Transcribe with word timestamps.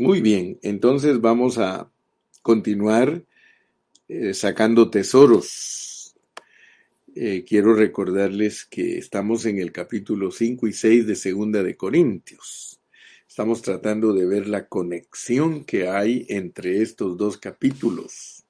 Muy 0.00 0.20
bien, 0.20 0.60
entonces 0.62 1.20
vamos 1.20 1.58
a 1.58 1.90
continuar 2.42 3.24
eh, 4.06 4.32
sacando 4.32 4.90
tesoros. 4.90 6.14
Eh, 7.16 7.44
quiero 7.44 7.74
recordarles 7.74 8.64
que 8.64 8.96
estamos 8.96 9.44
en 9.44 9.58
el 9.58 9.72
capítulo 9.72 10.30
5 10.30 10.68
y 10.68 10.72
6 10.72 11.04
de 11.04 11.16
Segunda 11.16 11.64
de 11.64 11.76
Corintios. 11.76 12.80
Estamos 13.28 13.60
tratando 13.60 14.12
de 14.12 14.24
ver 14.24 14.46
la 14.46 14.68
conexión 14.68 15.64
que 15.64 15.88
hay 15.88 16.26
entre 16.28 16.80
estos 16.80 17.16
dos 17.16 17.36
capítulos. 17.36 18.44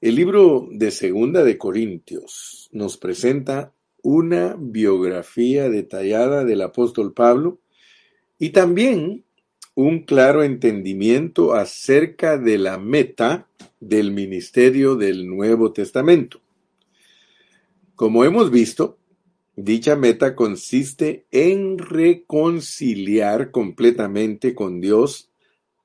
El 0.00 0.14
libro 0.14 0.68
de 0.70 0.90
Segunda 0.90 1.44
de 1.44 1.58
Corintios 1.58 2.70
nos 2.72 2.96
presenta 2.96 3.74
una 4.02 4.56
biografía 4.58 5.68
detallada 5.68 6.46
del 6.46 6.62
apóstol 6.62 7.12
Pablo 7.12 7.60
y 8.38 8.50
también 8.50 9.26
un 9.80 10.00
claro 10.00 10.42
entendimiento 10.42 11.54
acerca 11.54 12.36
de 12.36 12.58
la 12.58 12.78
meta 12.78 13.46
del 13.78 14.10
ministerio 14.10 14.96
del 14.96 15.28
Nuevo 15.28 15.72
Testamento. 15.72 16.40
Como 17.94 18.24
hemos 18.24 18.50
visto, 18.50 18.98
dicha 19.54 19.94
meta 19.94 20.34
consiste 20.34 21.26
en 21.30 21.78
reconciliar 21.78 23.52
completamente 23.52 24.52
con 24.56 24.80
Dios 24.80 25.30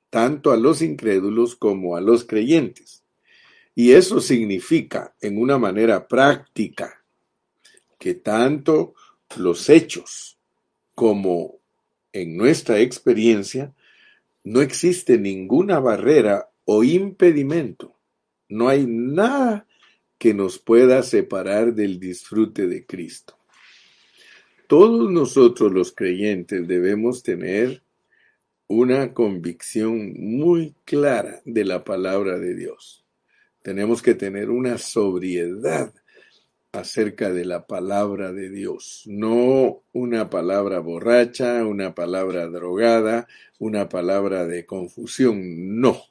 tanto 0.09 0.51
a 0.51 0.57
los 0.57 0.81
incrédulos 0.81 1.55
como 1.55 1.95
a 1.95 2.01
los 2.01 2.23
creyentes. 2.23 3.03
Y 3.75 3.91
eso 3.91 4.21
significa, 4.21 5.13
en 5.21 5.37
una 5.37 5.59
manera 5.59 6.07
práctica, 6.07 7.03
que 7.99 8.15
tanto 8.15 8.95
los 9.37 9.70
hechos 9.70 10.39
como 10.95 11.59
en 12.12 12.37
nuestra 12.37 12.79
experiencia 12.79 13.71
no 14.43 14.61
existe 14.61 15.17
ninguna 15.17 15.79
barrera 15.79 16.49
o 16.65 16.84
impedimento. 16.84 17.97
No 18.49 18.70
hay 18.70 18.85
nada 18.85 19.68
que 20.18 20.34
nos 20.34 20.59
pueda 20.59 21.04
separar 21.04 21.73
del 21.73 21.99
disfrute 21.99 22.68
de 22.68 22.85
Cristo. 22.85 23.37
Todos 24.68 25.12
nosotros 25.12 25.71
los 25.71 25.91
creyentes 25.91 26.68
debemos 26.68 27.23
tener 27.23 27.84
una 28.68 29.13
convicción 29.13 30.13
muy 30.18 30.75
clara 30.85 31.41
de 31.46 31.65
la 31.65 31.84
palabra 31.84 32.40
de 32.40 32.55
Dios. 32.55 33.05
Tenemos 33.62 34.01
que 34.01 34.15
tener 34.15 34.49
una 34.49 34.77
sobriedad 34.77 35.93
acerca 36.74 37.32
de 37.32 37.46
la 37.46 37.68
palabra 37.68 38.34
de 38.34 38.49
Dios, 38.49 39.04
no 39.05 39.84
una 39.93 40.32
palabra 40.32 40.80
borracha, 40.80 41.63
una 41.65 41.93
palabra 41.93 42.48
drogada, 42.48 43.27
una 43.60 43.88
palabra 43.90 44.48
de 44.48 44.65
confusión, 44.65 45.80
no. 45.80 46.02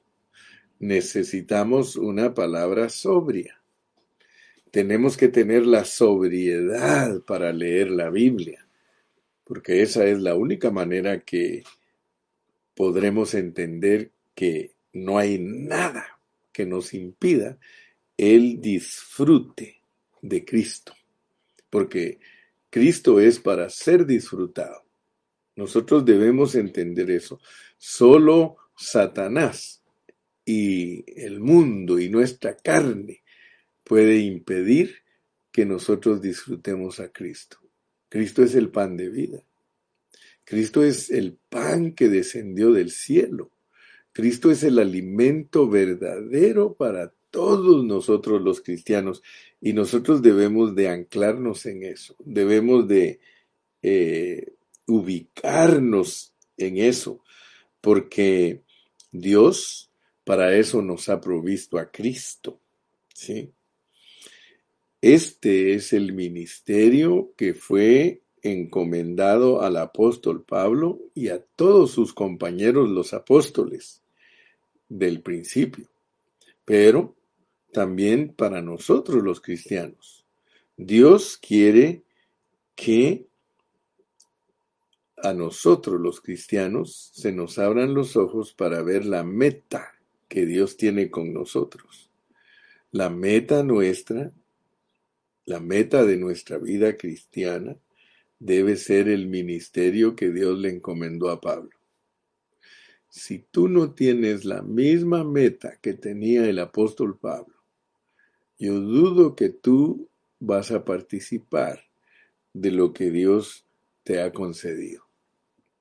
Necesitamos 0.79 1.97
una 1.97 2.33
palabra 2.33 2.89
sobria. 2.89 3.61
Tenemos 4.71 5.17
que 5.17 5.29
tener 5.29 5.67
la 5.67 5.85
sobriedad 5.85 7.21
para 7.23 7.53
leer 7.53 7.91
la 7.91 8.09
Biblia, 8.09 8.67
porque 9.45 9.83
esa 9.83 10.07
es 10.07 10.21
la 10.21 10.37
única 10.37 10.71
manera 10.71 11.21
que 11.21 11.65
podremos 12.75 13.35
entender 13.35 14.13
que 14.37 14.77
no 14.93 15.19
hay 15.19 15.39
nada 15.41 16.21
que 16.53 16.67
nos 16.67 16.95
impida 16.95 17.59
el 18.17 18.61
disfrute 18.61 19.82
de 20.23 20.45
Cristo, 20.45 20.95
porque 21.69 22.19
Cristo 22.71 23.21
es 23.21 23.39
para 23.39 23.69
ser 23.69 24.07
disfrutado. 24.07 24.85
Nosotros 25.57 26.07
debemos 26.07 26.55
entender 26.55 27.11
eso. 27.11 27.39
Solo 27.77 28.57
Satanás 28.75 29.83
y 30.47 31.05
el 31.21 31.41
mundo 31.41 31.99
y 31.99 32.09
nuestra 32.09 32.57
carne 32.57 33.23
puede 33.85 34.21
impedir 34.21 35.03
que 35.51 35.67
nosotros 35.67 36.23
disfrutemos 36.23 36.99
a 37.01 37.13
Cristo. 37.13 37.59
Cristo 38.09 38.43
es 38.43 38.55
el 38.55 38.71
pan 38.71 38.97
de 38.97 39.11
vida. 39.11 39.45
Cristo 40.45 40.83
es 40.83 41.11
el 41.11 41.39
pan 41.49 41.93
que 41.93 42.09
descendió 42.09 42.73
del 42.73 42.91
cielo. 42.91 43.51
Cristo 44.13 44.51
es 44.51 44.63
el 44.63 44.79
alimento 44.79 45.69
verdadero 45.69 46.75
para 46.75 47.13
todos 47.31 47.85
nosotros 47.85 48.43
los 48.43 48.61
cristianos 48.61 49.23
y 49.65 49.73
nosotros 49.73 50.23
debemos 50.23 50.75
de 50.75 50.89
anclarnos 50.89 51.67
en 51.67 51.85
eso, 51.85 52.17
debemos 52.19 52.89
de 52.89 53.21
eh, 53.81 54.55
ubicarnos 54.87 56.35
en 56.57 56.79
eso, 56.79 57.23
porque 57.81 58.63
Dios 59.13 59.89
para 60.25 60.57
eso 60.57 60.83
nos 60.83 61.09
ha 61.09 61.21
provisto 61.21 61.79
a 61.79 61.93
Cristo. 61.93 62.61
¿sí? 63.15 63.53
Este 65.01 65.75
es 65.75 65.93
el 65.93 66.13
ministerio 66.13 67.33
que 67.37 67.55
fue 67.55 68.23
encomendado 68.43 69.63
al 69.63 69.77
apóstol 69.77 70.43
Pablo 70.43 70.99
y 71.15 71.29
a 71.29 71.41
todos 71.41 71.93
sus 71.93 72.13
compañeros 72.13 72.91
los 72.91 73.15
apóstoles 73.15 74.03
del 74.89 75.21
principio. 75.21 75.87
Pero 76.65 77.15
también 77.73 78.33
para 78.35 78.63
nosotros 78.63 79.23
los 79.23 79.41
cristianos. 79.41 80.25
Dios 80.77 81.39
quiere 81.39 82.03
que 82.75 83.27
a 85.17 85.33
nosotros 85.33 86.01
los 86.01 86.21
cristianos 86.21 87.11
se 87.15 87.33
nos 87.33 87.59
abran 87.59 87.95
los 87.95 88.17
ojos 88.17 88.53
para 88.53 88.83
ver 88.83 89.05
la 89.05 89.23
meta 89.23 89.93
que 90.29 90.47
Dios 90.47 90.77
tiene 90.77 91.11
con 91.11 91.33
nosotros. 91.33 92.11
La 92.91 93.09
meta 93.09 93.63
nuestra, 93.63 94.33
la 95.45 95.61
meta 95.61 96.05
de 96.05 96.17
nuestra 96.17 96.59
vida 96.59 96.97
cristiana, 96.97 97.77
debe 98.39 98.77
ser 98.77 99.09
el 99.09 99.29
ministerio 99.29 100.17
que 100.17 100.31
Dios 100.31 100.59
le 100.59 100.71
encomendó 100.71 101.31
a 101.31 101.41
Pablo. 101.41 101.71
Si 103.09 103.39
tú 103.39 103.69
no 103.69 103.93
tienes 103.93 104.45
la 104.45 104.63
misma 104.63 105.23
meta 105.23 105.79
que 105.81 105.93
tenía 105.93 106.49
el 106.49 106.59
apóstol 106.59 107.19
Pablo, 107.19 107.52
yo 108.63 108.81
dudo 108.81 109.35
que 109.35 109.49
tú 109.49 110.09
vas 110.39 110.71
a 110.71 110.85
participar 110.85 111.81
de 112.53 112.71
lo 112.71 112.93
que 112.93 113.11
Dios 113.11 113.67
te 114.05 114.23
ha 114.23 114.33
concedido. 114.33 115.03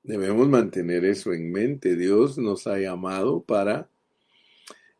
Debemos 0.02 0.48
mantener 0.48 1.04
eso 1.04 1.32
en 1.32 1.52
mente. 1.52 1.94
Dios 1.94 2.38
nos 2.38 2.66
ha 2.66 2.78
llamado 2.78 3.44
para 3.44 3.88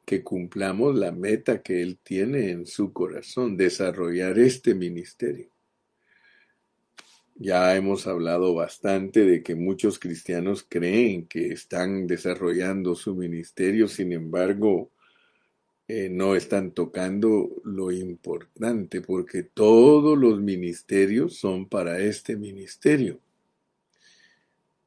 que 0.04 0.22
cumplamos 0.22 0.94
la 0.94 1.10
meta 1.10 1.60
que 1.60 1.82
Él 1.82 1.98
tiene 2.00 2.50
en 2.50 2.66
su 2.66 2.92
corazón, 2.92 3.56
desarrollar 3.56 4.38
este 4.38 4.76
ministerio. 4.76 5.50
Ya 7.34 7.74
hemos 7.74 8.06
hablado 8.06 8.54
bastante 8.54 9.24
de 9.24 9.42
que 9.42 9.56
muchos 9.56 9.98
cristianos 9.98 10.64
creen 10.68 11.26
que 11.26 11.48
están 11.48 12.06
desarrollando 12.06 12.94
su 12.94 13.16
ministerio, 13.16 13.88
sin 13.88 14.12
embargo, 14.12 14.92
eh, 15.88 16.08
no 16.08 16.36
están 16.36 16.72
tocando 16.72 17.50
lo 17.64 17.90
importante, 17.90 19.00
porque 19.00 19.42
todos 19.42 20.18
los 20.18 20.40
ministerios 20.40 21.36
son 21.36 21.68
para 21.68 21.98
este 22.00 22.36
ministerio. 22.36 23.20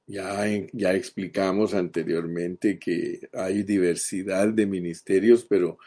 Ya, 0.08 0.46
ya 0.72 0.94
explicamos 0.94 1.74
anteriormente 1.74 2.78
que 2.78 3.28
hay 3.34 3.64
diversidad 3.64 4.50
de 4.50 4.66
ministerios, 4.68 5.46
pero 5.46 5.80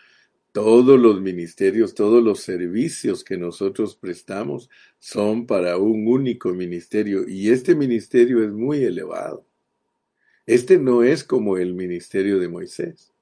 todos 0.52 0.98
los 0.98 1.20
ministerios, 1.20 1.94
todos 1.94 2.22
los 2.22 2.40
servicios 2.40 3.22
que 3.22 3.36
nosotros 3.36 3.94
prestamos 3.94 4.68
son 4.98 5.46
para 5.46 5.76
un 5.76 6.08
único 6.08 6.52
ministerio 6.52 7.28
y 7.28 7.50
este 7.50 7.74
ministerio 7.74 8.42
es 8.42 8.50
muy 8.50 8.82
elevado. 8.82 9.46
Este 10.46 10.78
no 10.78 11.02
es 11.04 11.22
como 11.22 11.58
el 11.58 11.74
ministerio 11.74 12.38
de 12.38 12.48
Moisés. 12.48 13.12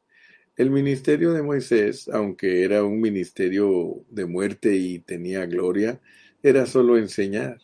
El 0.56 0.70
ministerio 0.70 1.34
de 1.34 1.42
Moisés, 1.42 2.08
aunque 2.08 2.64
era 2.64 2.82
un 2.82 2.98
ministerio 2.98 4.06
de 4.08 4.24
muerte 4.24 4.74
y 4.74 5.00
tenía 5.00 5.44
gloria, 5.44 6.00
era 6.42 6.64
solo 6.64 6.96
enseñar. 6.96 7.60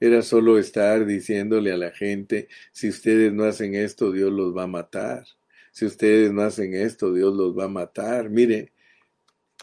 Era 0.00 0.22
solo 0.22 0.58
estar 0.58 1.04
diciéndole 1.04 1.70
a 1.70 1.76
la 1.76 1.90
gente, 1.90 2.48
si 2.72 2.88
ustedes 2.88 3.30
no 3.32 3.44
hacen 3.44 3.74
esto, 3.74 4.10
Dios 4.10 4.32
los 4.32 4.56
va 4.56 4.62
a 4.62 4.66
matar. 4.66 5.26
Si 5.70 5.84
ustedes 5.84 6.32
no 6.32 6.40
hacen 6.40 6.74
esto, 6.74 7.12
Dios 7.12 7.34
los 7.34 7.56
va 7.56 7.64
a 7.64 7.68
matar. 7.68 8.30
Mire, 8.30 8.72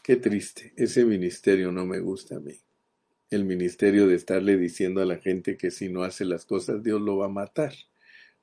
qué 0.04 0.18
triste. 0.18 0.72
Ese 0.78 1.04
ministerio 1.04 1.72
no 1.72 1.88
me 1.88 2.00
gusta 2.00 2.36
a 2.36 2.40
mí. 2.40 2.60
El 3.32 3.44
ministerio 3.46 4.06
de 4.06 4.16
estarle 4.16 4.58
diciendo 4.58 5.02
a 5.02 5.06
la 5.06 5.18
gente 5.18 5.58
que 5.58 5.72
si 5.72 5.90
no 5.90 6.04
hace 6.04 6.26
las 6.26 6.46
cosas, 6.46 6.84
Dios 6.84 7.02
lo 7.02 7.18
va 7.18 7.26
a 7.26 7.30
matar. 7.30 7.74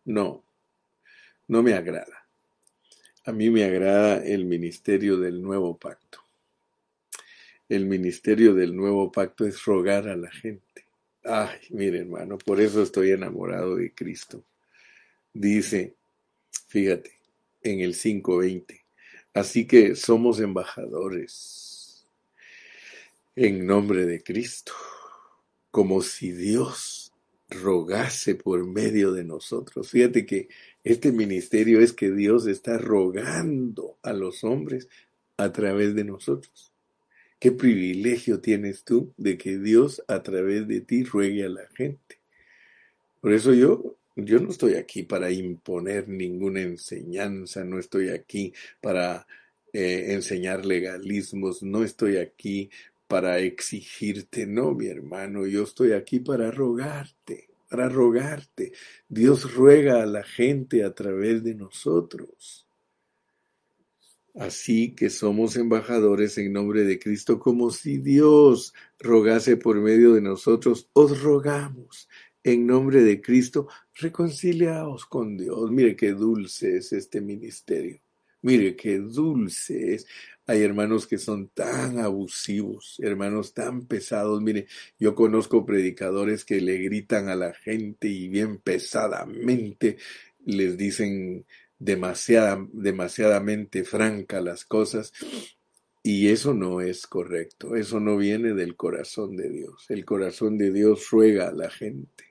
No, 0.05 0.45
no 1.47 1.63
me 1.63 1.75
agrada. 1.75 2.28
A 3.29 3.33
mí 3.33 3.51
me 3.51 3.63
agrada 3.63 4.25
el 4.25 4.47
ministerio 4.47 5.19
del 5.19 5.43
nuevo 5.43 5.77
pacto. 5.77 6.21
El 7.69 7.85
ministerio 7.85 8.55
del 8.55 8.75
nuevo 8.75 9.13
pacto 9.13 9.45
es 9.45 9.63
rogar 9.67 10.09
a 10.09 10.17
la 10.17 10.31
gente. 10.31 10.87
Ay, 11.25 11.59
mire 11.69 11.99
hermano, 11.99 12.39
por 12.39 12.59
eso 12.59 12.83
estoy 12.83 13.11
enamorado 13.11 13.77
de 13.77 13.93
Cristo. 13.93 14.43
Dice, 15.35 15.95
Fíjate, 16.69 17.13
en 17.63 17.81
el 17.81 17.95
5.20. 17.95 18.81
Así 19.35 19.67
que 19.67 19.95
somos 19.95 20.41
embajadores 20.41 22.09
en 23.37 23.67
nombre 23.67 24.07
de 24.07 24.23
Cristo, 24.23 24.73
como 25.71 26.01
si 26.01 26.33
Dios 26.33 27.13
rogase 27.51 28.37
por 28.37 28.67
medio 28.67 29.13
de 29.13 29.25
nosotros. 29.25 29.91
Fíjate 29.91 30.25
que 30.25 30.49
este 30.93 31.13
ministerio 31.13 31.81
es 31.81 31.93
que 31.93 32.11
Dios 32.11 32.47
está 32.47 32.79
rogando 32.79 33.99
a 34.03 34.15
los 34.15 34.43
hombres 34.43 34.89
a 35.37 35.53
través 35.53 35.95
de 35.95 36.05
nosotros. 36.05 36.73
Qué 37.39 37.53
privilegio 37.53 38.41
tienes 38.41 38.85
tú 38.85 39.13
de 39.19 39.37
que 39.37 39.59
Dios 39.59 40.03
a 40.09 40.23
través 40.23 40.67
de 40.67 40.81
ti 40.81 41.05
ruegue 41.05 41.45
a 41.45 41.51
la 41.51 41.67
gente. 41.77 42.19
Por 43.21 43.35
eso 43.35 43.53
yo, 43.53 43.99
yo 44.17 44.41
no 44.41 44.49
estoy 44.49 44.75
aquí 44.75 45.03
para 45.03 45.31
imponer 45.31 46.09
ninguna 46.09 46.63
enseñanza, 46.63 47.65
no 47.65 47.79
estoy 47.79 48.09
aquí 48.09 48.55
para 48.81 49.27
eh, 49.75 50.15
enseñar 50.15 50.65
legalismos, 50.65 51.63
no 51.63 51.85
estoy 51.85 52.17
aquí 52.17 52.71
para 53.09 53.41
exigirte, 53.41 54.47
no, 54.47 54.73
mi 54.73 54.87
hermano, 54.87 55.47
yo 55.47 55.65
estoy 55.65 55.93
aquí 55.93 56.21
para 56.21 56.51
rogarte, 56.51 57.48
para 57.69 57.89
rogarte. 57.89 58.73
Dios 59.09 59.55
ruega 59.55 60.03
a 60.03 60.07
la 60.07 60.23
gente 60.23 60.85
a 60.85 60.95
través 60.95 61.43
de 61.43 61.55
nosotros. 61.55 62.67
Así 64.35 64.95
que 64.95 65.11
somos 65.11 65.57
embajadores 65.57 66.39
en 66.39 66.53
nombre 66.53 66.85
de 66.85 66.99
Cristo, 66.99 67.41
como 67.41 67.71
si 67.71 67.99
Dios 67.99 68.73
rogase 69.01 69.57
por 69.57 69.81
medio 69.81 70.15
de 70.15 70.21
nosotros. 70.21 70.89
Os 70.93 71.23
rogamos 71.23 72.09
en 72.45 72.67
nombre 72.67 73.03
de 73.03 73.21
Cristo, 73.21 73.69
reconciliaos 73.95 75.07
con 75.07 75.37
Dios. 75.37 75.71
Mire 75.71 75.97
qué 75.97 76.13
dulce 76.13 76.77
es 76.77 76.93
este 76.93 77.21
ministerio. 77.21 78.01
Mire 78.43 78.77
qué 78.77 78.99
dulce 78.99 79.95
es. 79.95 80.07
Hay 80.49 80.63
hermanos 80.63 81.07
que 81.07 81.19
son 81.19 81.49
tan 81.49 81.99
abusivos, 81.99 82.97
hermanos 83.01 83.53
tan 83.53 83.85
pesados. 83.85 84.41
Mire, 84.41 84.67
yo 84.99 85.15
conozco 85.15 85.67
predicadores 85.67 86.47
que 86.47 86.63
le 86.63 86.79
gritan 86.79 87.29
a 87.29 87.37
la 87.37 87.53
gente 87.53 88.09
y 88.09 88.29
bien 88.29 88.57
pesadamente 88.57 89.99
les 90.47 90.79
dicen 90.79 91.45
demasiada, 91.79 92.67
demasiadamente 92.73 93.85
franca 93.85 94.41
las 94.41 94.65
cosas. 94.65 95.13
Y 96.03 96.29
eso 96.29 96.55
no 96.55 96.81
es 96.81 97.07
correcto, 97.07 97.77
eso 97.77 98.01
no 98.01 98.17
viene 98.17 98.55
del 98.55 98.75
corazón 98.75 99.37
de 99.37 99.51
Dios. 99.51 99.85
El 99.91 100.07
corazón 100.07 100.57
de 100.57 100.73
Dios 100.73 101.11
ruega 101.11 101.49
a 101.49 101.53
la 101.53 101.69
gente. 101.69 102.25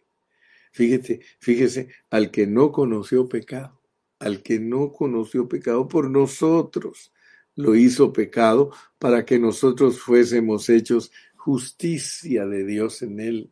Fíjese, 0.72 1.20
fíjese, 1.38 1.90
al 2.10 2.32
que 2.32 2.48
no 2.48 2.72
conoció 2.72 3.30
pecado, 3.30 3.80
al 4.18 4.42
que 4.42 4.60
no 4.60 4.92
conoció 4.92 5.48
pecado 5.48 5.88
por 5.88 6.10
nosotros, 6.10 7.12
lo 7.58 7.76
hizo 7.76 8.14
pecado 8.14 8.72
para 8.98 9.26
que 9.26 9.40
nosotros 9.40 10.00
fuésemos 10.00 10.70
hechos 10.70 11.12
justicia 11.36 12.46
de 12.46 12.66
Dios 12.66 13.02
en 13.02 13.20
él. 13.20 13.50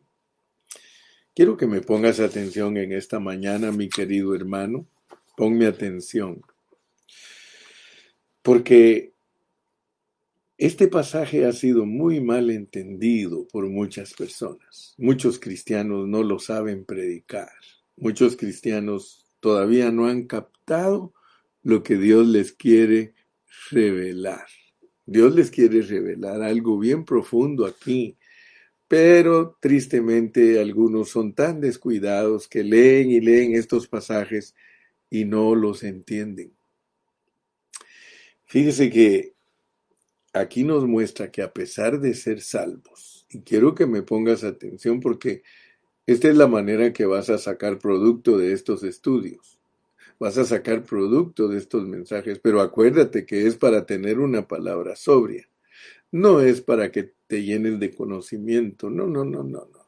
Quiero 1.35 1.57
que 1.57 1.67
me 1.67 1.81
pongas 1.81 2.21
atención 2.21 2.77
en 2.77 2.93
esta 2.93 3.19
mañana, 3.19 3.73
mi 3.73 3.89
querido 3.89 4.33
hermano, 4.33 4.87
Ponme 5.35 5.65
atención. 5.65 6.41
Porque 8.41 9.13
este 10.57 10.87
pasaje 10.87 11.45
ha 11.45 11.51
sido 11.51 11.85
muy 11.85 12.21
mal 12.21 12.49
entendido 12.49 13.47
por 13.49 13.67
muchas 13.67 14.13
personas. 14.13 14.93
Muchos 14.97 15.39
cristianos 15.39 16.07
no 16.07 16.23
lo 16.23 16.39
saben 16.39 16.85
predicar. 16.85 17.51
Muchos 17.97 18.37
cristianos 18.37 19.25
todavía 19.41 19.91
no 19.91 20.07
han 20.07 20.25
captado 20.25 21.13
lo 21.63 21.83
que 21.83 21.97
Dios 21.97 22.27
les 22.27 22.53
quiere 22.53 23.14
revelar. 23.71 24.45
Dios 25.05 25.35
les 25.35 25.51
quiere 25.51 25.81
revelar 25.81 26.41
algo 26.41 26.79
bien 26.79 27.05
profundo 27.05 27.65
aquí, 27.65 28.17
pero 28.87 29.57
tristemente 29.59 30.59
algunos 30.59 31.09
son 31.09 31.33
tan 31.33 31.61
descuidados 31.61 32.47
que 32.47 32.63
leen 32.63 33.11
y 33.11 33.19
leen 33.19 33.53
estos 33.55 33.87
pasajes 33.87 34.55
y 35.09 35.25
no 35.25 35.55
los 35.55 35.83
entienden. 35.83 36.55
Fíjese 38.45 38.89
que 38.89 39.35
aquí 40.33 40.63
nos 40.63 40.85
muestra 40.85 41.31
que 41.31 41.41
a 41.41 41.53
pesar 41.53 41.99
de 41.99 42.13
ser 42.13 42.41
salvos, 42.41 43.25
y 43.29 43.41
quiero 43.41 43.73
que 43.73 43.85
me 43.85 44.01
pongas 44.01 44.43
atención 44.43 44.99
porque 44.99 45.43
esta 46.05 46.29
es 46.29 46.37
la 46.37 46.47
manera 46.47 46.93
que 46.93 47.05
vas 47.05 47.29
a 47.29 47.37
sacar 47.37 47.79
producto 47.79 48.37
de 48.37 48.53
estos 48.53 48.83
estudios. 48.83 49.54
Vas 50.19 50.37
a 50.37 50.45
sacar 50.45 50.83
producto 50.83 51.47
de 51.47 51.57
estos 51.57 51.87
mensajes, 51.87 52.39
pero 52.39 52.61
acuérdate 52.61 53.25
que 53.25 53.47
es 53.47 53.57
para 53.57 53.85
tener 53.85 54.19
una 54.19 54.47
palabra 54.47 54.95
sobria. 54.95 55.47
No 56.11 56.39
es 56.39 56.61
para 56.61 56.91
que 56.91 57.13
te 57.27 57.43
llenes 57.43 57.79
de 57.79 57.93
conocimiento. 57.93 58.89
No, 58.89 59.07
no, 59.07 59.25
no, 59.25 59.43
no, 59.43 59.67
no. 59.71 59.85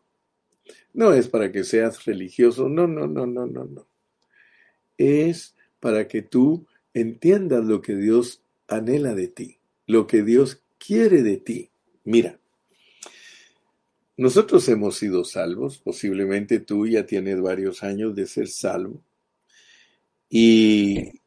No 0.94 1.14
es 1.14 1.28
para 1.28 1.52
que 1.52 1.64
seas 1.64 2.04
religioso. 2.06 2.68
No, 2.68 2.88
no, 2.88 3.08
no, 3.08 3.26
no, 3.26 3.46
no, 3.46 3.66
no 3.66 3.88
es 4.98 5.56
para 5.80 6.08
que 6.08 6.22
tú 6.22 6.66
entiendas 6.94 7.64
lo 7.66 7.82
que 7.82 7.96
Dios 7.96 8.42
anhela 8.68 9.14
de 9.14 9.28
ti, 9.28 9.60
lo 9.86 10.08
que 10.08 10.24
Dios 10.24 10.62
quiere 10.80 11.22
de 11.22 11.38
ti. 11.38 11.70
Mira, 12.04 12.40
nosotros 14.18 14.68
hemos 14.70 14.98
sido 14.98 15.24
salvos, 15.24 15.78
posiblemente 15.78 16.60
tú 16.60 16.88
ya 16.88 17.06
tienes 17.06 17.40
varios 17.40 17.84
años 17.84 18.16
de 18.16 18.26
ser 18.26 18.48
salvo. 18.48 19.04
Y 20.30 21.22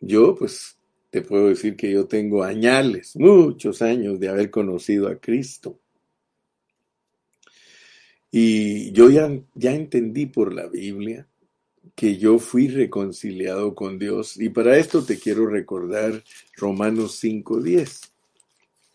yo, 0.00 0.34
pues, 0.34 0.76
te 1.10 1.22
puedo 1.22 1.48
decir 1.48 1.76
que 1.76 1.90
yo 1.90 2.06
tengo 2.06 2.42
añales, 2.42 3.16
muchos 3.16 3.82
años 3.82 4.20
de 4.20 4.28
haber 4.28 4.50
conocido 4.50 5.08
a 5.08 5.16
Cristo. 5.16 5.78
Y 8.30 8.92
yo 8.92 9.08
ya, 9.08 9.30
ya 9.54 9.72
entendí 9.74 10.26
por 10.26 10.52
la 10.52 10.66
Biblia 10.66 11.26
que 11.94 12.18
yo 12.18 12.38
fui 12.38 12.68
reconciliado 12.68 13.74
con 13.74 13.98
Dios. 13.98 14.36
Y 14.38 14.50
para 14.50 14.76
esto 14.76 15.02
te 15.02 15.18
quiero 15.18 15.46
recordar 15.46 16.22
Romanos 16.56 17.22
5.10. 17.22 18.15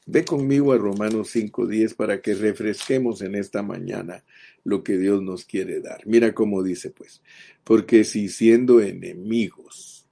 Ve 0.06 0.25
conmigo 0.25 0.74
a 0.74 0.77
Romanos 0.77 1.36
5.10 1.36 1.95
para 1.95 2.21
que 2.21 2.33
refresquemos 2.33 3.21
en 3.21 3.36
esta 3.36 3.62
mañana 3.62 4.24
lo 4.63 4.83
que 4.83 4.98
Dios 4.98 5.21
nos 5.21 5.45
quiere 5.45 5.80
dar. 5.80 6.06
Mira 6.06 6.33
cómo 6.33 6.63
dice 6.63 6.89
pues, 6.89 7.21
porque 7.63 8.03
si 8.03 8.27
siendo 8.27 8.81
enemigos 8.81 10.07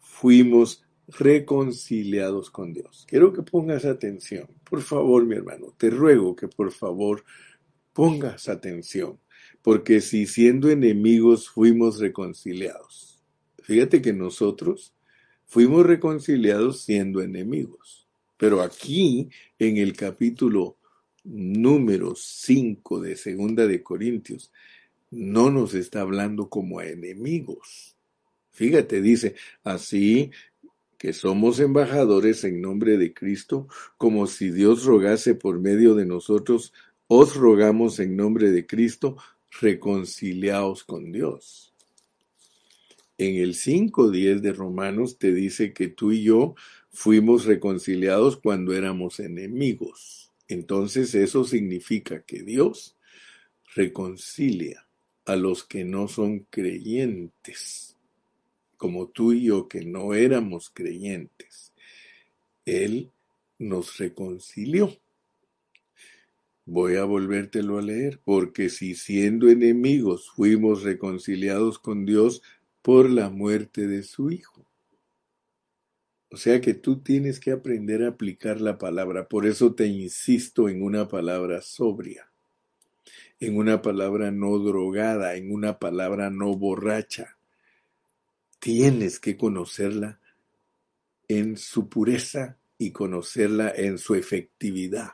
fuimos 0.00 0.84
reconciliados 1.06 2.50
con 2.50 2.72
Dios. 2.72 3.04
Quiero 3.08 3.32
que 3.32 3.42
pongas 3.42 3.84
atención. 3.84 4.48
Por 4.68 4.82
favor, 4.82 5.24
mi 5.24 5.36
hermano, 5.36 5.74
te 5.76 5.90
ruego 5.90 6.34
que 6.34 6.48
por 6.48 6.72
favor 6.72 7.24
pongas 7.92 8.48
atención 8.48 9.18
porque 9.64 10.02
si 10.02 10.26
siendo 10.26 10.68
enemigos 10.68 11.48
fuimos 11.48 11.98
reconciliados. 11.98 13.18
Fíjate 13.62 14.02
que 14.02 14.12
nosotros 14.12 14.94
fuimos 15.46 15.86
reconciliados 15.86 16.82
siendo 16.82 17.22
enemigos. 17.22 18.03
Pero 18.44 18.60
aquí, 18.60 19.30
en 19.58 19.78
el 19.78 19.96
capítulo 19.96 20.76
número 21.24 22.12
5 22.14 23.00
de 23.00 23.16
Segunda 23.16 23.66
de 23.66 23.82
Corintios, 23.82 24.52
no 25.10 25.48
nos 25.48 25.72
está 25.72 26.02
hablando 26.02 26.50
como 26.50 26.78
a 26.78 26.84
enemigos. 26.84 27.96
Fíjate, 28.50 29.00
dice, 29.00 29.34
así 29.62 30.30
que 30.98 31.14
somos 31.14 31.58
embajadores 31.58 32.44
en 32.44 32.60
nombre 32.60 32.98
de 32.98 33.14
Cristo, 33.14 33.66
como 33.96 34.26
si 34.26 34.50
Dios 34.50 34.84
rogase 34.84 35.34
por 35.34 35.58
medio 35.58 35.94
de 35.94 36.04
nosotros, 36.04 36.74
os 37.06 37.36
rogamos 37.36 37.98
en 37.98 38.14
nombre 38.14 38.50
de 38.50 38.66
Cristo, 38.66 39.16
reconciliaos 39.58 40.84
con 40.84 41.12
Dios. 41.12 41.72
En 43.16 43.36
el 43.36 43.54
5.10 43.54 44.40
de 44.40 44.52
Romanos 44.52 45.16
te 45.16 45.32
dice 45.32 45.72
que 45.72 45.88
tú 45.88 46.12
y 46.12 46.24
yo 46.24 46.56
fuimos 46.94 47.44
reconciliados 47.44 48.36
cuando 48.36 48.72
éramos 48.72 49.18
enemigos. 49.18 50.32
Entonces 50.48 51.14
eso 51.14 51.44
significa 51.44 52.22
que 52.22 52.42
Dios 52.42 52.96
reconcilia 53.74 54.86
a 55.24 55.36
los 55.36 55.64
que 55.64 55.84
no 55.84 56.06
son 56.06 56.46
creyentes, 56.50 57.96
como 58.76 59.08
tú 59.08 59.32
y 59.32 59.44
yo 59.44 59.68
que 59.68 59.84
no 59.84 60.14
éramos 60.14 60.70
creyentes. 60.70 61.72
Él 62.64 63.10
nos 63.58 63.98
reconcilió. 63.98 64.96
Voy 66.66 66.96
a 66.96 67.04
volvértelo 67.04 67.78
a 67.78 67.82
leer, 67.82 68.20
porque 68.24 68.70
si 68.70 68.94
siendo 68.94 69.48
enemigos 69.48 70.30
fuimos 70.30 70.82
reconciliados 70.82 71.78
con 71.78 72.06
Dios 72.06 72.42
por 72.82 73.10
la 73.10 73.30
muerte 73.30 73.88
de 73.88 74.02
su 74.02 74.30
Hijo. 74.30 74.64
O 76.34 76.36
sea 76.36 76.60
que 76.60 76.74
tú 76.74 76.98
tienes 76.98 77.38
que 77.38 77.52
aprender 77.52 78.02
a 78.02 78.08
aplicar 78.08 78.60
la 78.60 78.76
palabra, 78.76 79.28
por 79.28 79.46
eso 79.46 79.72
te 79.76 79.86
insisto 79.86 80.68
en 80.68 80.82
una 80.82 81.06
palabra 81.06 81.62
sobria, 81.62 82.28
en 83.38 83.56
una 83.56 83.82
palabra 83.82 84.32
no 84.32 84.58
drogada, 84.58 85.36
en 85.36 85.52
una 85.52 85.78
palabra 85.78 86.30
no 86.30 86.52
borracha. 86.56 87.38
tienes 88.58 89.20
que 89.20 89.36
conocerla 89.36 90.18
en 91.28 91.56
su 91.56 91.88
pureza 91.88 92.58
y 92.78 92.90
conocerla 92.90 93.72
en 93.72 93.96
su 93.96 94.16
efectividad. 94.16 95.12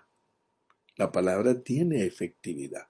La 0.97 1.13
palabra 1.13 1.61
tiene 1.61 2.07
efectividad. 2.07 2.89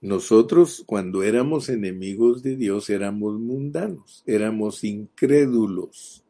Nosotros 0.00 0.84
cuando 0.86 1.22
éramos 1.22 1.68
enemigos 1.68 2.42
de 2.42 2.56
Dios 2.56 2.88
éramos 2.88 3.38
mundanos, 3.38 4.22
éramos 4.24 4.84
incrédulos. 4.84 6.21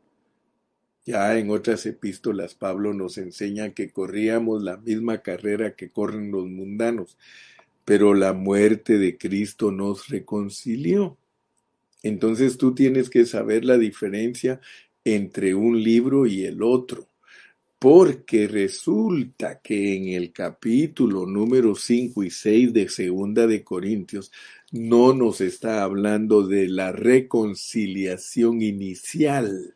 Ya 1.05 1.37
en 1.39 1.51
otras 1.51 1.85
epístolas 1.87 2.55
Pablo 2.55 2.95
nos 2.95 3.19
enseña 3.19 3.75
que 3.75 3.91
corríamos 3.91 4.63
la 4.63 4.77
misma 4.77 5.19
carrera 5.19 5.75
que 5.75 5.91
corren 5.91 6.31
los 6.31 6.47
mundanos, 6.47 7.19
pero 7.85 8.15
la 8.15 8.33
muerte 8.33 8.99
de 8.99 9.19
Cristo 9.19 9.73
nos 9.73 10.09
reconcilió. 10.09 11.17
Entonces 12.03 12.57
tú 12.59 12.75
tienes 12.75 13.11
que 13.11 13.27
saber 13.27 13.65
la 13.65 13.79
diferencia 13.79 14.61
entre 15.05 15.55
un 15.55 15.83
libro 15.83 16.27
y 16.27 16.45
el 16.45 16.63
otro 16.63 17.09
porque 17.83 18.47
resulta 18.47 19.61
que 19.61 19.97
en 19.97 20.11
el 20.11 20.33
capítulo 20.33 21.27
número 21.27 21.75
5 21.75 22.23
y 22.23 22.31
6 22.31 22.73
de 22.73 22.89
Segunda 22.89 23.49
de 23.49 23.65
Corintios 23.65 24.31
no 24.71 25.13
nos 25.13 25.41
está 25.41 25.83
hablando 25.83 26.47
de 26.47 26.69
la 26.69 26.93
reconciliación 26.93 28.63
inicial, 28.63 29.75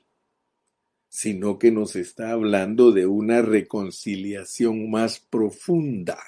sino 1.17 1.59
que 1.59 1.71
nos 1.71 1.97
está 1.97 2.33
hablando 2.33 2.93
de 2.93 3.07
una 3.07 3.41
reconciliación 3.41 4.91
más 4.91 5.19
profunda. 5.19 6.19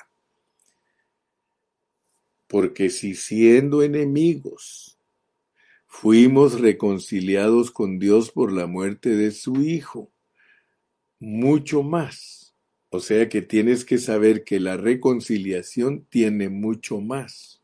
Porque 2.47 2.89
si 2.89 3.15
siendo 3.15 3.83
enemigos 3.83 4.99
fuimos 5.87 6.59
reconciliados 6.63 7.71
con 7.71 7.99
Dios 7.99 8.31
por 8.31 8.51
la 8.51 8.67
muerte 8.67 9.11
de 9.11 9.31
su 9.31 9.61
Hijo, 9.61 10.11
mucho 11.19 11.83
más. 11.83 12.55
O 12.89 13.01
sea 13.01 13.29
que 13.29 13.43
tienes 13.43 13.85
que 13.85 13.99
saber 13.99 14.43
que 14.43 14.59
la 14.59 14.79
reconciliación 14.79 16.07
tiene 16.07 16.49
mucho 16.49 17.03
más. 17.03 17.58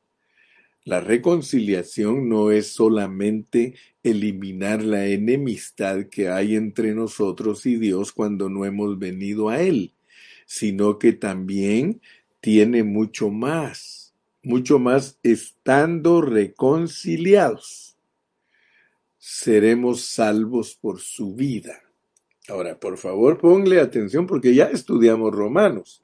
La 0.84 1.00
reconciliación 1.00 2.28
no 2.28 2.50
es 2.50 2.68
solamente 2.74 3.74
eliminar 4.02 4.82
la 4.82 5.06
enemistad 5.06 6.06
que 6.10 6.28
hay 6.28 6.56
entre 6.56 6.94
nosotros 6.94 7.64
y 7.64 7.76
Dios 7.76 8.12
cuando 8.12 8.50
no 8.50 8.66
hemos 8.66 8.98
venido 8.98 9.48
a 9.48 9.62
Él, 9.62 9.94
sino 10.44 10.98
que 10.98 11.14
también 11.14 12.02
tiene 12.40 12.84
mucho 12.84 13.30
más, 13.30 14.14
mucho 14.42 14.78
más 14.78 15.18
estando 15.22 16.20
reconciliados. 16.20 17.96
Seremos 19.16 20.02
salvos 20.02 20.76
por 20.78 21.00
su 21.00 21.34
vida. 21.34 21.80
Ahora, 22.46 22.78
por 22.78 22.98
favor, 22.98 23.38
ponle 23.38 23.80
atención 23.80 24.26
porque 24.26 24.54
ya 24.54 24.66
estudiamos 24.66 25.32
Romanos. 25.32 26.02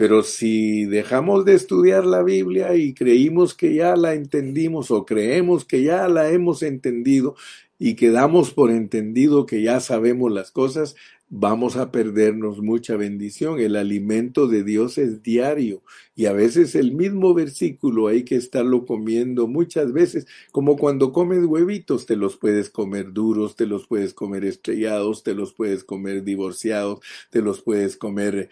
Pero 0.00 0.22
si 0.22 0.86
dejamos 0.86 1.44
de 1.44 1.52
estudiar 1.52 2.06
la 2.06 2.22
Biblia 2.22 2.74
y 2.74 2.94
creímos 2.94 3.52
que 3.52 3.74
ya 3.74 3.96
la 3.96 4.14
entendimos 4.14 4.90
o 4.90 5.04
creemos 5.04 5.66
que 5.66 5.82
ya 5.82 6.08
la 6.08 6.30
hemos 6.30 6.62
entendido 6.62 7.36
y 7.78 7.96
quedamos 7.96 8.50
por 8.54 8.70
entendido 8.70 9.44
que 9.44 9.60
ya 9.60 9.78
sabemos 9.78 10.32
las 10.32 10.52
cosas, 10.52 10.96
vamos 11.28 11.76
a 11.76 11.92
perdernos 11.92 12.62
mucha 12.62 12.96
bendición. 12.96 13.60
El 13.60 13.76
alimento 13.76 14.46
de 14.46 14.64
Dios 14.64 14.96
es 14.96 15.22
diario 15.22 15.82
y 16.16 16.24
a 16.24 16.32
veces 16.32 16.74
el 16.76 16.94
mismo 16.94 17.34
versículo 17.34 18.06
hay 18.06 18.24
que 18.24 18.36
estarlo 18.36 18.86
comiendo 18.86 19.48
muchas 19.48 19.92
veces, 19.92 20.26
como 20.50 20.78
cuando 20.78 21.12
comes 21.12 21.44
huevitos, 21.44 22.06
te 22.06 22.16
los 22.16 22.38
puedes 22.38 22.70
comer 22.70 23.12
duros, 23.12 23.54
te 23.54 23.66
los 23.66 23.86
puedes 23.86 24.14
comer 24.14 24.46
estrellados, 24.46 25.22
te 25.24 25.34
los 25.34 25.52
puedes 25.52 25.84
comer 25.84 26.24
divorciados, 26.24 27.00
te 27.28 27.42
los 27.42 27.60
puedes 27.60 27.98
comer 27.98 28.48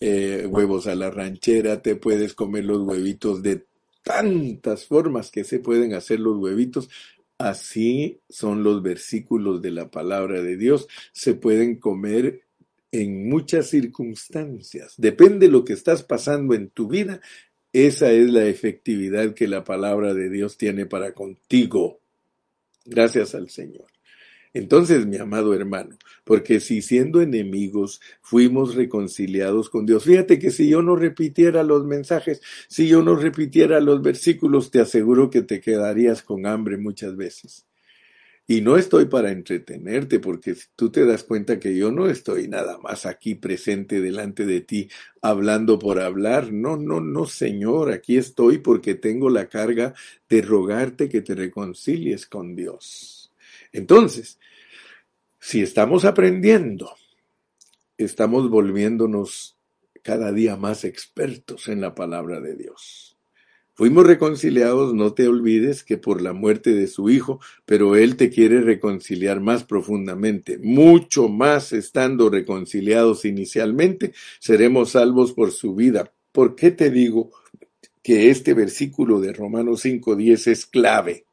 eh, 0.00 0.46
huevos 0.48 0.86
a 0.86 0.94
la 0.94 1.10
ranchera, 1.10 1.82
te 1.82 1.96
puedes 1.96 2.34
comer 2.34 2.64
los 2.64 2.80
huevitos 2.80 3.42
de 3.42 3.66
tantas 4.02 4.86
formas 4.86 5.30
que 5.30 5.44
se 5.44 5.58
pueden 5.58 5.94
hacer 5.94 6.20
los 6.20 6.38
huevitos, 6.38 6.88
Así 7.40 8.20
son 8.28 8.62
los 8.62 8.82
versículos 8.82 9.62
de 9.62 9.70
la 9.70 9.90
palabra 9.90 10.42
de 10.42 10.58
Dios. 10.58 10.88
Se 11.14 11.32
pueden 11.32 11.76
comer 11.76 12.42
en 12.92 13.30
muchas 13.30 13.70
circunstancias. 13.70 14.92
Depende 14.98 15.46
de 15.46 15.52
lo 15.52 15.64
que 15.64 15.72
estás 15.72 16.02
pasando 16.02 16.52
en 16.52 16.68
tu 16.68 16.86
vida. 16.86 17.22
Esa 17.72 18.12
es 18.12 18.28
la 18.28 18.44
efectividad 18.44 19.32
que 19.32 19.48
la 19.48 19.64
palabra 19.64 20.12
de 20.12 20.28
Dios 20.28 20.58
tiene 20.58 20.84
para 20.84 21.14
contigo. 21.14 22.00
Gracias 22.84 23.34
al 23.34 23.48
Señor. 23.48 23.89
Entonces, 24.52 25.06
mi 25.06 25.16
amado 25.16 25.54
hermano, 25.54 25.96
porque 26.24 26.58
si 26.58 26.82
siendo 26.82 27.20
enemigos 27.20 28.00
fuimos 28.20 28.74
reconciliados 28.74 29.70
con 29.70 29.86
Dios, 29.86 30.04
fíjate 30.04 30.40
que 30.40 30.50
si 30.50 30.68
yo 30.68 30.82
no 30.82 30.96
repitiera 30.96 31.62
los 31.62 31.84
mensajes, 31.84 32.42
si 32.68 32.88
yo 32.88 33.02
no 33.02 33.14
repitiera 33.14 33.80
los 33.80 34.02
versículos, 34.02 34.72
te 34.72 34.80
aseguro 34.80 35.30
que 35.30 35.42
te 35.42 35.60
quedarías 35.60 36.22
con 36.22 36.46
hambre 36.46 36.78
muchas 36.78 37.16
veces. 37.16 37.66
Y 38.48 38.62
no 38.62 38.76
estoy 38.76 39.04
para 39.04 39.30
entretenerte, 39.30 40.18
porque 40.18 40.56
tú 40.74 40.90
te 40.90 41.06
das 41.06 41.22
cuenta 41.22 41.60
que 41.60 41.76
yo 41.76 41.92
no 41.92 42.08
estoy 42.08 42.48
nada 42.48 42.78
más 42.78 43.06
aquí 43.06 43.36
presente 43.36 44.00
delante 44.00 44.44
de 44.44 44.60
ti 44.60 44.88
hablando 45.22 45.78
por 45.78 46.00
hablar. 46.00 46.52
No, 46.52 46.76
no, 46.76 47.00
no, 47.00 47.26
Señor, 47.26 47.92
aquí 47.92 48.16
estoy 48.16 48.58
porque 48.58 48.96
tengo 48.96 49.30
la 49.30 49.48
carga 49.48 49.94
de 50.28 50.42
rogarte 50.42 51.08
que 51.08 51.20
te 51.22 51.36
reconcilies 51.36 52.26
con 52.26 52.56
Dios. 52.56 53.30
Entonces, 53.70 54.39
si 55.40 55.62
estamos 55.62 56.04
aprendiendo, 56.04 56.92
estamos 57.96 58.50
volviéndonos 58.50 59.56
cada 60.02 60.32
día 60.32 60.56
más 60.56 60.84
expertos 60.84 61.68
en 61.68 61.80
la 61.80 61.94
palabra 61.94 62.40
de 62.40 62.56
Dios. 62.56 63.16
Fuimos 63.72 64.06
reconciliados, 64.06 64.92
no 64.92 65.14
te 65.14 65.26
olvides 65.26 65.82
que 65.82 65.96
por 65.96 66.20
la 66.20 66.34
muerte 66.34 66.74
de 66.74 66.86
su 66.86 67.08
Hijo, 67.08 67.40
pero 67.64 67.96
Él 67.96 68.16
te 68.16 68.28
quiere 68.28 68.60
reconciliar 68.60 69.40
más 69.40 69.64
profundamente, 69.64 70.58
mucho 70.58 71.28
más 71.28 71.72
estando 71.72 72.28
reconciliados 72.28 73.24
inicialmente, 73.24 74.12
seremos 74.38 74.90
salvos 74.90 75.32
por 75.32 75.52
su 75.52 75.74
vida. 75.74 76.12
¿Por 76.32 76.54
qué 76.54 76.70
te 76.72 76.90
digo 76.90 77.30
que 78.02 78.28
este 78.28 78.52
versículo 78.52 79.18
de 79.18 79.32
Romanos 79.32 79.86
5.10 79.86 80.50
es 80.50 80.66
clave? 80.66 81.24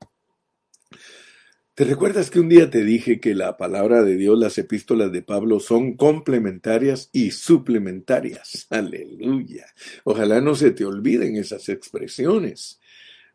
¿Te 1.77 1.83
recuerdas 1.83 2.31
que 2.31 2.39
un 2.39 2.49
día 2.49 2.71
te 2.71 2.83
dije 2.83 3.19
que 3.19 3.35
la 3.35 3.55
palabra 3.55 4.01
de 4.01 4.15
Dios, 4.15 4.39
las 4.39 4.57
epístolas 4.57 5.11
de 5.11 5.21
Pablo 5.21 5.59
son 5.59 5.95
complementarias 5.95 7.11
y 7.13 7.29
suplementarias? 7.29 8.65
Aleluya. 8.71 9.67
Ojalá 10.03 10.41
no 10.41 10.55
se 10.55 10.71
te 10.71 10.85
olviden 10.85 11.35
esas 11.35 11.69
expresiones, 11.69 12.79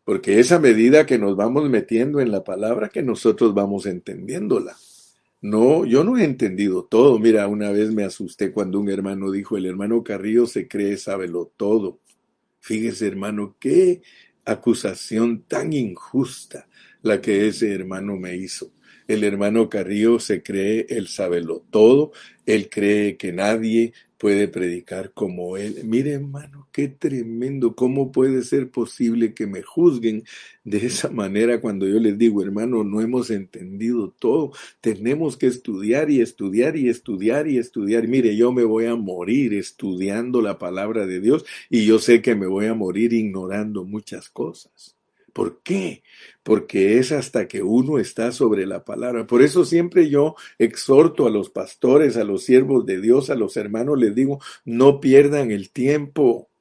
porque 0.02 0.40
esa 0.40 0.58
medida 0.58 1.06
que 1.06 1.20
nos 1.20 1.36
vamos 1.36 1.70
metiendo 1.70 2.18
en 2.18 2.32
la 2.32 2.42
palabra 2.42 2.88
que 2.88 3.04
nosotros 3.04 3.54
vamos 3.54 3.86
entendiéndola. 3.86 4.76
No, 5.40 5.84
yo 5.84 6.02
no 6.02 6.18
he 6.18 6.24
entendido 6.24 6.82
todo. 6.82 7.20
Mira, 7.20 7.46
una 7.46 7.70
vez 7.70 7.92
me 7.92 8.02
asusté 8.02 8.50
cuando 8.50 8.80
un 8.80 8.90
hermano 8.90 9.30
dijo, 9.30 9.56
el 9.56 9.66
hermano 9.66 10.02
Carrillo 10.02 10.48
se 10.48 10.66
cree 10.66 10.96
sábelo 10.96 11.52
todo. 11.56 12.00
Fíjese, 12.58 13.06
hermano, 13.06 13.54
qué 13.60 14.02
acusación 14.44 15.44
tan 15.44 15.72
injusta 15.72 16.66
la 17.02 17.20
que 17.20 17.48
ese 17.48 17.72
hermano 17.72 18.16
me 18.16 18.36
hizo. 18.36 18.72
El 19.08 19.24
hermano 19.24 19.68
Carrillo 19.68 20.20
se 20.20 20.42
cree 20.42 20.86
el 20.88 21.08
sabelo 21.08 21.64
todo, 21.70 22.12
él 22.46 22.68
cree 22.70 23.16
que 23.16 23.32
nadie 23.32 23.92
puede 24.22 24.46
predicar 24.46 25.12
como 25.12 25.56
él. 25.56 25.80
Mire, 25.82 26.12
hermano, 26.12 26.68
qué 26.70 26.86
tremendo, 26.86 27.74
cómo 27.74 28.12
puede 28.12 28.42
ser 28.42 28.70
posible 28.70 29.34
que 29.34 29.48
me 29.48 29.62
juzguen 29.62 30.22
de 30.62 30.86
esa 30.86 31.10
manera 31.10 31.60
cuando 31.60 31.88
yo 31.88 31.98
les 31.98 32.16
digo, 32.16 32.40
hermano, 32.40 32.84
no 32.84 33.00
hemos 33.00 33.30
entendido 33.30 34.14
todo, 34.16 34.52
tenemos 34.80 35.36
que 35.36 35.48
estudiar 35.48 36.08
y 36.08 36.20
estudiar 36.20 36.76
y 36.76 36.88
estudiar 36.88 37.48
y 37.48 37.58
estudiar. 37.58 38.06
Mire, 38.06 38.36
yo 38.36 38.52
me 38.52 38.62
voy 38.62 38.86
a 38.86 38.94
morir 38.94 39.54
estudiando 39.54 40.40
la 40.40 40.56
palabra 40.56 41.04
de 41.04 41.18
Dios 41.18 41.44
y 41.68 41.84
yo 41.84 41.98
sé 41.98 42.22
que 42.22 42.36
me 42.36 42.46
voy 42.46 42.66
a 42.66 42.74
morir 42.74 43.12
ignorando 43.12 43.84
muchas 43.84 44.30
cosas. 44.30 44.96
¿Por 45.32 45.62
qué? 45.62 46.02
Porque 46.42 46.98
es 46.98 47.12
hasta 47.12 47.48
que 47.48 47.62
uno 47.62 47.98
está 47.98 48.32
sobre 48.32 48.66
la 48.66 48.84
palabra. 48.84 49.26
Por 49.26 49.42
eso 49.42 49.64
siempre 49.64 50.08
yo 50.10 50.34
exhorto 50.58 51.26
a 51.26 51.30
los 51.30 51.50
pastores, 51.50 52.16
a 52.16 52.24
los 52.24 52.44
siervos 52.44 52.86
de 52.86 53.00
Dios, 53.00 53.30
a 53.30 53.34
los 53.34 53.56
hermanos, 53.56 53.98
les 53.98 54.14
digo, 54.14 54.40
no 54.64 55.00
pierdan 55.00 55.50
el 55.50 55.70
tiempo. 55.70 56.51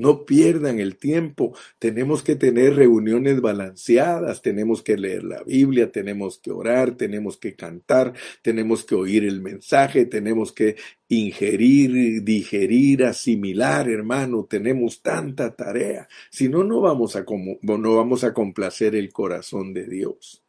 No 0.00 0.24
pierdan 0.24 0.80
el 0.80 0.96
tiempo. 0.96 1.54
Tenemos 1.78 2.22
que 2.22 2.34
tener 2.36 2.74
reuniones 2.74 3.40
balanceadas, 3.42 4.40
tenemos 4.40 4.82
que 4.82 4.96
leer 4.96 5.24
la 5.24 5.42
Biblia, 5.42 5.92
tenemos 5.92 6.38
que 6.38 6.50
orar, 6.50 6.96
tenemos 6.96 7.36
que 7.36 7.54
cantar, 7.54 8.14
tenemos 8.40 8.82
que 8.84 8.94
oír 8.94 9.24
el 9.24 9.42
mensaje, 9.42 10.06
tenemos 10.06 10.52
que 10.52 10.76
ingerir, 11.08 12.22
digerir, 12.24 13.04
asimilar, 13.04 13.90
hermano. 13.90 14.46
Tenemos 14.48 15.02
tanta 15.02 15.54
tarea. 15.54 16.08
Si 16.30 16.48
no, 16.48 16.64
no 16.64 16.80
vamos 16.80 17.14
a, 17.16 17.24
no 17.62 17.94
vamos 17.96 18.24
a 18.24 18.32
complacer 18.32 18.94
el 18.94 19.12
corazón 19.12 19.74
de 19.74 19.86
Dios. 19.86 20.42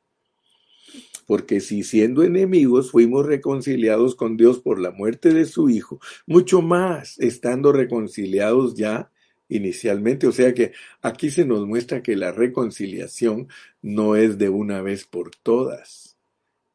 porque 1.26 1.62
si 1.62 1.84
siendo 1.84 2.24
enemigos 2.24 2.92
fuimos 2.92 3.26
reconciliados 3.26 4.16
con 4.16 4.36
Dios 4.36 4.60
por 4.60 4.80
la 4.80 4.92
muerte 4.92 5.34
de 5.34 5.46
su 5.46 5.70
Hijo, 5.70 6.00
mucho 6.26 6.62
más 6.62 7.18
estando 7.20 7.72
reconciliados 7.72 8.76
ya 8.76 9.10
inicialmente. 9.52 10.26
O 10.26 10.32
sea 10.32 10.54
que 10.54 10.72
aquí 11.02 11.30
se 11.30 11.46
nos 11.46 11.68
muestra 11.68 12.02
que 12.02 12.16
la 12.16 12.32
reconciliación 12.32 13.48
no 13.82 14.16
es 14.16 14.38
de 14.38 14.50
una 14.50 14.82
vez 14.82 15.06
por 15.06 15.32
todas. 15.36 16.18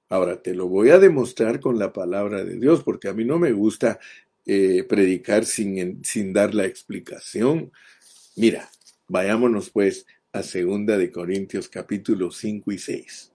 Ahora 0.08 0.40
te 0.40 0.54
lo 0.54 0.68
voy 0.68 0.90
a 0.90 0.98
demostrar 1.00 1.58
con 1.58 1.78
la 1.78 1.92
palabra 1.92 2.44
de 2.44 2.58
Dios, 2.58 2.84
porque 2.84 3.08
a 3.08 3.12
mí 3.12 3.24
no 3.24 3.38
me 3.38 3.52
gusta 3.52 3.98
eh, 4.44 4.84
predicar 4.88 5.44
sin, 5.44 6.04
sin 6.04 6.32
dar 6.32 6.54
la 6.54 6.66
explicación. 6.66 7.72
Mira, 8.36 8.70
vayámonos 9.08 9.70
pues 9.70 10.06
a 10.32 10.42
segunda 10.42 10.96
de 10.96 11.10
Corintios 11.10 11.68
capítulo 11.68 12.30
5 12.30 12.70
y 12.72 12.78
6. 12.78 13.32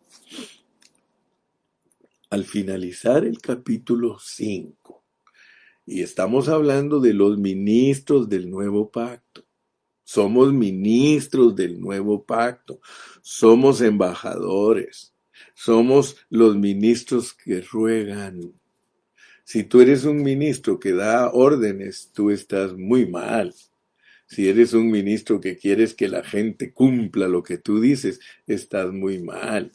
Al 2.29 2.45
finalizar 2.45 3.25
el 3.25 3.41
capítulo 3.41 4.17
5, 4.17 4.80
y 5.85 6.01
estamos 6.01 6.47
hablando 6.50 7.00
de 7.00 7.13
los 7.13 7.38
ministros 7.38 8.29
del 8.29 8.50
nuevo 8.50 8.91
pacto. 8.91 9.43
Somos 10.03 10.53
ministros 10.53 11.55
del 11.55 11.79
nuevo 11.79 12.23
pacto. 12.23 12.81
Somos 13.21 13.81
embajadores. 13.81 15.13
Somos 15.53 16.17
los 16.29 16.57
ministros 16.57 17.33
que 17.33 17.61
ruegan. 17.61 18.53
Si 19.43 19.63
tú 19.63 19.81
eres 19.81 20.05
un 20.05 20.21
ministro 20.21 20.79
que 20.79 20.93
da 20.93 21.31
órdenes, 21.31 22.11
tú 22.13 22.29
estás 22.29 22.73
muy 22.73 23.05
mal. 23.05 23.53
Si 24.27 24.47
eres 24.47 24.73
un 24.73 24.89
ministro 24.89 25.41
que 25.41 25.57
quieres 25.57 25.93
que 25.93 26.07
la 26.07 26.23
gente 26.23 26.73
cumpla 26.73 27.27
lo 27.27 27.43
que 27.43 27.57
tú 27.57 27.81
dices, 27.81 28.19
estás 28.47 28.91
muy 28.93 29.21
mal. 29.21 29.71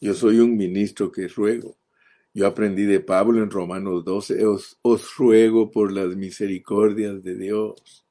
Yo 0.00 0.14
soy 0.14 0.38
un 0.38 0.56
ministro 0.56 1.12
que 1.12 1.28
ruego. 1.28 1.76
Yo 2.36 2.46
aprendí 2.46 2.84
de 2.84 3.00
Pablo 3.00 3.42
en 3.42 3.50
Romanos 3.50 4.04
12, 4.04 4.44
os, 4.44 5.16
ruego 5.16 5.70
por 5.70 5.90
las 5.90 6.14
misericordias 6.16 7.24
de 7.24 7.34
Dios. 7.34 8.04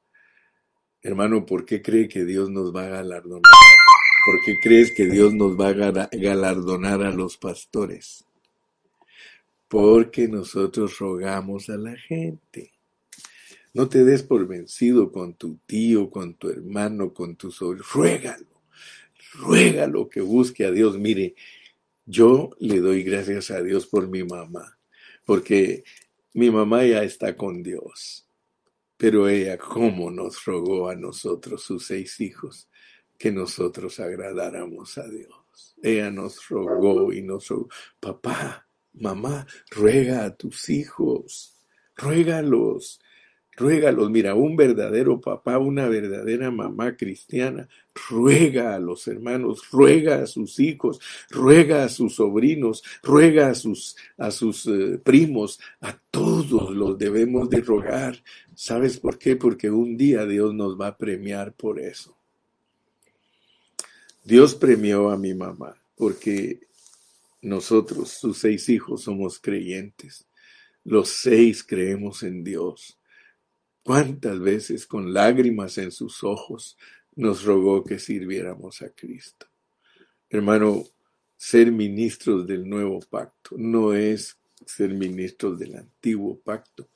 Hermano, 1.03 1.45
¿por 1.45 1.63
qué 1.63 1.83
cree 1.83 2.07
que 2.07 2.25
Dios 2.25 2.49
nos 2.49 2.75
va 2.75 2.85
a 2.85 2.89
galardonar? 2.89 3.43
¿Por 4.25 4.35
qué 4.43 4.55
crees 4.61 4.91
que 4.91 5.05
Dios 5.05 5.33
nos 5.35 5.55
va 5.55 5.67
a 5.67 6.09
galardonar 6.11 7.03
a 7.03 7.11
los 7.11 7.37
pastores? 7.37 8.25
porque 9.67 10.27
nosotros 10.27 10.99
rogamos 10.99 11.69
a 11.69 11.77
la 11.77 11.97
gente. 11.97 12.71
No 13.73 13.89
te 13.89 14.05
des 14.05 14.23
por 14.23 14.47
vencido 14.47 15.11
con 15.11 15.33
tu 15.33 15.57
tío, 15.65 16.09
con 16.09 16.35
tu 16.35 16.49
hermano, 16.49 17.13
con 17.13 17.35
tu 17.35 17.51
sobrino. 17.51 17.83
Ruégalo, 17.93 18.47
ruégalo 19.33 20.07
que 20.07 20.21
busque 20.21 20.63
a 20.63 20.71
Dios. 20.71 20.97
Mire, 20.97 21.35
yo 22.05 22.51
le 22.59 22.79
doy 22.79 23.03
gracias 23.03 23.51
a 23.51 23.61
Dios 23.61 23.87
por 23.87 24.07
mi 24.07 24.23
mamá, 24.23 24.77
porque 25.25 25.83
mi 26.33 26.51
mamá 26.51 26.83
ya 26.85 27.03
está 27.03 27.35
con 27.35 27.63
Dios. 27.63 28.27
Pero 28.97 29.27
ella, 29.27 29.57
¿cómo 29.57 30.09
nos 30.09 30.45
rogó 30.45 30.89
a 30.89 30.95
nosotros, 30.95 31.63
sus 31.63 31.87
seis 31.87 32.19
hijos, 32.21 32.69
que 33.17 33.31
nosotros 33.31 33.99
agradáramos 33.99 34.97
a 34.97 35.07
Dios? 35.07 35.75
Ella 35.81 36.09
nos 36.09 36.47
rogó 36.47 37.11
y 37.11 37.21
nos 37.21 37.47
rogó, 37.49 37.69
papá, 37.99 38.65
Mamá, 38.97 39.45
ruega 39.71 40.23
a 40.23 40.35
tus 40.35 40.69
hijos, 40.69 41.57
ruégalos, 41.97 43.01
ruégalos. 43.55 44.09
Mira, 44.09 44.35
un 44.35 44.55
verdadero 44.55 45.19
papá, 45.21 45.57
una 45.57 45.87
verdadera 45.87 46.51
mamá 46.51 46.95
cristiana, 46.95 47.67
ruega 48.09 48.75
a 48.75 48.79
los 48.79 49.07
hermanos, 49.07 49.63
ruega 49.71 50.21
a 50.21 50.27
sus 50.27 50.59
hijos, 50.59 50.99
ruega 51.29 51.83
a 51.83 51.89
sus 51.89 52.15
sobrinos, 52.15 52.83
ruega 53.03 53.49
a 53.49 53.55
sus, 53.55 53.95
a 54.17 54.31
sus 54.31 54.67
eh, 54.67 54.99
primos, 55.03 55.59
a 55.81 55.97
todos 56.11 56.71
los 56.71 56.97
debemos 56.97 57.49
de 57.49 57.61
rogar. 57.61 58.21
¿Sabes 58.55 58.99
por 58.99 59.17
qué? 59.17 59.35
Porque 59.35 59.69
un 59.69 59.97
día 59.97 60.25
Dios 60.25 60.53
nos 60.53 60.79
va 60.79 60.87
a 60.87 60.97
premiar 60.97 61.53
por 61.53 61.79
eso. 61.79 62.15
Dios 64.23 64.55
premió 64.55 65.09
a 65.09 65.17
mi 65.17 65.33
mamá 65.33 65.75
porque 65.95 66.59
nosotros, 67.41 68.09
sus 68.09 68.39
seis 68.39 68.69
hijos, 68.69 69.03
somos 69.03 69.39
creyentes. 69.39 70.25
Los 70.83 71.09
seis 71.09 71.63
creemos 71.63 72.23
en 72.23 72.43
Dios. 72.43 72.97
¿Cuántas 73.85 74.39
veces 74.39 74.87
con 74.87 75.13
lágrimas 75.13 75.77
en 75.77 75.91
sus 75.91 76.23
ojos 76.23 76.75
nos 77.15 77.43
rogó 77.43 77.83
que 77.83 77.99
sirviéramos 77.99 78.81
a 78.81 78.89
Cristo? 78.89 79.45
Hermano, 80.27 80.85
ser 81.37 81.71
ministros 81.71 82.47
del 82.47 82.67
nuevo 82.67 82.99
pacto 83.07 83.51
no 83.59 83.93
es 83.93 84.39
ser 84.65 84.95
ministros 84.95 85.59
del 85.59 85.75
antiguo 85.75 86.39
pacto. 86.39 86.89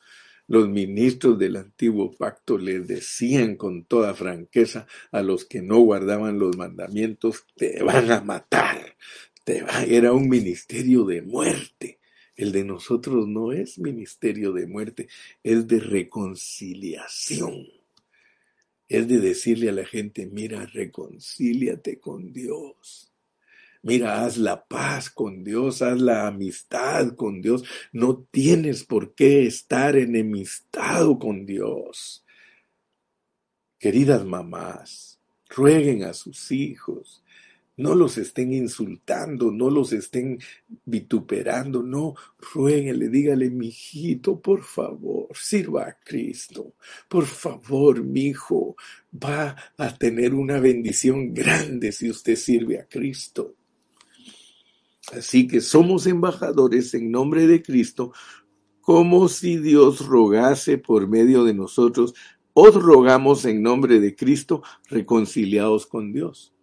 Los 0.48 0.68
ministros 0.68 1.38
del 1.38 1.58
antiguo 1.58 2.12
pacto 2.18 2.58
les 2.58 2.88
decían 2.88 3.56
con 3.56 3.86
toda 3.86 4.16
franqueza 4.16 4.88
a 5.12 5.22
los 5.22 5.46
que 5.46 5.62
no 5.62 5.78
guardaban 5.82 6.40
los 6.40 6.58
mandamientos, 6.58 7.46
te 7.56 7.84
van 7.84 8.12
a 8.12 8.22
matar, 8.22 8.96
era 9.46 10.12
un 10.12 10.28
ministerio 10.28 11.06
de 11.06 11.22
muerte. 11.22 11.99
El 12.40 12.54
de 12.54 12.64
nosotros 12.64 13.28
no 13.28 13.52
es 13.52 13.80
ministerio 13.80 14.54
de 14.54 14.66
muerte, 14.66 15.10
es 15.44 15.68
de 15.68 15.82
reconciliación. 15.82 17.68
Es 18.88 19.10
de 19.10 19.20
decirle 19.20 19.68
a 19.68 19.74
la 19.74 19.86
gente, 19.86 20.26
mira, 20.26 20.66
reconcíliate 20.66 22.00
con 22.00 22.32
Dios. 22.32 23.12
Mira, 23.82 24.24
haz 24.24 24.38
la 24.38 24.66
paz 24.66 25.10
con 25.10 25.44
Dios, 25.44 25.82
haz 25.82 26.00
la 26.00 26.28
amistad 26.28 27.14
con 27.18 27.42
Dios. 27.42 27.66
No 27.92 28.26
tienes 28.32 28.86
por 28.86 29.14
qué 29.16 29.46
estar 29.46 29.98
enemistado 29.98 31.20
con 31.20 31.46
Dios. 31.46 32.24
Queridas 33.78 34.24
mamás, 34.24 35.20
rueguen 35.50 36.06
a 36.06 36.14
sus 36.14 36.54
hijos, 36.54 37.22
no 37.80 37.96
los 37.96 38.18
estén 38.18 38.52
insultando, 38.52 39.52
no 39.52 39.70
los 39.70 39.94
estén 39.94 40.38
vituperando, 40.84 41.82
no, 41.82 42.14
ruéguenle, 42.54 43.08
dígale, 43.08 43.50
mijito, 43.50 44.42
por 44.42 44.64
favor, 44.64 45.30
sirva 45.34 45.84
a 45.84 45.98
Cristo. 45.98 46.74
Por 47.08 47.26
favor, 47.26 48.04
mi 48.04 48.28
hijo, 48.28 48.76
va 49.14 49.56
a 49.78 49.98
tener 49.98 50.34
una 50.34 50.60
bendición 50.60 51.34
grande 51.34 51.94
si 51.94 52.10
usted 52.10 52.36
sirve 52.36 52.80
a 52.80 52.86
Cristo. 52.86 53.56
Así 55.14 55.48
que 55.48 55.62
somos 55.62 56.06
embajadores 56.06 56.94
en 56.94 57.10
nombre 57.10 57.48
de 57.48 57.62
Cristo, 57.64 58.12
como 58.82 59.30
si 59.30 59.58
Dios 59.58 60.06
rogase 60.06 60.78
por 60.78 61.08
medio 61.08 61.46
de 61.46 61.54
nosotros. 61.54 62.14
Os 62.52 62.76
rogamos 62.76 63.46
en 63.46 63.64
nombre 63.64 64.02
de 64.02 64.18
Cristo, 64.18 64.64
reconciliados 64.90 65.88
con 65.88 66.12
Dios. 66.12 66.54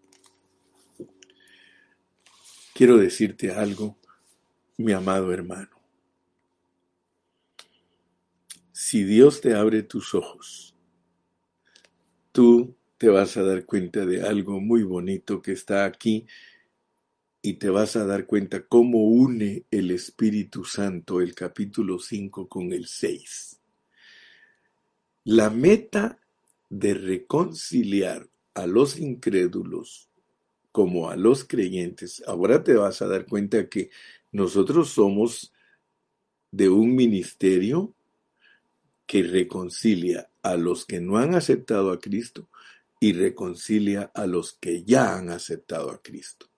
Quiero 2.77 2.99
decirte 2.99 3.53
algo, 3.53 3.97
mi 4.77 4.93
amado 4.93 5.33
hermano. 5.33 5.71
Si 8.71 9.03
Dios 9.03 9.41
te 9.41 9.55
abre 9.55 9.83
tus 9.83 10.15
ojos, 10.15 10.77
tú 12.33 12.77
te 12.99 13.09
vas 13.09 13.39
a 13.39 13.43
dar 13.45 13.65
cuenta 13.65 14.05
de 14.05 14.21
algo 14.27 14.61
muy 14.61 14.83
bonito 14.83 15.41
que 15.41 15.53
está 15.53 15.87
aquí 15.87 16.27
y 17.41 17.55
te 17.55 17.71
vas 17.71 17.97
a 17.97 18.05
dar 18.05 18.27
cuenta 18.27 18.67
cómo 18.67 19.05
une 19.05 19.65
el 19.71 19.91
Espíritu 19.91 20.67
Santo 20.67 21.23
el 21.23 21.35
capítulo 21.35 21.99
5 21.99 22.47
con 22.47 22.75
el 22.75 22.89
6. 22.89 23.59
La 25.25 25.49
meta 25.49 26.19
de 26.69 26.93
reconciliar 26.93 28.29
a 28.53 28.67
los 28.67 28.99
incrédulos 28.99 30.11
como 30.77 31.09
a 31.09 31.17
los 31.17 31.45
creyentes, 31.45 32.23
ahora 32.27 32.63
te 32.63 32.75
vas 32.75 33.01
a 33.01 33.07
dar 33.07 33.25
cuenta 33.25 33.67
que 33.71 33.89
nosotros 34.31 34.91
somos 34.91 35.55
de 36.51 36.69
un 36.69 36.95
ministerio 36.95 37.95
que 39.07 39.23
reconcilia 39.23 40.29
a 40.43 40.59
los 40.59 40.85
que 40.85 41.01
no 41.01 41.17
han 41.17 41.35
aceptado 41.35 41.93
a 41.93 41.99
Cristo 41.99 42.51
y 43.01 43.15
reconcilia 43.15 44.11
a 44.13 44.27
los 44.27 44.53
que 44.53 44.85
ya 44.85 45.17
han 45.17 45.31
aceptado 45.31 45.91
a 45.91 46.03
Cristo. 46.03 46.51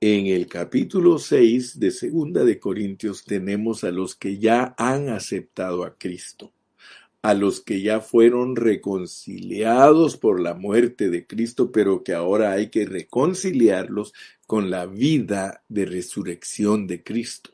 En 0.00 0.28
el 0.28 0.46
capítulo 0.46 1.18
6 1.18 1.80
de 1.80 1.90
Segunda 1.90 2.44
de 2.44 2.60
Corintios 2.60 3.24
tenemos 3.24 3.82
a 3.82 3.90
los 3.90 4.14
que 4.14 4.38
ya 4.38 4.72
han 4.78 5.08
aceptado 5.08 5.82
a 5.82 5.98
Cristo 5.98 6.52
a 7.22 7.34
los 7.34 7.60
que 7.60 7.82
ya 7.82 8.00
fueron 8.00 8.56
reconciliados 8.56 10.16
por 10.16 10.40
la 10.40 10.54
muerte 10.54 11.10
de 11.10 11.26
Cristo, 11.26 11.70
pero 11.70 12.02
que 12.02 12.14
ahora 12.14 12.52
hay 12.52 12.70
que 12.70 12.86
reconciliarlos 12.86 14.14
con 14.46 14.70
la 14.70 14.86
vida 14.86 15.62
de 15.68 15.84
resurrección 15.84 16.86
de 16.86 17.02
Cristo. 17.02 17.50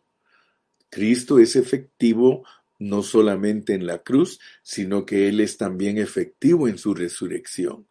Cristo 0.88 1.40
es 1.40 1.56
efectivo 1.56 2.44
no 2.78 3.02
solamente 3.02 3.74
en 3.74 3.86
la 3.86 3.98
cruz, 3.98 4.38
sino 4.62 5.04
que 5.04 5.28
Él 5.28 5.40
es 5.40 5.56
también 5.56 5.98
efectivo 5.98 6.68
en 6.68 6.78
su 6.78 6.94
resurrección. 6.94 7.86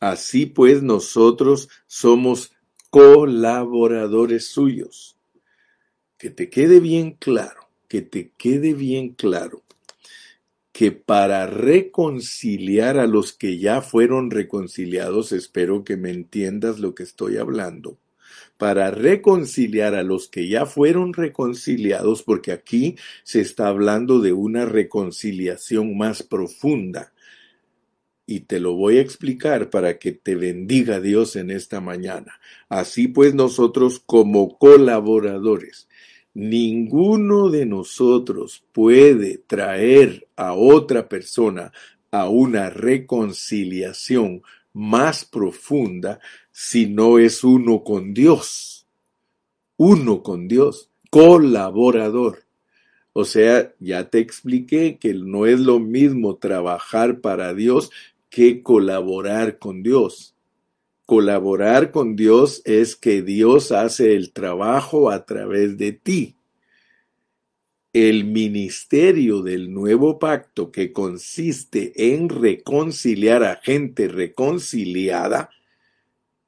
Así 0.00 0.46
pues 0.46 0.82
nosotros 0.82 1.68
somos 1.86 2.52
colaboradores 2.90 4.46
suyos. 4.46 5.16
Que 6.18 6.28
te 6.28 6.50
quede 6.50 6.80
bien 6.80 7.12
claro, 7.12 7.70
que 7.88 8.02
te 8.02 8.32
quede 8.36 8.74
bien 8.74 9.10
claro 9.10 9.62
que 10.80 10.92
para 10.92 11.46
reconciliar 11.46 12.98
a 12.98 13.06
los 13.06 13.34
que 13.34 13.58
ya 13.58 13.82
fueron 13.82 14.30
reconciliados, 14.30 15.30
espero 15.30 15.84
que 15.84 15.98
me 15.98 16.10
entiendas 16.10 16.78
lo 16.78 16.94
que 16.94 17.02
estoy 17.02 17.36
hablando, 17.36 17.98
para 18.56 18.90
reconciliar 18.90 19.94
a 19.94 20.02
los 20.02 20.28
que 20.28 20.48
ya 20.48 20.64
fueron 20.64 21.12
reconciliados, 21.12 22.22
porque 22.22 22.50
aquí 22.50 22.96
se 23.24 23.42
está 23.42 23.68
hablando 23.68 24.20
de 24.20 24.32
una 24.32 24.64
reconciliación 24.64 25.98
más 25.98 26.22
profunda. 26.22 27.12
Y 28.24 28.40
te 28.40 28.58
lo 28.58 28.72
voy 28.72 28.96
a 28.96 29.02
explicar 29.02 29.68
para 29.68 29.98
que 29.98 30.12
te 30.12 30.34
bendiga 30.34 30.98
Dios 30.98 31.36
en 31.36 31.50
esta 31.50 31.82
mañana. 31.82 32.40
Así 32.70 33.06
pues 33.06 33.34
nosotros 33.34 34.00
como 34.06 34.56
colaboradores, 34.56 35.89
ninguno 36.34 37.50
de 37.50 37.66
nosotros 37.66 38.64
puede 38.72 39.38
traer 39.38 40.28
a 40.36 40.54
otra 40.54 41.08
persona 41.08 41.72
a 42.10 42.28
una 42.28 42.70
reconciliación 42.70 44.42
más 44.72 45.24
profunda 45.24 46.20
si 46.52 46.86
no 46.86 47.18
es 47.18 47.44
uno 47.44 47.82
con 47.82 48.14
Dios. 48.14 48.86
Uno 49.76 50.22
con 50.22 50.46
Dios, 50.46 50.90
colaborador. 51.10 52.44
O 53.12 53.24
sea, 53.24 53.72
ya 53.80 54.08
te 54.08 54.18
expliqué 54.18 54.98
que 54.98 55.14
no 55.14 55.46
es 55.46 55.58
lo 55.60 55.80
mismo 55.80 56.36
trabajar 56.36 57.20
para 57.20 57.54
Dios 57.54 57.90
que 58.28 58.62
colaborar 58.62 59.58
con 59.58 59.82
Dios. 59.82 60.34
Colaborar 61.10 61.90
con 61.90 62.14
Dios 62.14 62.62
es 62.64 62.94
que 62.94 63.20
Dios 63.20 63.72
hace 63.72 64.14
el 64.14 64.32
trabajo 64.32 65.10
a 65.10 65.26
través 65.26 65.76
de 65.76 65.90
ti. 65.90 66.36
El 67.92 68.26
ministerio 68.26 69.42
del 69.42 69.72
nuevo 69.74 70.20
pacto 70.20 70.70
que 70.70 70.92
consiste 70.92 72.14
en 72.14 72.28
reconciliar 72.28 73.42
a 73.42 73.56
gente 73.56 74.06
reconciliada 74.06 75.50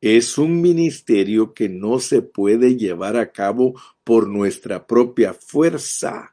es 0.01 0.39
un 0.39 0.61
ministerio 0.61 1.55
que 1.55 1.69
no 1.69 1.99
se 1.99 2.23
puede 2.23 2.77
llevar 2.77 3.17
a 3.17 3.33
cabo 3.33 3.75
por 4.05 4.29
nuestra 4.29 4.87
propia 4.87 5.35
fuerza. 5.35 6.32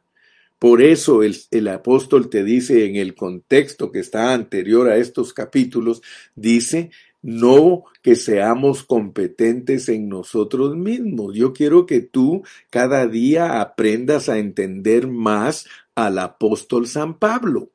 Por 0.59 0.81
eso 0.81 1.21
el, 1.23 1.67
apóstol 1.69 2.29
te 2.29 2.43
dice 2.43 2.85
en 2.85 2.97
el 2.97 3.15
contexto 3.15 3.93
que 3.93 3.99
está 3.99 4.33
anterior 4.33 4.89
a 4.89 4.97
estos 4.97 5.33
capítulos, 5.33 6.01
dice, 6.35 6.91
no 7.21 7.85
que 8.01 8.17
seamos 8.17 8.83
competentes 8.83 9.87
en 9.87 10.09
nosotros 10.09 10.75
mismos. 10.75 11.33
Yo 11.33 11.53
quiero 11.53 11.85
que 11.85 12.01
tú 12.01 12.43
cada 12.69 13.07
día 13.07 13.61
aprendas 13.61 14.27
a 14.27 14.37
entender 14.37 15.07
más 15.07 15.65
al 15.95 16.19
apóstol 16.19 16.87
San 16.87 17.17
Pablo. 17.17 17.71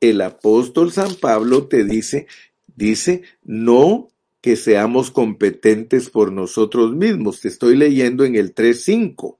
El 0.00 0.20
apóstol 0.20 0.90
San 0.90 1.14
Pablo 1.14 1.68
te 1.68 1.84
dice, 1.84 2.26
dice, 2.74 3.22
no 3.44 4.08
que 4.40 4.56
seamos 4.56 5.12
competentes 5.12 6.10
por 6.10 6.32
nosotros 6.32 6.96
mismos. 6.96 7.40
Te 7.40 7.48
estoy 7.48 7.76
leyendo 7.76 8.24
en 8.24 8.34
el 8.34 8.54
3.5 8.54 9.37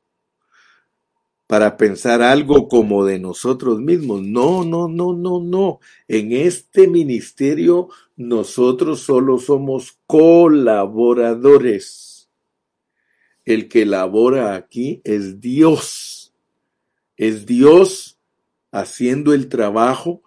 para 1.49 1.77
pensar 1.79 2.23
algo 2.23 2.69
como 2.69 3.05
de 3.07 3.19
nosotros 3.19 3.81
mismos. 3.81 4.23
No, 4.23 4.63
no, 4.65 4.87
no, 4.87 5.15
no, 5.15 5.41
no. 5.41 5.81
En 6.07 6.33
este 6.33 6.87
ministerio 6.87 7.89
nosotros 8.17 9.01
solo 9.01 9.39
somos 9.39 9.99
colaboradores. 10.07 12.29
El 13.47 13.69
que 13.69 13.87
labora 13.87 14.57
aquí 14.57 15.01
es 15.05 15.41
Dios. 15.41 16.35
Es 17.17 17.47
Dios 17.47 18.19
haciendo 18.71 19.33
el 19.33 19.49
trabajo 19.49 20.21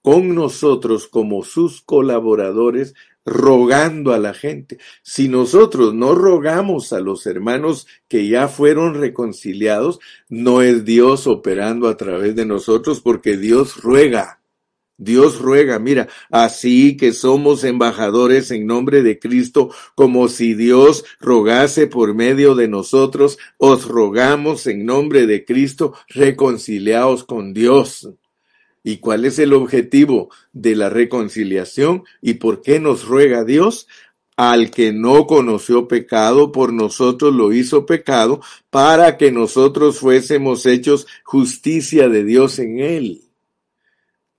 con 0.00 0.34
nosotros 0.34 1.06
como 1.06 1.44
sus 1.44 1.82
colaboradores 1.82 2.94
rogando 3.26 4.14
a 4.14 4.18
la 4.18 4.32
gente. 4.32 4.78
Si 5.02 5.28
nosotros 5.28 5.92
no 5.92 6.14
rogamos 6.14 6.92
a 6.92 7.00
los 7.00 7.26
hermanos 7.26 7.86
que 8.08 8.28
ya 8.28 8.48
fueron 8.48 8.94
reconciliados, 8.94 9.98
no 10.28 10.62
es 10.62 10.84
Dios 10.84 11.26
operando 11.26 11.88
a 11.88 11.96
través 11.96 12.36
de 12.36 12.46
nosotros 12.46 13.00
porque 13.00 13.36
Dios 13.36 13.82
ruega. 13.82 14.40
Dios 14.98 15.40
ruega, 15.40 15.78
mira, 15.78 16.08
así 16.30 16.96
que 16.96 17.12
somos 17.12 17.64
embajadores 17.64 18.50
en 18.50 18.66
nombre 18.66 19.02
de 19.02 19.18
Cristo, 19.18 19.70
como 19.94 20.28
si 20.28 20.54
Dios 20.54 21.04
rogase 21.20 21.86
por 21.86 22.14
medio 22.14 22.54
de 22.54 22.66
nosotros, 22.66 23.38
os 23.58 23.86
rogamos 23.86 24.66
en 24.66 24.86
nombre 24.86 25.26
de 25.26 25.44
Cristo, 25.44 25.92
reconciliaos 26.08 27.24
con 27.24 27.52
Dios. 27.52 28.08
¿Y 28.88 28.98
cuál 28.98 29.24
es 29.24 29.40
el 29.40 29.52
objetivo 29.52 30.30
de 30.52 30.76
la 30.76 30.88
reconciliación? 30.88 32.04
¿Y 32.22 32.34
por 32.34 32.62
qué 32.62 32.78
nos 32.78 33.04
ruega 33.04 33.42
Dios? 33.42 33.88
Al 34.36 34.70
que 34.70 34.92
no 34.92 35.26
conoció 35.26 35.88
pecado, 35.88 36.52
por 36.52 36.72
nosotros 36.72 37.34
lo 37.34 37.52
hizo 37.52 37.84
pecado, 37.84 38.40
para 38.70 39.16
que 39.16 39.32
nosotros 39.32 39.98
fuésemos 39.98 40.66
hechos 40.66 41.08
justicia 41.24 42.08
de 42.08 42.22
Dios 42.22 42.60
en 42.60 42.78
él. 42.78 43.22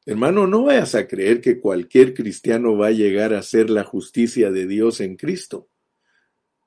Hermano, 0.05 0.47
no 0.47 0.63
vayas 0.63 0.95
a 0.95 1.09
creer 1.09 1.41
que 1.41 1.59
cualquier 1.59 2.13
cristiano 2.13 2.77
va 2.77 2.87
a 2.87 2.91
llegar 2.91 3.33
a 3.33 3.43
ser 3.43 3.69
la 3.69 3.83
justicia 3.83 4.49
de 4.49 4.65
Dios 4.65 5.01
en 5.01 5.17
Cristo. 5.17 5.67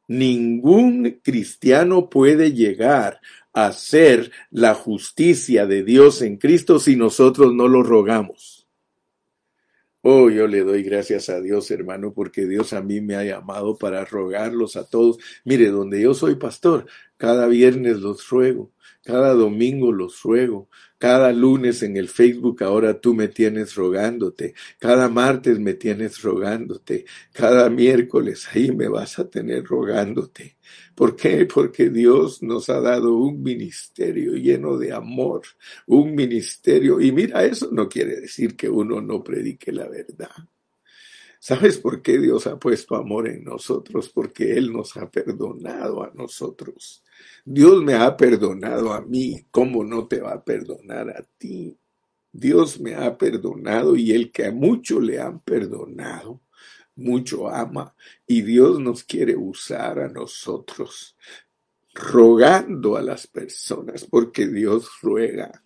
Ningún 0.06 1.20
cristiano 1.22 2.10
puede 2.10 2.52
llegar 2.52 3.20
hacer 3.52 4.30
la 4.50 4.74
justicia 4.74 5.66
de 5.66 5.82
Dios 5.82 6.22
en 6.22 6.36
Cristo 6.36 6.78
si 6.78 6.96
nosotros 6.96 7.54
no 7.54 7.68
lo 7.68 7.82
rogamos. 7.82 8.60
Oh, 10.02 10.30
yo 10.30 10.46
le 10.46 10.60
doy 10.60 10.82
gracias 10.82 11.28
a 11.28 11.42
Dios, 11.42 11.70
hermano, 11.70 12.14
porque 12.14 12.46
Dios 12.46 12.72
a 12.72 12.80
mí 12.80 13.02
me 13.02 13.16
ha 13.16 13.24
llamado 13.24 13.76
para 13.76 14.04
rogarlos 14.06 14.76
a 14.76 14.88
todos. 14.88 15.18
Mire, 15.44 15.68
donde 15.68 16.00
yo 16.00 16.14
soy 16.14 16.36
pastor, 16.36 16.86
cada 17.18 17.46
viernes 17.48 17.98
los 17.98 18.26
ruego, 18.30 18.72
cada 19.02 19.34
domingo 19.34 19.92
los 19.92 20.22
ruego, 20.22 20.68
cada 20.98 21.32
lunes 21.32 21.82
en 21.82 21.96
el 21.96 22.08
Facebook 22.08 22.62
ahora 22.62 23.00
tú 23.00 23.14
me 23.14 23.28
tienes 23.28 23.74
rogándote, 23.74 24.54
cada 24.78 25.08
martes 25.08 25.58
me 25.58 25.74
tienes 25.74 26.20
rogándote, 26.20 27.06
cada 27.32 27.70
miércoles 27.70 28.46
ahí 28.52 28.70
me 28.70 28.88
vas 28.88 29.18
a 29.18 29.28
tener 29.28 29.64
rogándote. 29.64 30.58
¿Por 30.94 31.16
qué? 31.16 31.46
Porque 31.46 31.88
Dios 31.88 32.42
nos 32.42 32.68
ha 32.68 32.80
dado 32.80 33.16
un 33.16 33.42
ministerio 33.42 34.34
lleno 34.34 34.76
de 34.76 34.92
amor, 34.92 35.42
un 35.86 36.14
ministerio, 36.14 37.00
y 37.00 37.12
mira, 37.12 37.44
eso 37.44 37.70
no 37.72 37.88
quiere 37.88 38.20
decir 38.20 38.56
que 38.56 38.68
uno 38.68 39.00
no 39.00 39.24
predique 39.24 39.72
la 39.72 39.88
verdad. 39.88 40.28
¿Sabes 41.42 41.78
por 41.78 42.02
qué 42.02 42.18
Dios 42.18 42.46
ha 42.46 42.58
puesto 42.58 42.96
amor 42.96 43.26
en 43.26 43.44
nosotros? 43.44 44.10
Porque 44.10 44.52
Él 44.58 44.70
nos 44.70 44.94
ha 44.98 45.10
perdonado 45.10 46.04
a 46.04 46.12
nosotros. 46.14 47.02
Dios 47.46 47.82
me 47.82 47.94
ha 47.94 48.14
perdonado 48.14 48.92
a 48.92 49.00
mí, 49.00 49.46
¿cómo 49.50 49.82
no 49.82 50.06
te 50.06 50.20
va 50.20 50.34
a 50.34 50.44
perdonar 50.44 51.08
a 51.08 51.26
ti? 51.38 51.78
Dios 52.30 52.78
me 52.78 52.94
ha 52.94 53.16
perdonado 53.16 53.96
y 53.96 54.12
el 54.12 54.30
que 54.30 54.44
a 54.44 54.52
mucho 54.52 55.00
le 55.00 55.18
han 55.18 55.40
perdonado, 55.40 56.42
mucho 56.94 57.48
ama. 57.48 57.94
Y 58.26 58.42
Dios 58.42 58.78
nos 58.78 59.02
quiere 59.02 59.34
usar 59.34 59.98
a 59.98 60.08
nosotros, 60.08 61.16
rogando 61.94 62.98
a 62.98 63.02
las 63.02 63.26
personas, 63.26 64.04
porque 64.04 64.46
Dios 64.46 64.90
ruega 65.00 65.64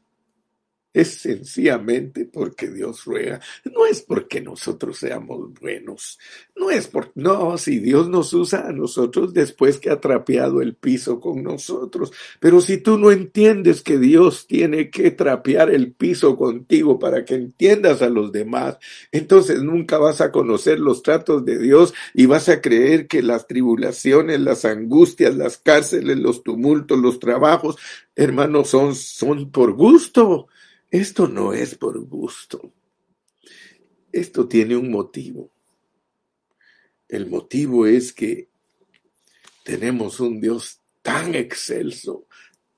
es 0.95 1.09
sencillamente 1.17 2.25
porque 2.25 2.71
Dios 2.71 3.05
ruega. 3.05 3.41
No 3.65 3.85
es 3.85 4.01
porque 4.01 4.41
nosotros 4.41 4.97
seamos 4.99 5.53
buenos. 5.61 6.21
No 6.55 6.71
es 6.71 6.87
por, 6.87 7.11
no, 7.17 7.59
si 7.59 7.81
Dios 7.81 8.09
nos 8.09 8.33
usa 8.33 8.69
a 8.69 8.73
nosotros 8.73 9.35
después 9.35 9.79
que 9.79 9.91
ha 9.91 10.01
trapeado 10.01 10.63
el 10.63 10.77
piso 10.77 11.19
con 11.19 11.43
nosotros. 11.43 12.13
Pero 12.39 12.61
si 12.61 12.79
tú 12.79 12.97
no 12.97 13.11
entiendes 13.11 13.83
que 13.83 13.99
Dios 13.99 14.47
tiene 14.47 14.89
que 14.91 15.11
trapear 15.11 15.71
el 15.71 15.93
piso 15.93 16.37
contigo 16.37 17.01
para 17.01 17.25
que 17.25 17.35
entiendas 17.35 18.01
a 18.01 18.09
los 18.09 18.31
demás, 18.31 18.79
entonces 19.11 19.63
nunca 19.63 19.99
vas 19.99 20.21
a 20.21 20.31
conocer 20.31 20.79
los 20.79 21.03
tratos 21.03 21.45
de 21.45 21.59
Dios 21.59 21.93
y 22.15 22.27
vas 22.27 22.49
a 22.49 22.61
creer 22.61 23.09
que 23.09 23.21
las 23.21 23.49
tribulaciones, 23.49 24.39
las 24.39 24.65
angustias, 24.65 25.35
las 25.35 25.59
cárceles, 25.59 26.19
los 26.19 26.45
tumultos, 26.45 27.01
los 27.01 27.19
trabajos, 27.19 27.77
hermanos, 28.15 28.69
son, 28.69 28.95
son 28.95 29.51
por 29.51 29.73
gusto. 29.73 30.47
Esto 30.95 31.27
no 31.27 31.53
es 31.53 31.75
por 31.75 31.99
gusto. 32.07 32.73
Esto 34.13 34.47
tiene 34.47 34.77
un 34.77 34.93
motivo. 34.93 35.51
El 37.09 37.29
motivo 37.29 37.85
es 37.85 38.13
que 38.13 38.49
tenemos 39.65 40.21
un 40.21 40.41
Dios 40.41 40.83
tan 41.03 41.35
excelso, 41.35 42.29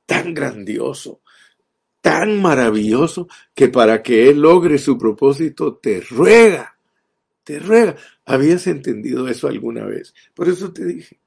tan 0.07 0.33
grandioso, 0.33 1.21
tan 2.01 2.41
maravilloso, 2.41 3.29
que 3.55 3.69
para 3.69 4.03
que 4.03 4.31
Él 4.31 4.41
logre 4.41 4.79
su 4.79 4.97
propósito 4.97 5.77
te 5.77 6.01
ruega, 6.01 6.79
te 7.45 7.59
ruega. 7.59 7.97
¿Habías 8.25 8.67
entendido 8.67 9.29
eso 9.29 9.47
alguna 9.47 9.85
vez? 9.85 10.15
Por 10.33 10.49
eso 10.49 10.73
te 10.73 10.87
dije, 10.87 11.21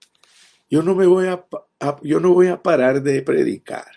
Yo 0.67 0.81
no 0.81 0.95
me 0.95 1.05
voy 1.05 1.27
a, 1.27 1.45
a, 1.81 1.99
yo 2.01 2.19
no 2.19 2.33
voy 2.33 2.47
a 2.47 2.63
parar 2.63 3.03
de 3.03 3.21
predicar. 3.21 3.91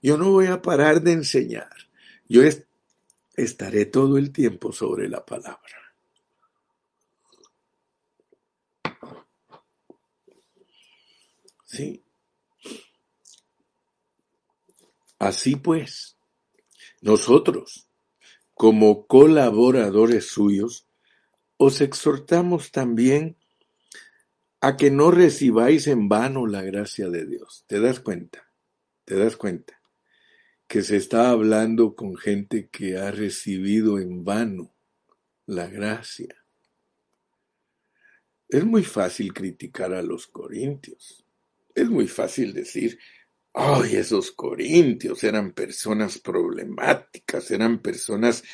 Yo 0.00 0.16
no 0.16 0.30
voy 0.30 0.46
a 0.46 0.62
parar 0.62 1.02
de 1.02 1.12
enseñar. 1.12 1.87
Yo 2.28 2.42
est 2.42 2.68
estaré 3.36 3.86
todo 3.86 4.18
el 4.18 4.32
tiempo 4.32 4.72
sobre 4.72 5.08
la 5.08 5.24
palabra. 5.24 5.94
Sí. 11.64 12.02
Así 15.18 15.56
pues, 15.56 16.16
nosotros, 17.00 17.88
como 18.54 19.06
colaboradores 19.06 20.26
suyos, 20.26 20.86
os 21.56 21.80
exhortamos 21.80 22.70
también 22.70 23.36
a 24.60 24.76
que 24.76 24.90
no 24.90 25.10
recibáis 25.10 25.86
en 25.86 26.08
vano 26.08 26.46
la 26.46 26.62
gracia 26.62 27.08
de 27.08 27.26
Dios. 27.26 27.64
¿Te 27.66 27.80
das 27.80 28.00
cuenta? 28.00 28.50
¿Te 29.04 29.16
das 29.16 29.36
cuenta? 29.36 29.77
Que 30.68 30.82
se 30.82 30.96
está 30.96 31.30
hablando 31.30 31.96
con 31.96 32.16
gente 32.16 32.68
que 32.68 32.98
ha 32.98 33.10
recibido 33.10 33.98
en 33.98 34.24
vano 34.24 34.72
la 35.46 35.66
gracia. 35.66 36.36
Es 38.48 38.64
muy 38.64 38.84
fácil 38.84 39.32
criticar 39.32 39.94
a 39.94 40.02
los 40.02 40.26
corintios. 40.26 41.24
Es 41.74 41.88
muy 41.88 42.06
fácil 42.06 42.52
decir, 42.52 42.98
ay, 43.54 43.96
esos 43.96 44.30
corintios 44.30 45.24
eran 45.24 45.52
personas 45.52 46.18
problemáticas, 46.18 47.50
eran 47.50 47.80
personas 47.80 48.44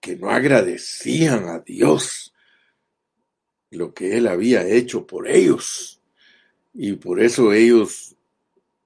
que 0.00 0.16
no 0.16 0.30
agradecían 0.30 1.48
a 1.48 1.60
Dios 1.60 2.34
lo 3.70 3.94
que 3.94 4.16
Él 4.16 4.26
había 4.26 4.66
hecho 4.66 5.06
por 5.06 5.28
ellos. 5.28 6.00
Y 6.72 6.94
por 6.94 7.20
eso 7.20 7.52
ellos 7.52 8.15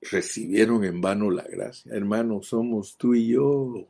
recibieron 0.00 0.84
en 0.84 1.00
vano 1.00 1.30
la 1.30 1.44
gracia. 1.44 1.92
Hermanos, 1.94 2.48
somos 2.48 2.96
tú 2.96 3.14
y 3.14 3.28
yo. 3.28 3.88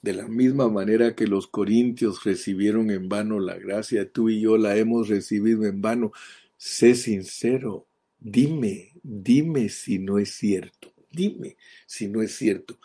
De 0.00 0.12
la 0.12 0.26
misma 0.26 0.68
manera 0.68 1.14
que 1.14 1.28
los 1.28 1.46
corintios 1.46 2.24
recibieron 2.24 2.90
en 2.90 3.08
vano 3.08 3.38
la 3.38 3.56
gracia, 3.56 4.10
tú 4.10 4.28
y 4.30 4.40
yo 4.40 4.58
la 4.58 4.76
hemos 4.76 5.08
recibido 5.08 5.64
en 5.64 5.80
vano. 5.80 6.12
Sé 6.56 6.96
sincero, 6.96 7.86
dime, 8.18 8.92
dime 9.02 9.68
si 9.68 9.98
no 9.98 10.18
es 10.18 10.34
cierto, 10.34 10.92
dime 11.10 11.56
si 11.86 12.08
no 12.08 12.20
es 12.20 12.34
cierto 12.34 12.78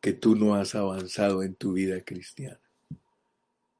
que 0.00 0.12
tú 0.12 0.34
no 0.36 0.54
has 0.54 0.74
avanzado 0.74 1.42
en 1.42 1.54
tu 1.54 1.72
vida 1.72 2.00
cristiana. 2.04 2.60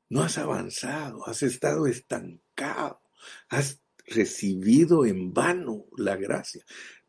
No 0.08 0.22
has 0.22 0.38
avanzado, 0.38 1.26
has 1.26 1.42
estado 1.42 1.86
estancado, 1.86 3.00
has 3.48 3.80
recibido 4.06 5.04
en 5.04 5.34
vano 5.34 5.86
la 5.96 6.16
gracia. 6.16 6.64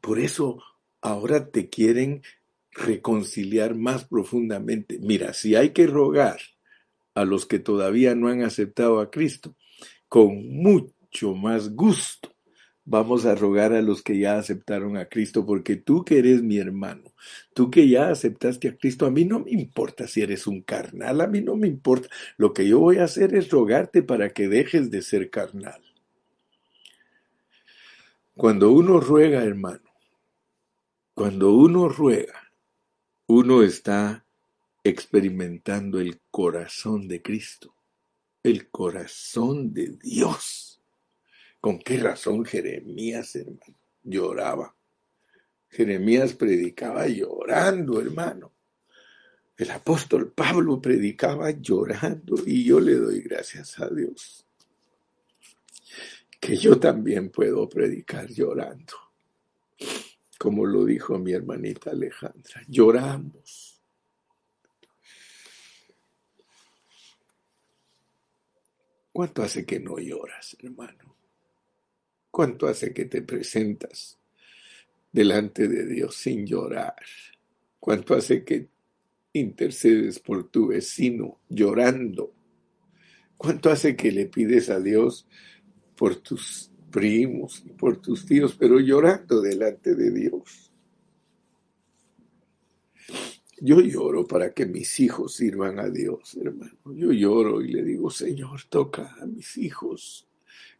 Por 0.05 0.19
eso 0.19 0.61
ahora 1.01 1.49
te 1.49 1.67
quieren 1.67 2.21
reconciliar 2.71 3.73
más 3.73 4.05
profundamente. 4.05 4.99
Mira, 5.01 5.33
si 5.33 5.55
hay 5.55 5.71
que 5.71 5.87
rogar 5.87 6.39
a 7.15 7.25
los 7.25 7.47
que 7.47 7.57
todavía 7.57 8.13
no 8.13 8.27
han 8.27 8.43
aceptado 8.43 8.99
a 8.99 9.09
Cristo, 9.09 9.55
con 10.07 10.47
mucho 10.47 11.33
más 11.33 11.73
gusto 11.73 12.35
vamos 12.83 13.25
a 13.25 13.33
rogar 13.33 13.73
a 13.73 13.81
los 13.81 14.03
que 14.03 14.19
ya 14.19 14.37
aceptaron 14.37 14.95
a 14.95 15.05
Cristo, 15.05 15.43
porque 15.43 15.75
tú 15.75 16.05
que 16.05 16.19
eres 16.19 16.43
mi 16.43 16.59
hermano, 16.59 17.11
tú 17.55 17.71
que 17.71 17.89
ya 17.89 18.09
aceptaste 18.09 18.67
a 18.67 18.77
Cristo, 18.77 19.07
a 19.07 19.09
mí 19.09 19.25
no 19.25 19.39
me 19.39 19.49
importa 19.53 20.07
si 20.07 20.21
eres 20.21 20.45
un 20.45 20.61
carnal, 20.61 21.19
a 21.19 21.25
mí 21.25 21.41
no 21.41 21.55
me 21.55 21.67
importa. 21.67 22.09
Lo 22.37 22.53
que 22.53 22.67
yo 22.67 22.79
voy 22.79 22.99
a 22.99 23.05
hacer 23.05 23.33
es 23.33 23.49
rogarte 23.49 24.03
para 24.03 24.29
que 24.29 24.47
dejes 24.49 24.91
de 24.91 25.01
ser 25.01 25.31
carnal. 25.31 25.81
Cuando 28.35 28.69
uno 28.69 28.99
ruega, 28.99 29.43
hermano, 29.43 29.84
cuando 31.15 31.53
uno 31.53 31.87
ruega, 31.87 32.51
uno 33.27 33.63
está 33.63 34.25
experimentando 34.83 35.99
el 35.99 36.19
corazón 36.29 37.07
de 37.07 37.21
Cristo, 37.21 37.73
el 38.43 38.69
corazón 38.69 39.73
de 39.73 39.97
Dios. 40.03 40.81
¿Con 41.61 41.79
qué 41.79 41.97
razón 41.97 42.43
Jeremías, 42.43 43.33
hermano, 43.37 43.79
lloraba? 44.03 44.75
Jeremías 45.69 46.33
predicaba 46.33 47.07
llorando, 47.07 48.01
hermano. 48.01 48.51
El 49.57 49.71
apóstol 49.71 50.33
Pablo 50.33 50.81
predicaba 50.81 51.49
llorando 51.51 52.35
y 52.45 52.65
yo 52.65 52.81
le 52.81 52.95
doy 52.95 53.21
gracias 53.21 53.79
a 53.79 53.87
Dios 53.87 54.45
que 56.41 56.57
yo 56.57 56.77
también 56.77 57.29
puedo 57.29 57.67
predicar 57.69 58.27
llorando. 58.27 58.93
Como 60.45 60.67
lo 60.67 60.85
dijo 60.85 61.17
mi 61.17 61.31
hermanita 61.31 61.89
Alejandra, 61.89 62.61
lloramos. 62.67 63.81
¿Cuánto 69.11 69.41
hace 69.41 69.65
que 69.65 69.79
no 69.79 69.97
lloras, 69.97 70.55
hermano? 70.61 71.17
¿Cuánto 72.29 72.67
hace 72.67 72.93
que 72.93 73.05
te 73.05 73.23
presentas 73.23 74.19
delante 75.11 75.67
de 75.67 75.87
Dios 75.87 76.15
sin 76.15 76.45
llorar? 76.45 76.93
¿Cuánto 77.79 78.13
hace 78.13 78.43
que 78.43 78.69
intercedes 79.33 80.19
por 80.19 80.51
tu 80.51 80.67
vecino 80.67 81.39
llorando? 81.49 82.35
¿Cuánto 83.35 83.71
hace 83.71 83.95
que 83.95 84.11
le 84.11 84.27
pides 84.27 84.69
a 84.69 84.79
Dios 84.79 85.27
por 85.95 86.17
tus 86.17 86.69
primos 86.95 87.61
y 87.65 87.73
por 87.73 88.01
tus 88.01 88.25
tíos, 88.25 88.55
pero 88.57 88.79
llorando 88.79 89.41
delante 89.41 89.95
de 89.95 90.11
Dios? 90.11 90.71
Yo 93.59 93.81
lloro 93.81 94.25
para 94.25 94.53
que 94.53 94.65
mis 94.65 94.97
hijos 95.01 95.35
sirvan 95.35 95.77
a 95.79 95.89
Dios, 95.89 96.37
hermano. 96.41 96.77
Yo 96.85 97.11
lloro 97.11 97.61
y 97.61 97.73
le 97.73 97.83
digo, 97.83 98.09
Señor, 98.09 98.61
toca 98.69 99.13
a 99.19 99.25
mis 99.25 99.57
hijos 99.57 100.25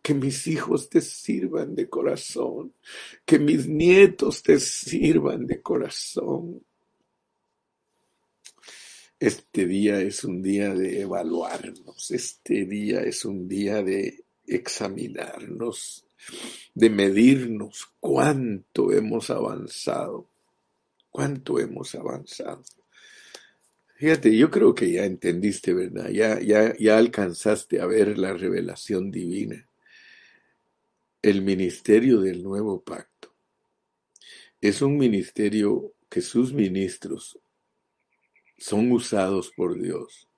que 0.02 0.14
mis 0.14 0.48
hijos 0.48 0.88
te 0.88 1.02
sirvan 1.02 1.76
de 1.76 1.90
corazón, 1.90 2.74
que 3.26 3.40
mis 3.40 3.68
nietos 3.68 4.42
te 4.44 4.60
sirvan 4.60 5.46
de 5.48 5.62
corazón. 5.62 6.64
Este 9.20 9.66
día 9.66 10.00
es 10.00 10.24
un 10.24 10.42
día 10.42 10.74
de 10.76 11.02
evaluarnos, 11.02 12.12
este 12.12 12.66
día 12.66 13.02
es 13.02 13.26
un 13.26 13.48
día 13.48 13.82
de 13.82 14.25
examinarnos, 14.48 16.06
de 16.74 16.90
medirnos 16.90 17.88
cuánto 18.00 18.92
hemos 18.92 19.30
avanzado, 19.30 20.28
cuánto 21.10 21.60
hemos 21.60 21.96
avanzado. 21.96 22.64
Fíjate, 23.96 24.36
yo 24.36 24.52
creo 24.52 24.76
que 24.76 24.92
ya 24.92 25.06
entendiste, 25.06 25.74
¿verdad? 25.74 26.10
Ya, 26.10 26.40
ya, 26.42 26.76
ya 26.78 26.98
alcanzaste 26.98 27.80
a 27.80 27.86
ver 27.86 28.18
la 28.18 28.34
revelación 28.34 29.12
divina 29.12 29.68
el 31.26 31.42
ministerio 31.42 32.22
del 32.22 32.44
nuevo 32.44 32.84
pacto. 32.84 33.34
Es 34.62 34.84
un 34.84 34.96
ministerio 34.96 35.94
que 36.08 36.22
sus 36.22 36.54
ministros 36.54 37.40
son 38.60 38.92
usados 38.92 39.50
por 39.50 39.82
Dios 39.82 40.30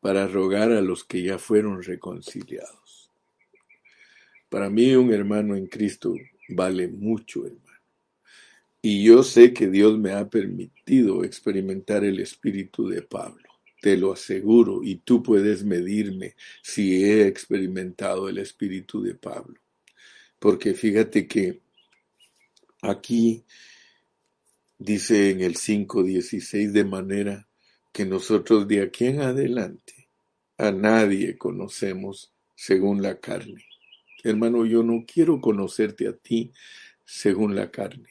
para 0.00 0.26
rogar 0.26 0.72
a 0.72 0.80
los 0.80 1.04
que 1.04 1.22
ya 1.22 1.38
fueron 1.38 1.82
reconciliados. 1.82 2.81
Para 4.52 4.70
mí 4.70 4.94
un 4.94 5.12
hermano 5.12 5.56
en 5.56 5.66
Cristo 5.66 6.14
vale 6.50 6.86
mucho, 6.86 7.44
hermano. 7.46 7.80
Y 8.82 9.02
yo 9.02 9.24
sé 9.24 9.52
que 9.52 9.66
Dios 9.66 9.98
me 9.98 10.12
ha 10.12 10.28
permitido 10.28 11.24
experimentar 11.24 12.04
el 12.04 12.20
espíritu 12.20 12.88
de 12.88 13.02
Pablo. 13.02 13.48
Te 13.80 13.96
lo 13.96 14.12
aseguro 14.12 14.84
y 14.84 14.96
tú 14.96 15.24
puedes 15.24 15.64
medirme 15.64 16.36
si 16.62 17.02
he 17.02 17.26
experimentado 17.26 18.28
el 18.28 18.38
espíritu 18.38 19.02
de 19.02 19.14
Pablo 19.16 19.62
porque 20.42 20.74
fíjate 20.74 21.28
que 21.28 21.62
aquí 22.82 23.44
dice 24.76 25.30
en 25.30 25.40
el 25.40 25.54
5.16 25.54 26.72
de 26.72 26.84
manera 26.84 27.48
que 27.92 28.04
nosotros 28.04 28.66
de 28.66 28.82
aquí 28.82 29.06
en 29.06 29.20
adelante 29.20 30.08
a 30.58 30.72
nadie 30.72 31.38
conocemos 31.38 32.32
según 32.56 33.02
la 33.02 33.20
carne. 33.20 33.64
Hermano, 34.22 34.64
yo 34.64 34.82
no 34.82 35.04
quiero 35.06 35.40
conocerte 35.40 36.08
a 36.08 36.12
ti 36.12 36.52
según 37.04 37.54
la 37.54 37.70
carne. 37.70 38.08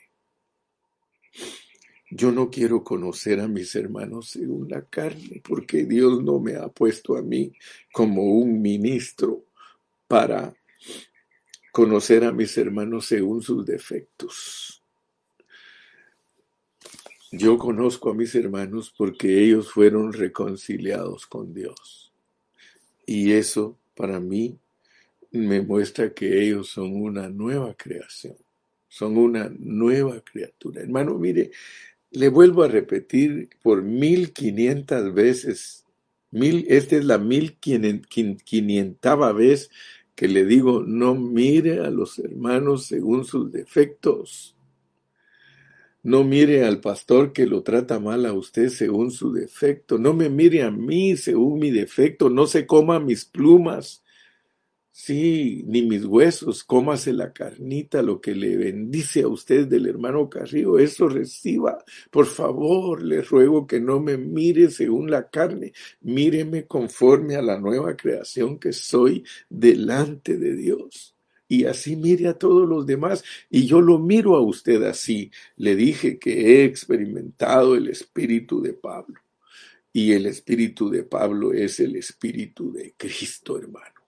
Yo 2.09 2.31
no 2.31 2.49
quiero 2.49 2.83
conocer 2.83 3.39
a 3.39 3.47
mis 3.47 3.73
hermanos 3.75 4.31
según 4.31 4.67
la 4.69 4.83
carne, 4.83 5.41
porque 5.41 5.85
Dios 5.85 6.21
no 6.21 6.39
me 6.39 6.55
ha 6.55 6.67
puesto 6.67 7.15
a 7.15 7.21
mí 7.21 7.53
como 7.93 8.23
un 8.23 8.61
ministro 8.61 9.45
para 10.09 10.53
conocer 11.71 12.25
a 12.25 12.33
mis 12.33 12.57
hermanos 12.57 13.05
según 13.05 13.41
sus 13.41 13.65
defectos. 13.65 14.83
Yo 17.31 17.57
conozco 17.57 18.09
a 18.09 18.13
mis 18.13 18.35
hermanos 18.35 18.93
porque 18.97 19.41
ellos 19.41 19.71
fueron 19.71 20.11
reconciliados 20.11 21.25
con 21.25 21.53
Dios. 21.53 22.11
Y 23.05 23.31
eso 23.31 23.79
para 23.95 24.19
mí 24.19 24.59
me 25.31 25.61
muestra 25.61 26.13
que 26.13 26.43
ellos 26.43 26.69
son 26.69 26.95
una 27.01 27.29
nueva 27.29 27.73
creación. 27.75 28.35
son 28.89 29.17
una 29.17 29.49
nueva 29.57 30.21
criatura. 30.21 30.81
Hermano, 30.81 31.17
mire, 31.17 31.51
le 32.11 32.29
vuelvo 32.29 32.63
a 32.63 32.67
repetir 32.67 33.49
por 33.63 33.83
mil 33.83 34.33
quinientas 34.33 35.13
veces, 35.13 35.85
mil, 36.31 36.65
esta 36.69 36.97
es 36.97 37.05
la 37.05 37.17
mil 37.17 37.57
quinientava 37.57 39.31
vez 39.33 39.69
que 40.15 40.27
le 40.27 40.45
digo, 40.45 40.83
no 40.83 41.15
mire 41.15 41.79
a 41.79 41.89
los 41.89 42.19
hermanos 42.19 42.85
según 42.87 43.25
sus 43.25 43.51
defectos. 43.51 44.55
No 46.03 46.23
mire 46.23 46.65
al 46.65 46.81
pastor 46.81 47.31
que 47.31 47.45
lo 47.45 47.63
trata 47.63 47.99
mal 47.99 48.25
a 48.25 48.33
usted 48.33 48.69
según 48.69 49.11
su 49.11 49.31
defecto. 49.31 49.99
No 49.99 50.13
me 50.13 50.29
mire 50.29 50.63
a 50.63 50.71
mí 50.71 51.15
según 51.15 51.59
mi 51.59 51.71
defecto. 51.71 52.29
No 52.29 52.47
se 52.47 52.65
coma 52.65 52.99
mis 52.99 53.25
plumas. 53.25 54.00
Sí, 54.93 55.63
ni 55.67 55.83
mis 55.83 56.03
huesos, 56.05 56.65
cómase 56.65 57.13
la 57.13 57.31
carnita, 57.31 58.01
lo 58.01 58.19
que 58.19 58.35
le 58.35 58.57
bendice 58.57 59.21
a 59.21 59.29
usted 59.29 59.67
del 59.67 59.87
hermano 59.87 60.29
Carrillo, 60.29 60.77
eso 60.79 61.07
reciba. 61.07 61.83
Por 62.11 62.25
favor, 62.25 63.01
le 63.01 63.21
ruego 63.21 63.65
que 63.65 63.79
no 63.79 64.01
me 64.01 64.17
mire 64.17 64.69
según 64.69 65.09
la 65.09 65.29
carne, 65.29 65.71
míreme 66.01 66.67
conforme 66.67 67.35
a 67.37 67.41
la 67.41 67.57
nueva 67.57 67.95
creación 67.95 68.59
que 68.59 68.73
soy 68.73 69.23
delante 69.49 70.37
de 70.37 70.55
Dios. 70.57 71.15
Y 71.47 71.65
así 71.65 71.95
mire 71.95 72.27
a 72.27 72.37
todos 72.37 72.67
los 72.67 72.85
demás. 72.85 73.23
Y 73.49 73.65
yo 73.65 73.81
lo 73.81 73.99
miro 73.99 74.35
a 74.35 74.41
usted 74.41 74.83
así. 74.83 75.31
Le 75.57 75.75
dije 75.75 76.17
que 76.17 76.31
he 76.31 76.63
experimentado 76.65 77.75
el 77.75 77.89
espíritu 77.89 78.61
de 78.61 78.73
Pablo. 78.73 79.19
Y 79.91 80.13
el 80.13 80.27
espíritu 80.27 80.89
de 80.89 81.03
Pablo 81.03 81.53
es 81.53 81.81
el 81.81 81.97
espíritu 81.97 82.71
de 82.71 82.93
Cristo, 82.97 83.57
hermano. 83.57 84.00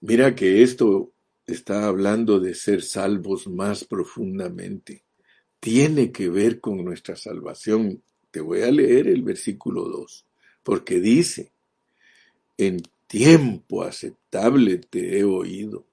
Mira 0.00 0.34
que 0.34 0.62
esto 0.62 1.12
está 1.46 1.86
hablando 1.86 2.38
de 2.38 2.54
ser 2.54 2.82
salvos 2.82 3.48
más 3.48 3.84
profundamente. 3.84 5.04
Tiene 5.60 6.12
que 6.12 6.28
ver 6.28 6.60
con 6.60 6.84
nuestra 6.84 7.16
salvación. 7.16 8.02
Te 8.30 8.40
voy 8.40 8.62
a 8.62 8.70
leer 8.70 9.08
el 9.08 9.22
versículo 9.22 9.84
2, 9.88 10.26
porque 10.62 11.00
dice, 11.00 11.52
en 12.56 12.82
tiempo 13.06 13.82
aceptable 13.82 14.78
te 14.78 15.18
he 15.18 15.24
oído. 15.24 15.86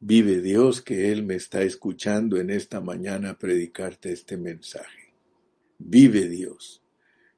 Vive 0.00 0.40
Dios 0.40 0.80
que 0.80 1.12
Él 1.12 1.24
me 1.24 1.34
está 1.34 1.62
escuchando 1.62 2.38
en 2.38 2.50
esta 2.50 2.80
mañana 2.80 3.38
predicarte 3.38 4.10
este 4.12 4.38
mensaje. 4.38 5.12
Vive 5.78 6.26
Dios 6.28 6.82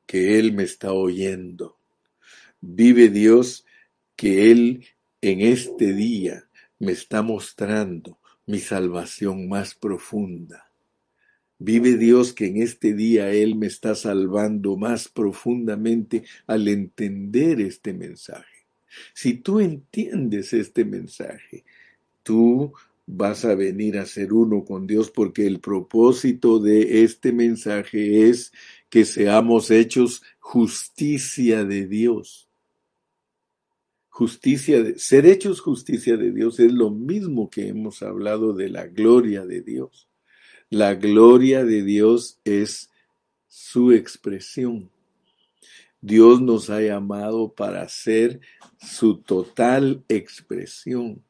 que 0.07 0.39
Él 0.39 0.53
me 0.53 0.63
está 0.63 0.93
oyendo. 0.93 1.77
Vive 2.61 3.09
Dios 3.09 3.67
que 4.23 4.53
Él 4.53 4.85
en 5.21 5.41
este 5.41 5.93
día 5.93 6.49
me 6.79 6.93
está 6.93 7.23
mostrando 7.23 8.21
mi 8.47 8.61
salvación 8.61 9.49
más 9.49 9.75
profunda. 9.75 10.71
Vive 11.59 11.97
Dios 11.97 12.33
que 12.33 12.47
en 12.47 12.63
este 12.63 12.95
día 12.95 13.33
Él 13.33 13.57
me 13.57 13.67
está 13.67 13.97
salvando 13.97 14.77
más 14.77 15.09
profundamente 15.09 16.23
al 16.47 16.69
entender 16.69 17.61
este 17.61 17.95
mensaje. 17.95 18.69
Si 19.13 19.35
tú 19.35 19.59
entiendes 19.59 20.53
este 20.53 20.85
mensaje, 20.85 21.65
tú 22.23 22.73
vas 23.05 23.45
a 23.45 23.57
venir 23.57 23.99
a 23.99 24.07
ser 24.07 24.33
uno 24.33 24.65
con 24.65 24.87
Dios 24.87 25.11
porque 25.11 25.49
el 25.49 25.59
propósito 25.59 26.61
de 26.61 27.03
este 27.03 27.33
mensaje 27.33 28.29
es 28.29 28.53
que 28.89 29.05
seamos 29.05 29.73
hechos 29.73 30.23
justicia 30.39 31.65
de 31.65 31.89
Dios 31.89 32.49
justicia, 34.13 34.83
de, 34.83 34.99
ser 34.99 35.25
hechos 35.25 35.61
justicia 35.63 36.19
de 36.19 36.33
Dios 36.33 36.61
es 36.61 36.71
lo 36.71 36.91
mismo 36.91 37.49
que 37.49 37.69
hemos 37.69 38.03
hablado 38.03 38.53
de 38.53 38.69
la 38.69 38.87
gloria 38.87 39.47
de 39.47 39.63
Dios. 39.63 40.07
La 40.69 40.95
gloria 40.95 41.65
de 41.65 41.83
Dios 41.83 42.39
es 42.45 42.91
su 43.49 43.91
expresión. 43.91 44.91
Dios 46.03 46.43
nos 46.43 46.69
ha 46.69 46.83
llamado 46.83 47.55
para 47.55 47.89
ser 47.89 48.41
su 48.79 49.17
total 49.17 50.05
expresión, 50.09 51.25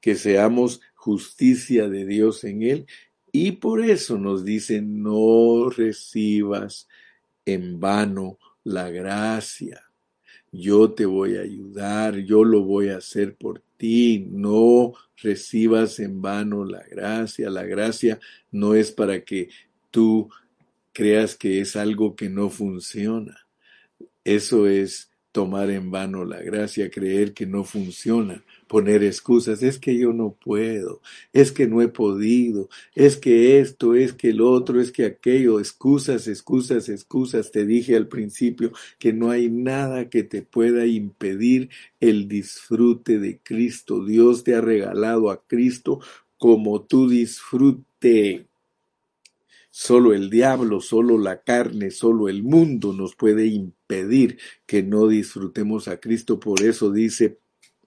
que 0.00 0.14
seamos 0.14 0.80
justicia 0.94 1.90
de 1.90 2.06
Dios 2.06 2.42
en 2.44 2.62
Él. 2.62 2.86
Y 3.32 3.52
por 3.52 3.84
eso 3.84 4.16
nos 4.16 4.46
dice, 4.46 4.80
no 4.80 5.68
recibas 5.68 6.88
en 7.44 7.80
vano 7.80 8.38
la 8.64 8.88
gracia 8.88 9.87
yo 10.52 10.92
te 10.92 11.06
voy 11.06 11.36
a 11.36 11.42
ayudar, 11.42 12.16
yo 12.18 12.44
lo 12.44 12.62
voy 12.62 12.88
a 12.88 12.98
hacer 12.98 13.36
por 13.36 13.62
ti, 13.76 14.26
no 14.30 14.94
recibas 15.16 15.98
en 16.00 16.22
vano 16.22 16.64
la 16.64 16.82
gracia, 16.84 17.50
la 17.50 17.64
gracia 17.64 18.18
no 18.50 18.74
es 18.74 18.90
para 18.90 19.24
que 19.24 19.48
tú 19.90 20.30
creas 20.92 21.36
que 21.36 21.60
es 21.60 21.76
algo 21.76 22.16
que 22.16 22.28
no 22.28 22.50
funciona, 22.50 23.46
eso 24.24 24.66
es 24.66 25.10
tomar 25.32 25.70
en 25.70 25.90
vano 25.90 26.24
la 26.24 26.42
gracia, 26.42 26.90
creer 26.90 27.34
que 27.34 27.46
no 27.46 27.64
funciona, 27.64 28.42
poner 28.68 29.02
excusas, 29.02 29.62
es 29.62 29.78
que 29.78 29.98
yo 29.98 30.12
no 30.12 30.32
puedo, 30.32 31.00
es 31.32 31.50
que 31.50 31.66
no 31.66 31.82
he 31.82 31.88
podido, 31.88 32.68
es 32.94 33.16
que 33.16 33.58
esto, 33.60 33.94
es 33.94 34.12
que 34.12 34.30
el 34.30 34.40
otro, 34.40 34.80
es 34.80 34.92
que 34.92 35.06
aquello, 35.06 35.58
excusas, 35.58 36.28
excusas, 36.28 36.88
excusas. 36.88 37.50
Te 37.50 37.66
dije 37.66 37.96
al 37.96 38.08
principio 38.08 38.72
que 38.98 39.12
no 39.12 39.30
hay 39.30 39.48
nada 39.48 40.10
que 40.10 40.22
te 40.22 40.42
pueda 40.42 40.86
impedir 40.86 41.70
el 42.00 42.28
disfrute 42.28 43.18
de 43.18 43.40
Cristo. 43.42 44.04
Dios 44.04 44.44
te 44.44 44.54
ha 44.54 44.60
regalado 44.60 45.30
a 45.30 45.42
Cristo 45.46 46.00
como 46.36 46.82
tu 46.82 47.08
disfrute. 47.08 48.46
Solo 49.70 50.12
el 50.12 50.28
diablo, 50.28 50.80
solo 50.80 51.18
la 51.18 51.42
carne, 51.42 51.90
solo 51.90 52.28
el 52.28 52.42
mundo 52.42 52.92
nos 52.92 53.14
puede 53.14 53.46
impedir 53.46 54.38
que 54.66 54.82
no 54.82 55.06
disfrutemos 55.06 55.88
a 55.88 56.00
Cristo. 56.00 56.40
Por 56.40 56.62
eso 56.62 56.90
dice 56.90 57.38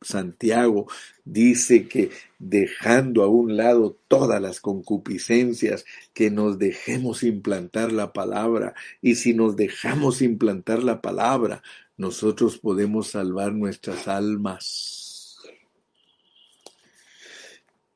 Santiago 0.02 0.88
dice 1.26 1.88
que 1.88 2.10
dejando 2.40 3.24
a 3.24 3.28
un 3.28 3.56
lado 3.56 3.98
todas 4.08 4.42
las 4.42 4.60
concupiscencias, 4.60 5.86
que 6.14 6.32
nos 6.32 6.58
dejemos 6.58 7.24
implantar 7.24 7.92
la 7.92 8.12
palabra. 8.14 8.74
Y 9.02 9.16
si 9.16 9.34
nos 9.34 9.56
dejamos 9.56 10.22
implantar 10.22 10.84
la 10.84 11.02
palabra, 11.02 11.62
nosotros 11.98 12.58
podemos 12.58 13.10
salvar 13.10 13.54
nuestras 13.54 14.08
almas. 14.08 15.40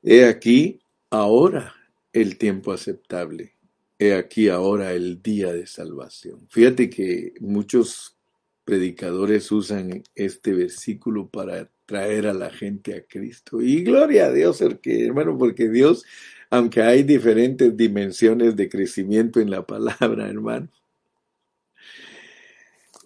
He 0.03 0.25
aquí 0.25 0.79
ahora 1.09 1.73
el 2.13 2.37
tiempo 2.37 2.71
aceptable. 2.71 3.53
He 3.97 4.13
aquí 4.13 4.49
ahora 4.49 4.93
el 4.93 5.23
día 5.23 5.51
de 5.51 5.65
salvación. 5.65 6.47
Fíjate 6.49 6.89
que 6.89 7.33
muchos 7.39 8.15
predicadores 8.63 9.51
usan 9.51 10.03
este 10.13 10.53
versículo 10.53 11.27
para 11.27 11.69
traer 11.85 12.27
a 12.27 12.33
la 12.33 12.49
gente 12.49 12.95
a 12.95 13.05
Cristo. 13.05 13.61
Y 13.61 13.83
gloria 13.83 14.27
a 14.27 14.31
Dios, 14.31 14.61
hermano, 14.61 15.37
porque 15.37 15.69
Dios, 15.69 16.05
aunque 16.49 16.81
hay 16.81 17.03
diferentes 17.03 17.75
dimensiones 17.75 18.55
de 18.55 18.69
crecimiento 18.69 19.39
en 19.39 19.49
la 19.49 19.65
palabra, 19.65 20.27
hermano, 20.29 20.69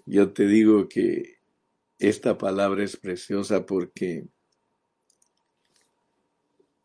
yo 0.05 0.31
te 0.31 0.47
digo 0.47 0.87
que 0.89 1.37
esta 1.99 2.37
palabra 2.37 2.83
es 2.83 2.97
preciosa 2.97 3.65
porque 3.65 4.25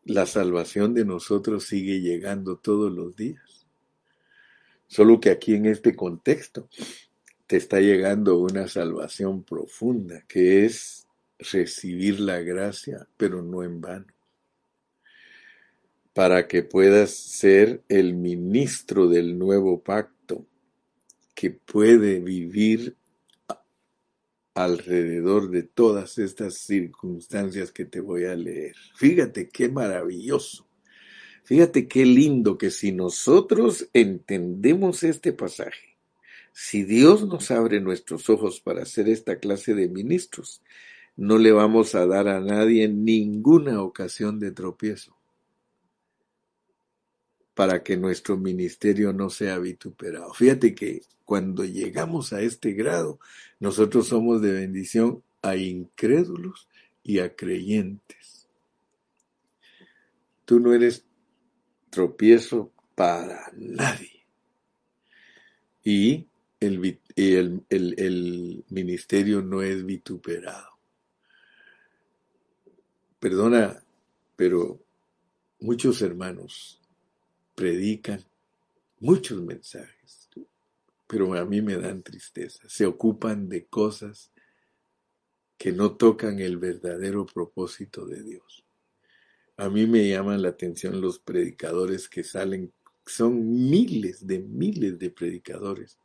la 0.03 0.25
salvación 0.25 0.93
de 0.93 1.05
nosotros 1.05 1.65
sigue 1.65 2.01
llegando 2.01 2.57
todos 2.57 2.91
los 2.91 3.15
días. 3.15 3.65
Solo 4.87 5.19
que 5.19 5.31
aquí 5.31 5.55
en 5.55 5.65
este 5.65 5.95
contexto 5.95 6.69
te 7.47 7.57
está 7.57 7.79
llegando 7.79 8.37
una 8.37 8.67
salvación 8.67 9.43
profunda, 9.43 10.23
que 10.27 10.65
es 10.65 11.04
recibir 11.39 12.19
la 12.19 12.39
gracia, 12.39 13.07
pero 13.17 13.41
no 13.41 13.63
en 13.63 13.81
vano, 13.81 14.07
para 16.13 16.47
que 16.47 16.63
puedas 16.63 17.11
ser 17.11 17.83
el 17.89 18.13
ministro 18.13 19.07
del 19.07 19.37
nuevo 19.37 19.81
pacto 19.81 20.45
que 21.33 21.51
puede 21.51 22.19
vivir 22.19 22.95
alrededor 24.55 25.49
de 25.49 25.63
todas 25.63 26.17
estas 26.17 26.55
circunstancias 26.59 27.71
que 27.71 27.83
te 27.83 27.99
voy 27.99 28.23
a 28.23 28.35
leer. 28.35 28.75
Fíjate 28.95 29.49
qué 29.49 29.67
maravilloso. 29.67 30.65
Fíjate 31.43 31.87
qué 31.87 32.05
lindo 32.05 32.57
que 32.57 32.71
si 32.71 32.91
nosotros 32.91 33.87
entendemos 33.93 35.03
este 35.03 35.33
pasaje, 35.33 35.97
si 36.53 36.83
Dios 36.83 37.27
nos 37.27 37.51
abre 37.51 37.81
nuestros 37.81 38.29
ojos 38.29 38.61
para 38.61 38.83
hacer 38.83 39.09
esta 39.09 39.39
clase 39.39 39.75
de 39.75 39.89
ministros, 39.89 40.63
no 41.17 41.37
le 41.37 41.51
vamos 41.51 41.95
a 41.95 42.05
dar 42.05 42.27
a 42.27 42.39
nadie 42.39 42.87
ninguna 42.87 43.81
ocasión 43.81 44.39
de 44.39 44.51
tropiezo 44.51 45.15
para 47.53 47.83
que 47.83 47.95
nuestro 47.95 48.37
ministerio 48.37 49.13
no 49.13 49.29
sea 49.29 49.57
vituperado. 49.59 50.33
Fíjate 50.33 50.75
que 50.75 51.03
cuando 51.23 51.63
llegamos 51.63 52.33
a 52.33 52.41
este 52.41 52.73
grado, 52.73 53.19
nosotros 53.59 54.07
somos 54.07 54.41
de 54.41 54.51
bendición 54.51 55.23
a 55.41 55.55
incrédulos 55.55 56.67
y 57.01 57.19
a 57.19 57.33
creyentes. 57.33 58.49
Tú 60.43 60.59
no 60.59 60.73
eres 60.73 61.05
tropiezo 61.89 62.73
para 62.93 63.51
nadie. 63.55 64.25
Y 65.81 66.27
el, 66.59 66.99
el, 67.15 67.63
el 67.69 68.65
ministerio 68.69 69.41
no 69.41 69.61
es 69.61 69.85
vituperado. 69.85 70.74
Perdona, 73.25 73.83
pero 74.35 74.79
muchos 75.59 76.03
hermanos 76.03 76.79
predican 77.55 78.23
muchos 78.99 79.41
mensajes, 79.41 80.29
pero 81.07 81.33
a 81.33 81.43
mí 81.43 81.59
me 81.59 81.75
dan 81.75 82.03
tristeza. 82.03 82.69
Se 82.69 82.85
ocupan 82.85 83.49
de 83.49 83.65
cosas 83.65 84.31
que 85.57 85.71
no 85.71 85.95
tocan 85.95 86.37
el 86.37 86.57
verdadero 86.57 87.25
propósito 87.25 88.05
de 88.05 88.21
Dios. 88.21 88.63
A 89.57 89.69
mí 89.69 89.87
me 89.87 90.07
llaman 90.07 90.43
la 90.43 90.49
atención 90.49 91.01
los 91.01 91.17
predicadores 91.17 92.07
que 92.07 92.23
salen, 92.23 92.71
son 93.07 93.69
miles 93.71 94.27
de 94.27 94.37
miles 94.37 94.99
de 94.99 95.09
predicadores 95.09 95.97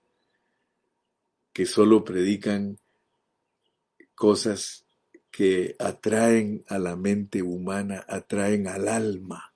que 1.53 1.67
solo 1.67 2.03
predican 2.03 2.79
cosas 4.15 4.87
que 5.31 5.77
atraen 5.79 6.65
a 6.69 6.79
la 6.79 6.97
mente 6.97 7.43
humana, 7.43 8.05
atraen 8.09 8.67
al 8.67 8.89
alma. 8.89 9.55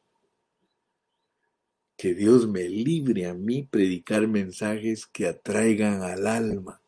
Que 1.96 2.14
Dios 2.14 2.48
me 2.48 2.68
libre 2.68 3.26
a 3.26 3.34
mí 3.34 3.62
predicar 3.62 4.26
mensajes 4.28 5.06
que 5.06 5.26
atraigan 5.26 6.02
al 6.02 6.26
alma. 6.26 6.80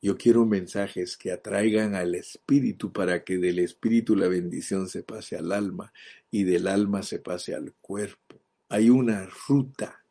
Yo 0.00 0.16
quiero 0.16 0.46
mensajes 0.46 1.16
que 1.16 1.32
atraigan 1.32 1.94
al 1.94 2.14
espíritu 2.14 2.92
para 2.92 3.24
que 3.24 3.38
del 3.38 3.58
espíritu 3.58 4.14
la 4.14 4.28
bendición 4.28 4.88
se 4.88 5.02
pase 5.02 5.36
al 5.36 5.52
alma 5.52 5.92
y 6.30 6.44
del 6.44 6.68
alma 6.68 7.02
se 7.02 7.18
pase 7.18 7.54
al 7.54 7.74
cuerpo. 7.80 8.40
Hay 8.68 8.90
una 8.90 9.26
ruta 9.48 10.04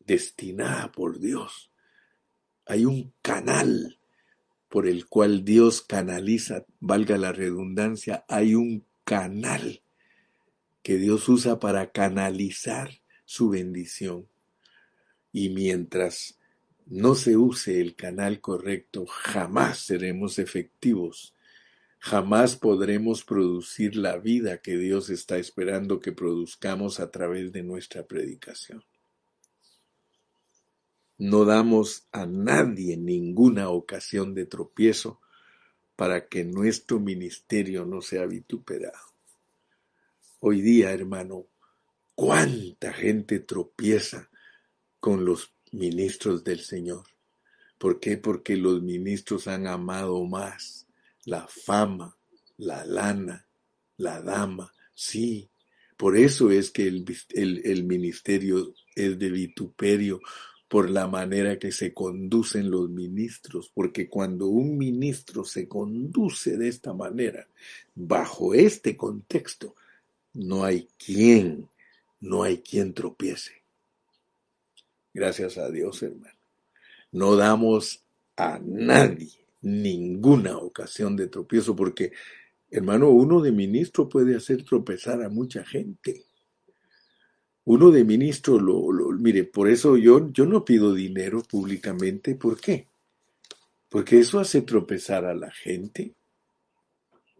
destinada 0.00 0.90
por 0.92 1.18
Dios. 1.18 1.70
Hay 2.66 2.84
un 2.84 3.12
canal 3.22 3.98
por 4.74 4.88
el 4.88 5.06
cual 5.06 5.44
Dios 5.44 5.82
canaliza, 5.82 6.66
valga 6.80 7.16
la 7.16 7.30
redundancia, 7.30 8.24
hay 8.26 8.56
un 8.56 8.84
canal 9.04 9.82
que 10.82 10.96
Dios 10.96 11.28
usa 11.28 11.60
para 11.60 11.92
canalizar 11.92 12.90
su 13.24 13.50
bendición. 13.50 14.26
Y 15.30 15.50
mientras 15.50 16.40
no 16.86 17.14
se 17.14 17.36
use 17.36 17.80
el 17.80 17.94
canal 17.94 18.40
correcto, 18.40 19.06
jamás 19.06 19.78
seremos 19.78 20.40
efectivos, 20.40 21.36
jamás 22.00 22.56
podremos 22.56 23.22
producir 23.22 23.94
la 23.94 24.18
vida 24.18 24.58
que 24.58 24.76
Dios 24.76 25.08
está 25.08 25.38
esperando 25.38 26.00
que 26.00 26.10
produzcamos 26.10 26.98
a 26.98 27.12
través 27.12 27.52
de 27.52 27.62
nuestra 27.62 28.08
predicación. 28.08 28.82
No 31.18 31.44
damos 31.44 32.08
a 32.10 32.26
nadie 32.26 32.96
ninguna 32.96 33.68
ocasión 33.68 34.34
de 34.34 34.46
tropiezo 34.46 35.20
para 35.96 36.28
que 36.28 36.44
nuestro 36.44 36.98
ministerio 36.98 37.84
no 37.84 38.02
sea 38.02 38.26
vituperado. 38.26 38.98
Hoy 40.40 40.60
día, 40.60 40.90
hermano, 40.90 41.46
cuánta 42.14 42.92
gente 42.92 43.38
tropieza 43.38 44.28
con 44.98 45.24
los 45.24 45.52
ministros 45.70 46.44
del 46.44 46.60
Señor. 46.60 47.04
¿Por 47.78 48.00
qué? 48.00 48.16
Porque 48.16 48.56
los 48.56 48.82
ministros 48.82 49.46
han 49.46 49.66
amado 49.66 50.24
más 50.24 50.86
la 51.24 51.46
fama, 51.46 52.16
la 52.56 52.84
lana, 52.84 53.46
la 53.96 54.20
dama. 54.20 54.72
Sí, 54.94 55.48
por 55.96 56.16
eso 56.16 56.50
es 56.50 56.70
que 56.70 56.88
el, 56.88 57.62
el 57.64 57.84
ministerio 57.84 58.74
es 58.94 59.18
de 59.18 59.30
vituperio, 59.30 60.20
por 60.74 60.90
la 60.90 61.06
manera 61.06 61.56
que 61.56 61.70
se 61.70 61.94
conducen 61.94 62.68
los 62.68 62.90
ministros, 62.90 63.70
porque 63.72 64.08
cuando 64.08 64.48
un 64.48 64.76
ministro 64.76 65.44
se 65.44 65.68
conduce 65.68 66.56
de 66.56 66.66
esta 66.66 66.92
manera, 66.92 67.46
bajo 67.94 68.54
este 68.54 68.96
contexto, 68.96 69.76
no 70.32 70.64
hay 70.64 70.88
quien, 70.98 71.68
no 72.18 72.42
hay 72.42 72.58
quien 72.58 72.92
tropiece. 72.92 73.62
Gracias 75.12 75.58
a 75.58 75.70
Dios, 75.70 76.02
hermano. 76.02 76.34
No 77.12 77.36
damos 77.36 78.02
a 78.36 78.58
nadie 78.60 79.30
ninguna 79.60 80.58
ocasión 80.58 81.14
de 81.14 81.28
tropiezo, 81.28 81.76
porque, 81.76 82.10
hermano, 82.68 83.10
uno 83.10 83.40
de 83.40 83.52
ministro 83.52 84.08
puede 84.08 84.34
hacer 84.34 84.64
tropezar 84.64 85.22
a 85.22 85.28
mucha 85.28 85.64
gente 85.64 86.24
uno 87.66 87.90
de 87.90 88.04
ministro 88.04 88.58
lo, 88.58 89.10
mire, 89.12 89.44
por 89.44 89.68
eso 89.68 89.96
yo, 89.96 90.30
yo 90.32 90.44
no 90.44 90.64
pido 90.64 90.92
dinero 90.92 91.42
públicamente. 91.42 92.34
¿Por 92.34 92.60
qué? 92.60 92.86
Porque 93.88 94.18
eso 94.18 94.38
hace 94.38 94.62
tropezar 94.62 95.24
a 95.24 95.34
la 95.34 95.50
gente. 95.50 96.14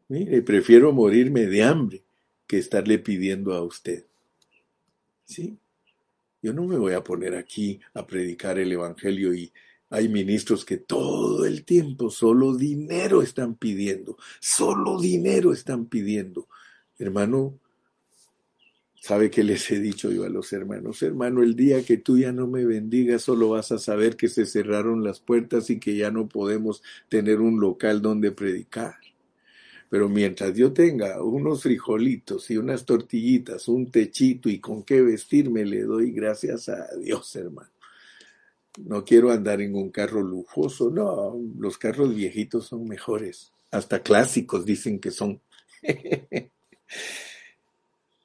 Mire, 0.09 0.41
prefiero 0.43 0.93
morirme 0.93 1.47
de 1.47 1.63
hambre 1.63 2.05
que 2.47 2.59
estarle 2.59 2.99
pidiendo 2.99 3.53
a 3.53 3.63
usted. 3.63 4.07
¿Sí? 5.25 5.59
Yo 6.41 6.53
no 6.53 6.65
me 6.65 6.77
voy 6.77 6.93
a 6.93 7.05
poner 7.05 7.35
aquí 7.35 7.81
a 7.95 8.07
predicar 8.07 8.59
el 8.59 8.73
Evangelio 8.73 9.35
y 9.35 9.53
hay 9.91 10.09
ministros 10.09 10.65
que 10.65 10.79
todo 10.79 11.45
el 11.45 11.65
tiempo 11.65 12.11
solo 12.11 12.55
dinero 12.55 13.23
están 13.23 13.55
pidiendo, 13.55 14.17
solo 14.41 15.01
dinero 15.01 15.53
están 15.53 15.87
pidiendo. 15.87 16.49
Hermano, 16.99 17.59
¿Sabe 19.05 19.31
qué 19.31 19.45
les 19.45 19.71
he 19.71 19.81
dicho 19.81 20.11
yo 20.11 20.25
a 20.25 20.31
los 20.31 20.51
hermanos? 20.55 21.03
Hermano, 21.03 21.43
el 21.43 21.55
día 21.55 21.85
que 21.85 21.99
tú 21.99 22.17
ya 22.17 22.33
no 22.33 22.47
me 22.47 22.65
bendigas, 22.65 23.21
solo 23.21 23.51
vas 23.51 23.71
a 23.71 23.77
saber 23.77 24.17
que 24.17 24.29
se 24.29 24.47
cerraron 24.47 25.05
las 25.05 25.21
puertas 25.21 25.69
y 25.69 25.79
que 25.79 25.95
ya 25.95 26.11
no 26.11 26.27
podemos 26.27 26.83
tener 27.11 27.43
un 27.43 27.61
local 27.61 28.01
donde 28.01 28.33
predicar. 28.33 28.95
Pero 29.91 30.09
mientras 30.09 30.55
yo 30.55 30.73
tenga 30.73 31.23
unos 31.23 31.65
frijolitos 31.65 32.51
y 32.51 32.57
unas 32.57 32.87
tortillitas, 32.87 33.69
un 33.69 33.91
techito 33.91 34.49
y 34.49 34.59
con 34.59 34.83
qué 34.83 35.03
vestirme, 35.03 35.67
le 35.67 35.83
doy 35.83 36.11
gracias 36.11 36.71
a 36.71 36.97
Dios, 36.97 37.37
hermano. 37.37 37.73
No 38.79 39.05
quiero 39.05 39.31
andar 39.33 39.61
en 39.61 39.75
un 39.75 39.91
carro 39.91 40.23
lujoso, 40.23 40.89
no, 40.89 41.39
los 41.59 41.77
carros 41.77 42.15
viejitos 42.15 42.69
son 42.69 42.89
mejores, 42.89 43.53
hasta 43.71 44.03
clásicos 44.03 44.65
dicen 44.65 44.99
que 44.99 45.11
son. 45.11 45.43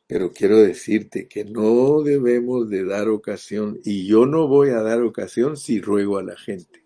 Pero 0.09 0.31
quiero 0.31 0.57
decirte 0.57 1.27
que 1.27 1.45
no 1.45 2.01
debemos 2.01 2.67
de 2.67 2.83
dar 2.83 3.09
ocasión, 3.09 3.79
y 3.85 4.07
yo 4.07 4.25
no 4.25 4.47
voy 4.47 4.69
a 4.69 4.81
dar 4.81 5.03
ocasión 5.03 5.55
si 5.55 5.79
ruego 5.79 6.17
a 6.17 6.23
la 6.23 6.35
gente. 6.35 6.83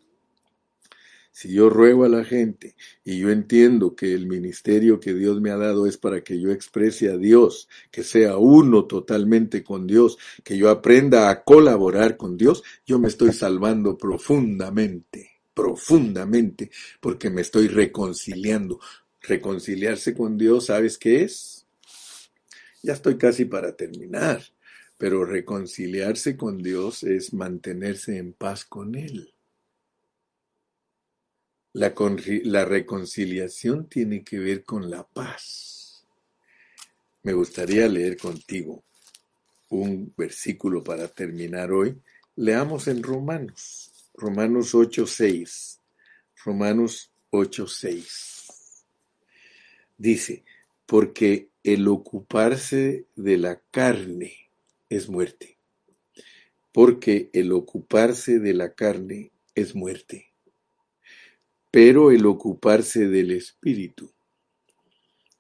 Si 1.32 1.54
yo 1.54 1.70
ruego 1.70 2.04
a 2.04 2.10
la 2.10 2.26
gente 2.26 2.76
y 3.06 3.20
yo 3.20 3.32
entiendo 3.32 3.96
que 3.96 4.14
el 4.14 4.28
ministerio 4.28 5.00
que 5.00 5.14
Dios 5.14 5.40
me 5.40 5.52
ha 5.52 5.58
dado 5.58 5.88
es 5.88 5.98
para 5.98 6.22
que 6.22 6.38
yo 6.38 6.52
exprese 6.52 7.10
a 7.10 7.18
Dios, 7.18 7.70
que 7.92 8.04
sea 8.04 8.36
uno 8.36 8.88
totalmente 8.88 9.64
con 9.64 9.88
Dios, 9.88 10.18
que 10.44 10.58
yo 10.58 10.70
aprenda 10.70 11.30
a 11.30 11.46
colaborar 11.46 12.18
con 12.18 12.36
Dios, 12.36 12.62
yo 12.86 13.00
me 13.00 13.08
estoy 13.08 13.32
salvando 13.32 13.98
profundamente, 13.98 15.30
profundamente, 15.54 16.72
porque 17.00 17.30
me 17.30 17.40
estoy 17.40 17.70
reconciliando. 17.70 18.82
Reconciliarse 19.22 20.14
con 20.14 20.38
Dios, 20.38 20.66
¿sabes 20.66 20.98
qué 20.98 21.24
es? 21.24 21.53
Ya 22.84 22.92
estoy 22.92 23.18
casi 23.18 23.46
para 23.46 23.78
terminar, 23.78 24.44
pero 24.98 25.24
reconciliarse 25.24 26.36
con 26.36 26.62
Dios 26.62 27.04
es 27.04 27.34
mantenerse 27.34 28.18
en 28.18 28.34
paz 28.34 28.66
con 28.66 28.96
Él. 28.96 29.34
La, 31.72 31.94
la, 32.44 32.66
reconciliación 32.66 33.88
tiene 33.88 34.24
que 34.24 34.38
ver 34.38 34.66
con 34.66 34.92
la 34.92 35.08
paz. 35.08 36.06
Me 37.24 37.32
gustaría 37.32 37.88
leer 37.88 38.18
contigo 38.18 38.84
un 39.70 40.14
versículo 40.16 40.84
para 40.84 41.08
terminar 41.08 41.72
hoy. 41.72 42.00
Leamos 42.36 42.90
en 42.90 43.02
Romanos, 43.02 44.12
Romanos 44.14 44.76
8:6. 44.76 45.80
Romanos 46.44 47.12
8:6. 47.32 48.86
Dice, 49.98 50.44
porque 50.86 51.53
el 51.64 51.88
ocuparse 51.88 53.06
de 53.16 53.38
la 53.38 53.62
carne 53.72 54.50
es 54.90 55.08
muerte, 55.08 55.58
porque 56.74 57.30
el 57.32 57.54
ocuparse 57.54 58.40
de 58.40 58.54
la 58.54 58.74
carne 58.74 59.32
es 59.56 59.74
muerte, 59.74 60.34
pero 61.72 62.12
el 62.12 62.26
ocuparse 62.26 63.08
del 63.08 63.32
espíritu 63.32 64.12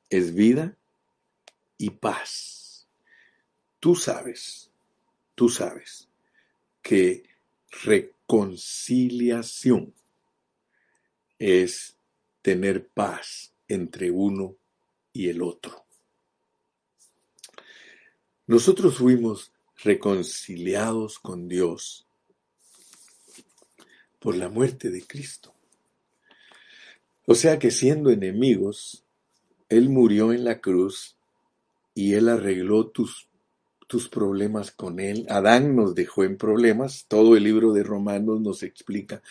es 0.09 0.33
vida 0.33 0.77
y 1.77 1.89
paz. 1.89 2.87
Tú 3.81 3.95
sabes, 3.95 4.71
tú 5.35 5.49
sabes 5.49 6.07
que 6.81 7.23
reconciliación 7.83 9.93
es 11.37 11.97
tener 12.41 12.87
paz 12.87 13.51
entre 13.67 14.09
uno 14.11 14.55
y 15.11 15.27
el 15.27 15.41
otro. 15.41 15.83
Nosotros 18.47 18.97
fuimos 18.97 19.53
reconciliados 19.83 21.19
con 21.19 21.47
Dios 21.47 22.07
por 24.19 24.35
la 24.35 24.49
muerte 24.49 24.89
de 24.89 25.01
Cristo. 25.01 25.53
O 27.25 27.35
sea 27.35 27.57
que 27.57 27.71
siendo 27.71 28.09
enemigos, 28.09 29.03
Él 29.69 29.89
murió 29.89 30.33
en 30.33 30.43
la 30.43 30.59
cruz 30.59 31.17
y 31.93 32.13
Él 32.13 32.27
arregló 32.27 32.87
tus, 32.87 33.29
tus 33.87 34.09
problemas 34.09 34.71
con 34.71 34.99
Él. 34.99 35.25
Adán 35.29 35.75
nos 35.75 35.95
dejó 35.95 36.23
en 36.23 36.37
problemas. 36.37 37.05
Todo 37.07 37.37
el 37.37 37.43
libro 37.43 37.71
de 37.71 37.83
Romanos 37.83 38.41
nos 38.41 38.63
explica 38.63 39.21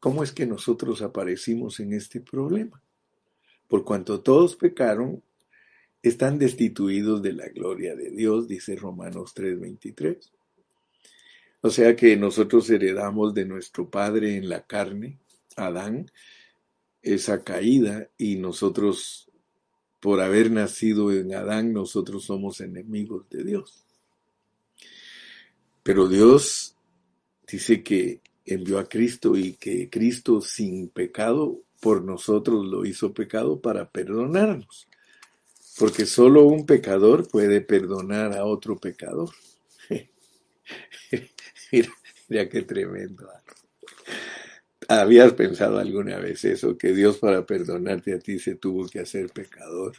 cómo 0.00 0.22
es 0.22 0.32
que 0.32 0.46
nosotros 0.46 1.00
aparecimos 1.00 1.80
en 1.80 1.94
este 1.94 2.20
problema. 2.20 2.82
Por 3.68 3.84
cuanto 3.84 4.20
todos 4.20 4.56
pecaron, 4.56 5.22
están 6.02 6.38
destituidos 6.38 7.22
de 7.22 7.32
la 7.32 7.48
gloria 7.48 7.96
de 7.96 8.10
Dios, 8.10 8.48
dice 8.48 8.76
Romanos 8.76 9.34
3:23. 9.34 10.30
O 11.60 11.70
sea 11.70 11.96
que 11.96 12.16
nosotros 12.16 12.70
heredamos 12.70 13.34
de 13.34 13.44
nuestro 13.44 13.90
Padre 13.90 14.36
en 14.36 14.48
la 14.48 14.64
carne, 14.64 15.18
Adán, 15.56 16.10
esa 17.02 17.42
caída 17.42 18.08
y 18.16 18.36
nosotros, 18.36 19.28
por 20.00 20.20
haber 20.20 20.50
nacido 20.50 21.12
en 21.12 21.34
Adán, 21.34 21.72
nosotros 21.72 22.24
somos 22.24 22.60
enemigos 22.60 23.28
de 23.30 23.42
Dios. 23.42 23.84
Pero 25.82 26.08
Dios 26.08 26.76
dice 27.50 27.82
que 27.82 28.20
envió 28.44 28.78
a 28.78 28.88
Cristo 28.88 29.36
y 29.36 29.54
que 29.54 29.90
Cristo 29.90 30.40
sin 30.40 30.88
pecado 30.88 31.62
por 31.80 32.04
nosotros 32.04 32.66
lo 32.66 32.84
hizo 32.84 33.12
pecado 33.12 33.60
para 33.60 33.90
perdonarnos. 33.90 34.87
Porque 35.78 36.06
solo 36.06 36.44
un 36.44 36.66
pecador 36.66 37.28
puede 37.28 37.60
perdonar 37.60 38.36
a 38.36 38.44
otro 38.44 38.76
pecador. 38.76 39.30
mira, 42.28 42.48
qué 42.48 42.62
tremendo. 42.62 43.28
¿Habías 44.88 45.34
pensado 45.34 45.78
alguna 45.78 46.18
vez 46.18 46.44
eso? 46.44 46.76
Que 46.76 46.92
Dios 46.92 47.18
para 47.18 47.46
perdonarte 47.46 48.14
a 48.14 48.18
ti 48.18 48.38
se 48.38 48.54
tuvo 48.54 48.88
que 48.88 49.00
hacer 49.00 49.30
pecador. 49.30 49.96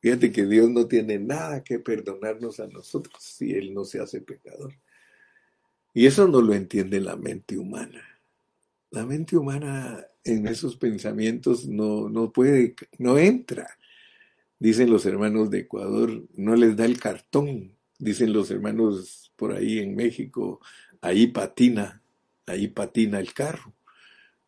Fíjate 0.00 0.32
que 0.32 0.46
Dios 0.46 0.70
no 0.70 0.86
tiene 0.86 1.18
nada 1.18 1.62
que 1.62 1.78
perdonarnos 1.78 2.58
a 2.58 2.66
nosotros 2.66 3.22
si 3.22 3.52
Él 3.52 3.72
no 3.72 3.84
se 3.84 4.00
hace 4.00 4.20
pecador. 4.20 4.74
Y 5.94 6.06
eso 6.06 6.26
no 6.26 6.40
lo 6.40 6.54
entiende 6.54 7.00
la 7.00 7.16
mente 7.16 7.56
humana. 7.56 8.02
La 8.90 9.06
mente 9.06 9.36
humana 9.36 10.06
en 10.24 10.46
esos 10.46 10.76
pensamientos 10.76 11.66
no, 11.66 12.08
no 12.08 12.32
puede, 12.32 12.74
no 12.98 13.18
entra. 13.18 13.68
Dicen 14.60 14.90
los 14.90 15.06
hermanos 15.06 15.50
de 15.50 15.60
Ecuador, 15.60 16.22
no 16.36 16.54
les 16.54 16.76
da 16.76 16.84
el 16.84 17.00
cartón. 17.00 17.72
Dicen 17.98 18.34
los 18.34 18.50
hermanos 18.50 19.32
por 19.34 19.52
ahí 19.52 19.78
en 19.78 19.96
México, 19.96 20.60
ahí 21.00 21.28
patina, 21.28 22.02
ahí 22.46 22.68
patina 22.68 23.18
el 23.20 23.32
carro. 23.32 23.72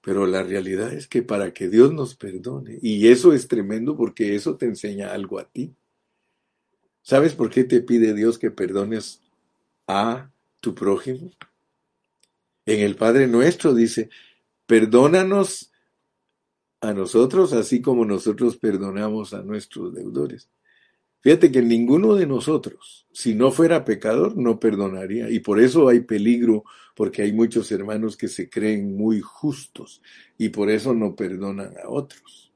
Pero 0.03 0.27
la 0.27 0.43
realidad 0.43 0.93
es 0.93 1.09
que 1.09 1.23
para 1.23 1.55
que 1.55 1.71
Dios 1.71 1.95
nos 1.95 2.15
perdone, 2.15 2.79
y 2.83 3.09
eso 3.09 3.33
es 3.33 3.49
tremendo 3.49 3.97
porque 3.97 4.35
eso 4.35 4.57
te 4.57 4.67
enseña 4.67 5.13
algo 5.15 5.39
a 5.39 5.49
ti. 5.49 5.75
¿Sabes 7.01 7.33
por 7.35 7.49
qué 7.49 7.65
te 7.65 7.81
pide 7.81 8.13
Dios 8.13 8.39
que 8.39 8.51
perdones 8.51 9.23
a 9.87 10.31
tu 10.61 10.75
prójimo? 10.75 11.31
En 12.67 12.81
el 12.81 12.97
Padre 12.97 13.29
nuestro 13.29 13.75
dice, 13.75 14.11
perdónanos 14.67 15.72
a 16.83 16.93
nosotros, 16.93 17.53
así 17.53 17.81
como 17.81 18.05
nosotros 18.05 18.57
perdonamos 18.57 19.33
a 19.35 19.43
nuestros 19.43 19.95
deudores. 19.95 20.51
Fíjate 21.21 21.53
que 21.53 21.63
ninguno 21.63 22.17
de 22.17 22.27
nosotros, 22.27 23.07
si 23.13 23.37
no 23.37 23.53
fuera 23.53 23.85
pecador, 23.85 24.37
no 24.37 24.59
perdonaría. 24.59 25.31
Y 25.31 25.39
por 25.39 25.61
eso 25.61 25.89
hay 25.89 26.01
peligro, 26.01 26.65
porque 26.97 27.23
hay 27.23 27.33
muchos 27.33 27.71
hermanos 27.71 28.17
que 28.17 28.27
se 28.27 28.51
creen 28.51 28.97
muy 28.97 29.21
justos 29.21 30.03
y 30.37 30.49
por 30.49 30.69
eso 30.71 30.93
no 30.93 31.15
perdonan 31.15 31.73
a 31.79 31.89
otros. 31.89 32.53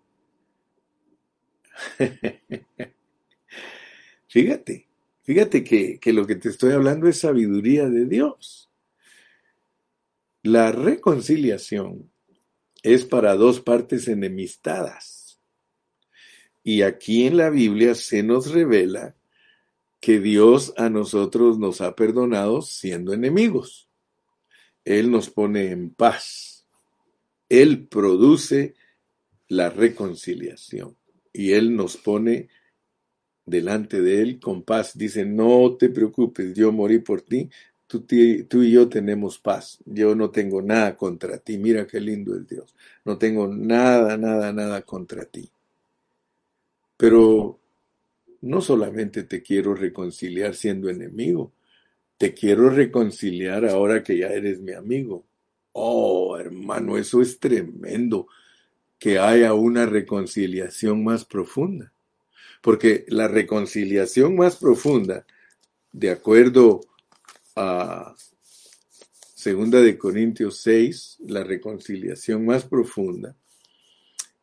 fíjate, 4.26 4.88
fíjate 5.22 5.62
que, 5.62 6.00
que 6.00 6.12
lo 6.12 6.26
que 6.26 6.34
te 6.34 6.48
estoy 6.48 6.72
hablando 6.72 7.06
es 7.06 7.20
sabiduría 7.20 7.88
de 7.88 8.06
Dios. 8.06 8.68
La 10.42 10.72
reconciliación 10.72 12.10
es 12.86 13.04
para 13.04 13.34
dos 13.34 13.60
partes 13.60 14.06
enemistadas. 14.06 15.40
Y 16.62 16.82
aquí 16.82 17.26
en 17.26 17.36
la 17.36 17.50
Biblia 17.50 17.96
se 17.96 18.22
nos 18.22 18.52
revela 18.52 19.16
que 19.98 20.20
Dios 20.20 20.72
a 20.76 20.88
nosotros 20.88 21.58
nos 21.58 21.80
ha 21.80 21.96
perdonado 21.96 22.62
siendo 22.62 23.12
enemigos. 23.12 23.88
Él 24.84 25.10
nos 25.10 25.30
pone 25.30 25.72
en 25.72 25.90
paz. 25.90 26.68
Él 27.48 27.88
produce 27.88 28.76
la 29.48 29.68
reconciliación 29.68 30.96
y 31.32 31.54
Él 31.54 31.74
nos 31.74 31.96
pone 31.96 32.48
delante 33.44 34.00
de 34.00 34.22
Él 34.22 34.38
con 34.38 34.62
paz. 34.62 34.96
Dice, 34.96 35.24
no 35.24 35.76
te 35.76 35.88
preocupes, 35.88 36.54
yo 36.54 36.70
morí 36.70 37.00
por 37.00 37.22
ti, 37.22 37.50
Tú, 37.86 38.04
y 38.10 38.70
yo 38.70 38.88
tenemos 38.88 39.38
paz. 39.38 39.78
Yo 39.84 40.14
no 40.14 40.30
tengo 40.30 40.60
nada 40.60 40.96
contra 40.96 41.38
ti. 41.38 41.56
Mira 41.56 41.86
qué 41.86 42.00
lindo 42.00 42.34
es 42.34 42.48
Dios. 42.48 42.74
No 43.04 43.16
tengo 43.16 43.46
nada, 43.46 44.16
nada, 44.16 44.52
nada 44.52 44.82
contra 44.82 45.24
ti. 45.24 45.48
Pero 46.96 47.60
no 48.42 48.60
solamente 48.60 49.22
te 49.24 49.42
quiero 49.42 49.74
reconciliar 49.74 50.54
siendo 50.54 50.88
enemigo, 50.88 51.52
te 52.18 52.34
quiero 52.34 52.70
reconciliar 52.70 53.66
ahora 53.66 54.02
que 54.02 54.18
ya 54.18 54.28
eres 54.28 54.60
mi 54.60 54.72
amigo. 54.72 55.24
Oh, 55.72 56.38
hermano, 56.38 56.96
eso 56.96 57.20
es 57.20 57.38
tremendo, 57.38 58.28
que 58.98 59.18
haya 59.18 59.52
una 59.52 59.86
reconciliación 59.86 61.04
más 61.04 61.24
profunda. 61.24 61.92
Porque 62.62 63.04
la 63.08 63.28
reconciliación 63.28 64.36
más 64.36 64.56
profunda, 64.56 65.26
de 65.92 66.10
acuerdo 66.10 66.80
a 66.80 66.95
Segunda 69.34 69.80
de 69.80 69.96
Corintios 69.96 70.58
6, 70.58 71.18
la 71.28 71.42
reconciliación 71.42 72.44
más 72.44 72.64
profunda 72.64 73.34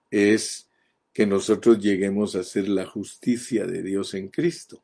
es 0.09 0.67
que 1.13 1.27
nosotros 1.27 1.77
lleguemos 1.79 2.35
a 2.35 2.43
ser 2.43 2.67
la 2.67 2.87
justicia 2.87 3.67
de 3.67 3.83
Dios 3.83 4.15
en 4.15 4.29
Cristo. 4.29 4.83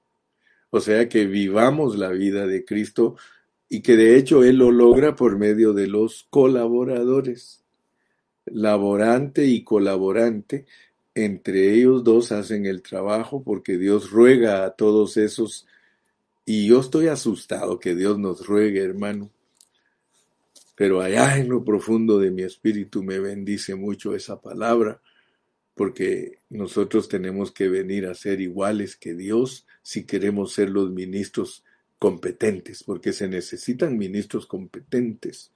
O 0.70 0.80
sea, 0.80 1.10
que 1.10 1.26
vivamos 1.26 1.98
la 1.98 2.10
vida 2.10 2.46
de 2.46 2.66
Cristo 2.66 3.16
y 3.68 3.82
que 3.82 3.96
de 3.96 4.16
hecho 4.18 4.44
Él 4.44 4.58
lo 4.58 4.72
logra 4.72 5.16
por 5.16 5.38
medio 5.38 5.74
de 5.74 5.88
los 5.88 6.28
colaboradores. 6.30 7.64
Laborante 8.46 9.46
y 9.46 9.64
colaborante, 9.64 10.68
entre 11.16 11.74
ellos 11.74 12.04
dos 12.04 12.32
hacen 12.32 12.68
el 12.68 12.84
trabajo 12.84 13.44
porque 13.44 13.78
Dios 13.78 14.12
ruega 14.12 14.66
a 14.66 14.72
todos 14.72 15.18
esos 15.18 15.66
y 16.50 16.66
yo 16.66 16.80
estoy 16.80 17.10
asustado 17.10 17.80
que 17.80 17.94
Dios 17.94 18.18
nos 18.18 18.48
ruegue, 18.48 18.82
hermano. 18.82 19.30
Pero 20.76 21.00
allá 21.00 21.38
en 21.38 21.48
lo 21.48 21.64
profundo 21.64 22.18
de 22.18 22.32
mi 22.32 22.42
espíritu 22.42 23.04
me 23.04 23.20
bendice 23.20 23.76
mucho 23.76 24.16
esa 24.16 24.42
palabra, 24.42 25.00
porque 25.76 26.40
nosotros 26.50 27.08
tenemos 27.08 27.52
que 27.52 27.70
venir 27.70 28.08
a 28.08 28.16
ser 28.16 28.42
iguales 28.42 28.96
que 28.96 29.14
Dios 29.14 29.68
si 29.84 30.06
queremos 30.06 30.52
ser 30.52 30.72
los 30.72 30.90
ministros 30.90 31.64
competentes, 32.00 32.84
porque 32.84 33.14
se 33.14 33.28
necesitan 33.28 33.96
ministros 33.96 34.48
competentes. 34.48 35.52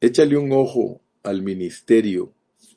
Échale 0.00 0.38
un 0.38 0.50
ojo 0.52 1.02
al 1.24 1.42
ministerio, 1.42 2.32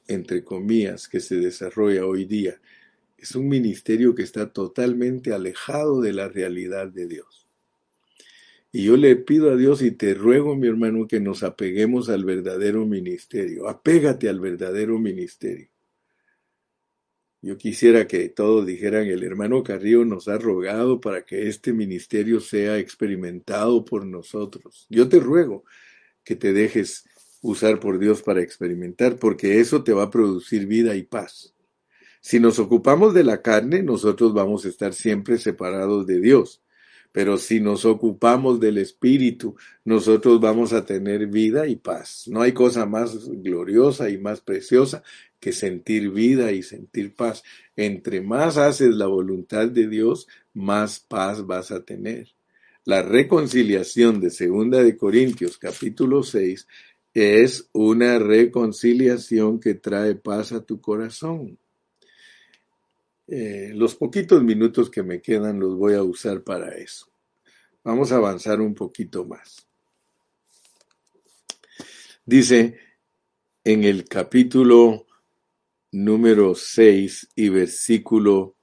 entre 0.10 0.44
comillas, 0.44 1.08
que 1.08 1.22
se 1.22 1.38
desarrolla 1.38 2.06
hoy 2.06 2.26
día 2.26 2.60
es 3.22 3.36
un 3.36 3.48
ministerio 3.48 4.16
que 4.16 4.24
está 4.24 4.52
totalmente 4.52 5.32
alejado 5.32 6.02
de 6.02 6.12
la 6.12 6.28
realidad 6.28 6.88
de 6.88 7.08
Dios. 7.08 7.48
Y 8.72 8.86
yo 8.86 8.98
le 8.98 9.16
pido 9.16 9.52
a 9.52 9.56
Dios 9.56 9.82
y 9.82 9.92
te 9.92 10.14
ruego, 10.14 10.56
mi 10.56 10.68
hermano, 10.68 11.08
que 11.08 11.20
nos 11.20 11.44
apeguemos 11.44 12.10
al 12.10 12.26
verdadero 12.26 12.86
ministerio. 12.86 13.68
Apégate 13.68 14.28
al 14.28 14.40
verdadero 14.40 14.98
ministerio. 14.98 15.68
Yo 17.44 17.58
quisiera 17.58 18.08
que 18.08 18.30
todos 18.30 18.66
dijeran, 18.66 19.08
el 19.08 19.24
hermano 19.24 19.64
Carrillo 19.64 20.06
nos 20.06 20.28
ha 20.28 20.38
rogado 20.38 21.02
para 21.02 21.26
que 21.26 21.48
este 21.48 21.74
ministerio 21.74 22.40
sea 22.40 22.78
experimentado 22.78 23.84
por 23.84 24.06
nosotros. 24.06 24.88
Yo 24.90 25.10
te 25.10 25.20
ruego 25.20 25.64
que 26.24 26.36
te 26.36 26.54
dejes 26.54 27.06
usar 27.42 27.80
por 27.80 28.00
Dios 28.00 28.22
para 28.22 28.42
experimentar, 28.42 29.18
porque 29.18 29.60
eso 29.60 29.84
te 29.84 29.92
va 29.92 30.04
a 30.04 30.12
producir 30.12 30.66
vida 30.66 30.96
y 30.96 31.04
paz. 31.04 31.54
Si 32.22 32.40
nos 32.40 32.60
ocupamos 32.60 33.16
de 33.16 33.24
la 33.24 33.42
carne, 33.42 33.82
nosotros 33.82 34.34
vamos 34.34 34.64
a 34.66 34.70
estar 34.70 34.94
siempre 34.94 35.40
separados 35.40 36.06
de 36.06 36.22
Dios. 36.22 36.62
Pero 37.12 37.38
si 37.38 37.60
nos 37.60 37.84
ocupamos 37.84 38.60
del 38.60 38.78
Espíritu, 38.78 39.56
nosotros 39.84 40.40
vamos 40.40 40.72
a 40.72 40.86
tener 40.86 41.28
vida 41.28 41.68
y 41.68 41.76
paz. 41.76 42.26
No 42.28 42.42
hay 42.42 42.54
cosa 42.54 42.86
más 42.86 43.28
gloriosa 43.28 44.10
y 44.10 44.18
más 44.18 44.40
preciosa 44.40 45.04
que 45.40 45.52
sentir 45.52 46.12
vida 46.12 46.52
y 46.52 46.64
sentir 46.64 47.16
paz. 47.16 47.44
Entre 47.76 48.22
más 48.22 48.58
haces 48.58 48.96
la 48.96 49.08
voluntad 49.08 49.68
de 49.68 49.88
Dios, 49.88 50.28
más 50.54 51.00
paz 51.00 51.46
vas 51.46 51.72
a 51.72 51.84
tener. 51.84 52.30
La 52.86 53.02
reconciliación 53.02 54.22
de 54.22 54.30
Segunda 54.30 54.84
de 54.84 54.96
Corintios 54.96 55.58
capítulo 55.58 56.24
6 56.24 56.68
es 57.14 57.68
una 57.74 58.20
reconciliación 58.20 59.60
que 59.60 59.74
trae 59.74 60.16
paz 60.16 60.52
a 60.52 60.64
tu 60.64 60.80
corazón. 60.80 61.58
Eh, 63.28 63.72
los 63.74 63.96
poquitos 63.96 64.44
minutos 64.44 64.90
que 64.90 65.04
me 65.04 65.22
quedan 65.22 65.60
los 65.60 65.76
voy 65.78 65.94
a 65.94 66.04
usar 66.04 66.44
para 66.44 66.76
eso. 66.76 67.08
Vamos 67.84 68.12
a 68.12 68.18
avanzar 68.18 68.62
un 68.62 68.76
poquito 68.76 69.26
más. 69.26 69.68
Dice 72.26 72.78
en 73.64 73.84
el 73.84 74.06
capítulo 74.06 75.08
número 75.92 76.56
6 76.56 77.30
y 77.36 77.50
versículo 77.50 78.56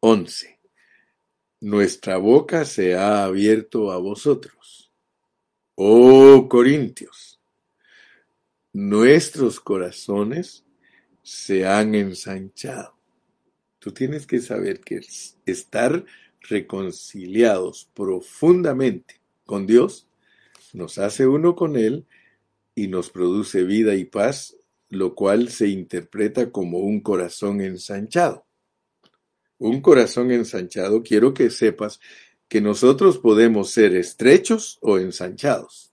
11. 0.00 0.58
Nuestra 1.60 2.18
boca 2.18 2.64
se 2.64 2.94
ha 2.94 3.24
abierto 3.24 3.90
a 3.90 3.98
vosotros. 3.98 4.92
Oh 5.74 6.48
Corintios, 6.48 7.40
nuestros 8.72 9.60
corazones 9.60 10.64
se 11.22 11.66
han 11.66 11.94
ensanchado. 11.94 12.97
Tú 13.78 13.92
tienes 13.92 14.26
que 14.26 14.40
saber 14.40 14.80
que 14.80 15.00
estar 15.46 16.04
reconciliados 16.42 17.90
profundamente 17.94 19.20
con 19.44 19.66
Dios 19.66 20.08
nos 20.72 20.98
hace 20.98 21.26
uno 21.26 21.56
con 21.56 21.76
Él 21.76 22.06
y 22.74 22.88
nos 22.88 23.10
produce 23.10 23.64
vida 23.64 23.94
y 23.94 24.04
paz 24.04 24.56
lo 24.90 25.14
cual 25.14 25.50
se 25.50 25.68
interpreta 25.68 26.50
como 26.50 26.78
un 26.78 27.00
corazón 27.00 27.60
ensanchado. 27.60 28.46
Un 29.58 29.80
corazón 29.80 30.30
ensanchado, 30.30 31.02
quiero 31.02 31.34
que 31.34 31.50
sepas 31.50 32.00
que 32.48 32.60
nosotros 32.60 33.18
podemos 33.18 33.70
ser 33.70 33.94
estrechos 33.94 34.78
o 34.80 34.98
ensanchados. 34.98 35.92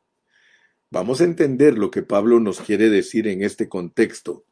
Vamos 0.90 1.20
a 1.20 1.26
entender 1.26 1.78
lo 1.78 1.92
que 1.92 2.04
Pablo 2.04 2.40
nos 2.40 2.62
quiere 2.62 2.90
decir 2.90 3.28
en 3.28 3.44
este 3.44 3.68
contexto 3.68 4.46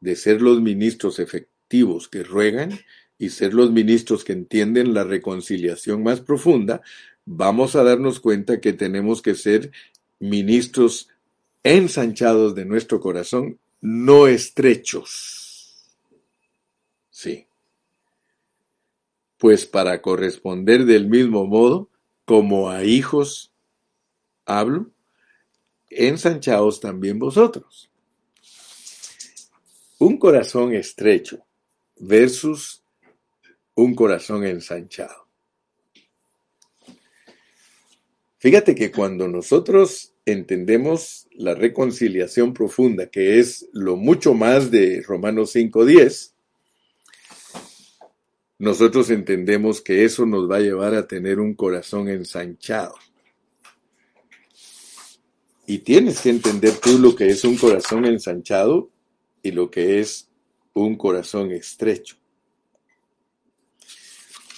de 0.00 0.16
ser 0.16 0.42
los 0.42 0.60
ministros 0.60 1.18
efectivos 1.18 1.51
que 2.10 2.22
ruegan 2.22 2.78
y 3.18 3.30
ser 3.30 3.54
los 3.54 3.70
ministros 3.70 4.24
que 4.24 4.34
entienden 4.34 4.92
la 4.92 5.04
reconciliación 5.04 6.02
más 6.02 6.20
profunda, 6.20 6.82
vamos 7.24 7.76
a 7.76 7.82
darnos 7.82 8.20
cuenta 8.20 8.60
que 8.60 8.74
tenemos 8.74 9.22
que 9.22 9.34
ser 9.34 9.70
ministros 10.18 11.08
ensanchados 11.62 12.54
de 12.54 12.66
nuestro 12.66 13.00
corazón, 13.00 13.58
no 13.80 14.26
estrechos. 14.26 15.96
Sí. 17.10 17.46
Pues 19.38 19.64
para 19.64 20.02
corresponder 20.02 20.84
del 20.84 21.08
mismo 21.08 21.46
modo, 21.46 21.88
como 22.26 22.68
a 22.68 22.84
hijos 22.84 23.50
hablo, 24.44 24.90
ensanchaos 25.88 26.80
también 26.80 27.18
vosotros. 27.18 27.90
Un 29.98 30.18
corazón 30.18 30.74
estrecho 30.74 31.42
versus 32.02 32.82
un 33.76 33.94
corazón 33.94 34.44
ensanchado. 34.44 35.28
Fíjate 38.38 38.74
que 38.74 38.90
cuando 38.90 39.28
nosotros 39.28 40.12
entendemos 40.26 41.28
la 41.30 41.54
reconciliación 41.54 42.52
profunda, 42.52 43.06
que 43.06 43.38
es 43.38 43.68
lo 43.72 43.96
mucho 43.96 44.34
más 44.34 44.72
de 44.72 45.00
Romanos 45.06 45.54
5.10, 45.54 46.32
nosotros 48.58 49.08
entendemos 49.10 49.80
que 49.80 50.04
eso 50.04 50.26
nos 50.26 50.50
va 50.50 50.56
a 50.56 50.60
llevar 50.60 50.94
a 50.94 51.06
tener 51.06 51.38
un 51.38 51.54
corazón 51.54 52.08
ensanchado. 52.08 52.96
Y 55.66 55.78
tienes 55.78 56.20
que 56.20 56.30
entender 56.30 56.72
tú 56.78 56.98
lo 56.98 57.14
que 57.14 57.28
es 57.28 57.44
un 57.44 57.56
corazón 57.56 58.06
ensanchado 58.06 58.90
y 59.40 59.52
lo 59.52 59.70
que 59.70 60.00
es 60.00 60.31
un 60.74 60.96
corazón 60.96 61.50
estrecho. 61.52 62.16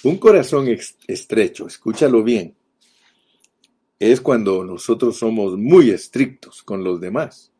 Un 0.03 0.17
corazón 0.17 0.67
estrecho, 1.07 1.65
escúchalo 1.67 2.23
bien, 2.23 2.55
es 3.99 4.21
cuando 4.21 4.63
nosotros 4.63 5.17
somos 5.17 5.57
muy 5.57 5.89
estrictos 5.89 6.61
con 6.61 6.83
los 6.83 6.99
demás. 6.99 7.51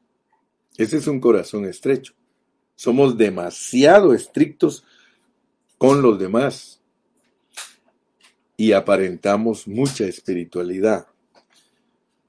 Ese 0.78 0.98
es 0.98 1.08
un 1.08 1.20
corazón 1.20 1.66
estrecho. 1.66 2.14
Somos 2.76 3.18
demasiado 3.18 4.14
estrictos 4.14 4.84
con 5.78 6.02
los 6.02 6.20
demás 6.20 6.82
y 8.58 8.74
aparentamos 8.74 9.68
mucha 9.68 10.06
espiritualidad. 10.06 11.08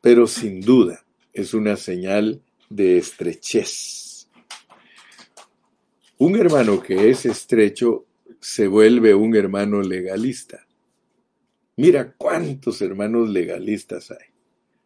Pero 0.00 0.26
sin 0.26 0.60
duda 0.60 1.04
es 1.32 1.52
una 1.52 1.76
señal 1.76 2.42
de 2.70 2.98
estrechez. 2.98 4.05
Un 6.18 6.34
hermano 6.36 6.82
que 6.82 7.10
es 7.10 7.26
estrecho 7.26 8.06
se 8.40 8.68
vuelve 8.68 9.14
un 9.14 9.36
hermano 9.36 9.82
legalista. 9.82 10.66
Mira 11.76 12.14
cuántos 12.16 12.80
hermanos 12.80 13.28
legalistas 13.28 14.10
hay. 14.10 14.26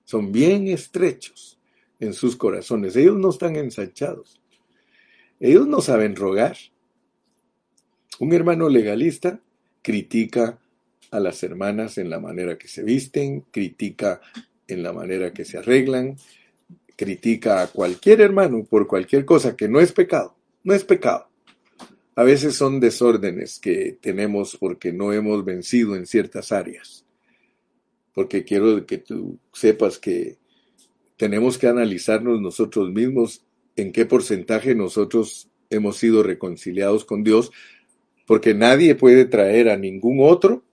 Son 0.05 0.33
bien 0.33 0.67
estrechos 0.67 1.57
en 2.01 2.15
sus 2.15 2.35
corazones. 2.35 2.97
Ellos 2.97 3.17
no 3.17 3.31
están 3.31 3.55
ensanchados. 3.55 4.41
Ellos 5.39 5.69
no 5.69 5.81
saben 5.81 6.17
rogar. 6.17 6.57
Un 8.19 8.33
hermano 8.33 8.69
legalista 8.69 9.41
critica 9.83 10.59
a 11.13 11.21
las 11.21 11.45
hermanas 11.45 11.97
en 11.99 12.11
la 12.11 12.19
manera 12.19 12.59
que 12.59 12.67
se 12.67 12.83
visten, 12.83 13.43
critica 13.53 14.21
en 14.67 14.83
la 14.83 14.93
manera 14.93 15.33
que 15.33 15.45
se 15.45 15.59
arreglan, 15.59 16.17
critica 16.97 17.63
a 17.63 17.69
cualquier 17.69 18.21
hermano 18.21 18.65
por 18.65 18.89
cualquier 18.89 19.25
cosa 19.25 19.57
que 19.57 19.69
no 19.69 19.79
es 19.79 19.93
pecado. 19.93 20.40
No 20.63 20.75
es 20.75 20.85
pecado. 20.85 21.29
A 22.15 22.23
veces 22.23 22.55
son 22.55 22.81
desórdenes 22.81 23.59
que 23.59 23.99
tenemos 24.01 24.57
porque 24.59 24.93
no 24.93 25.13
hemos 25.13 25.45
vencido 25.45 25.97
en 25.97 26.07
ciertas 26.07 26.53
áreas. 26.53 27.05
Porque 28.13 28.45
quiero 28.45 28.85
que 28.85 28.99
tú 28.99 29.39
sepas 29.53 29.99
que 29.99 30.39
tenemos 31.17 31.59
que 31.59 31.69
analizarnos 31.69 32.41
nosotros 32.41 32.91
mismos 32.91 33.45
en 33.77 33.93
qué 33.93 34.07
porcentaje 34.07 34.75
nosotros 34.75 35.49
hemos 35.71 35.97
sido 35.97 36.23
reconciliados 36.23 37.05
con 37.05 37.23
Dios, 37.23 37.53
porque 38.27 38.55
nadie 38.55 38.95
puede 38.95 39.25
traer 39.25 39.69
a 39.69 39.77
ningún 39.77 40.19
otro 40.21 40.65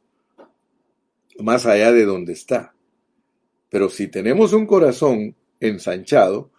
más 1.39 1.65
allá 1.65 1.91
de 1.91 2.05
donde 2.05 2.33
está. 2.33 2.73
Pero 3.69 3.89
si 3.89 4.07
tenemos 4.07 4.53
un 4.53 4.65
corazón 4.65 5.35
ensanchado, 5.59 6.51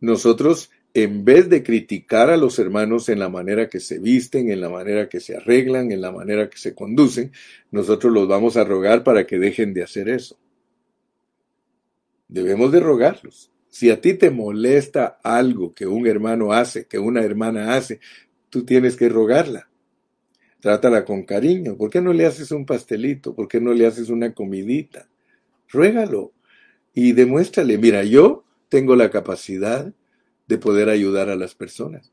nosotros 0.00 0.70
en 0.94 1.24
vez 1.24 1.48
de 1.48 1.62
criticar 1.62 2.28
a 2.30 2.36
los 2.36 2.58
hermanos 2.58 3.08
en 3.08 3.18
la 3.18 3.28
manera 3.28 3.68
que 3.68 3.80
se 3.80 3.98
visten, 3.98 4.50
en 4.50 4.60
la 4.60 4.68
manera 4.68 5.08
que 5.08 5.20
se 5.20 5.36
arreglan, 5.36 5.90
en 5.90 6.00
la 6.00 6.12
manera 6.12 6.50
que 6.50 6.58
se 6.58 6.74
conducen, 6.74 7.32
nosotros 7.70 8.12
los 8.12 8.28
vamos 8.28 8.56
a 8.56 8.64
rogar 8.64 9.02
para 9.02 9.26
que 9.26 9.38
dejen 9.38 9.72
de 9.72 9.82
hacer 9.82 10.08
eso. 10.08 10.38
Debemos 12.28 12.72
de 12.72 12.80
rogarlos. 12.80 13.50
Si 13.70 13.90
a 13.90 14.00
ti 14.00 14.14
te 14.14 14.30
molesta 14.30 15.18
algo 15.22 15.72
que 15.72 15.86
un 15.86 16.06
hermano 16.06 16.52
hace, 16.52 16.86
que 16.86 16.98
una 16.98 17.22
hermana 17.22 17.74
hace, 17.74 18.00
tú 18.50 18.64
tienes 18.64 18.96
que 18.96 19.08
rogarla. 19.08 19.70
Trátala 20.60 21.06
con 21.06 21.24
cariño. 21.24 21.76
¿Por 21.76 21.88
qué 21.88 22.02
no 22.02 22.12
le 22.12 22.26
haces 22.26 22.50
un 22.52 22.66
pastelito? 22.66 23.34
¿Por 23.34 23.48
qué 23.48 23.60
no 23.60 23.72
le 23.72 23.86
haces 23.86 24.10
una 24.10 24.34
comidita? 24.34 25.08
Ruégalo 25.70 26.32
y 26.92 27.12
demuéstrale, 27.12 27.78
mira, 27.78 28.04
yo 28.04 28.44
tengo 28.68 28.94
la 28.94 29.10
capacidad 29.10 29.92
de 30.52 30.58
poder 30.58 30.90
ayudar 30.90 31.30
a 31.30 31.36
las 31.36 31.54
personas. 31.54 32.12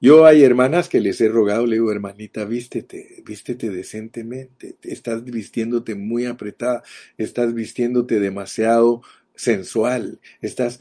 Yo 0.00 0.26
hay 0.26 0.42
hermanas 0.42 0.88
que 0.88 1.00
les 1.00 1.20
he 1.20 1.28
rogado, 1.28 1.64
le 1.64 1.76
digo, 1.76 1.92
hermanita, 1.92 2.44
vístete, 2.44 3.22
vístete 3.24 3.70
decentemente, 3.70 4.74
estás 4.82 5.22
vistiéndote 5.22 5.94
muy 5.94 6.26
apretada, 6.26 6.82
estás 7.16 7.54
vistiéndote 7.54 8.18
demasiado 8.18 9.02
sensual, 9.36 10.18
estás, 10.40 10.80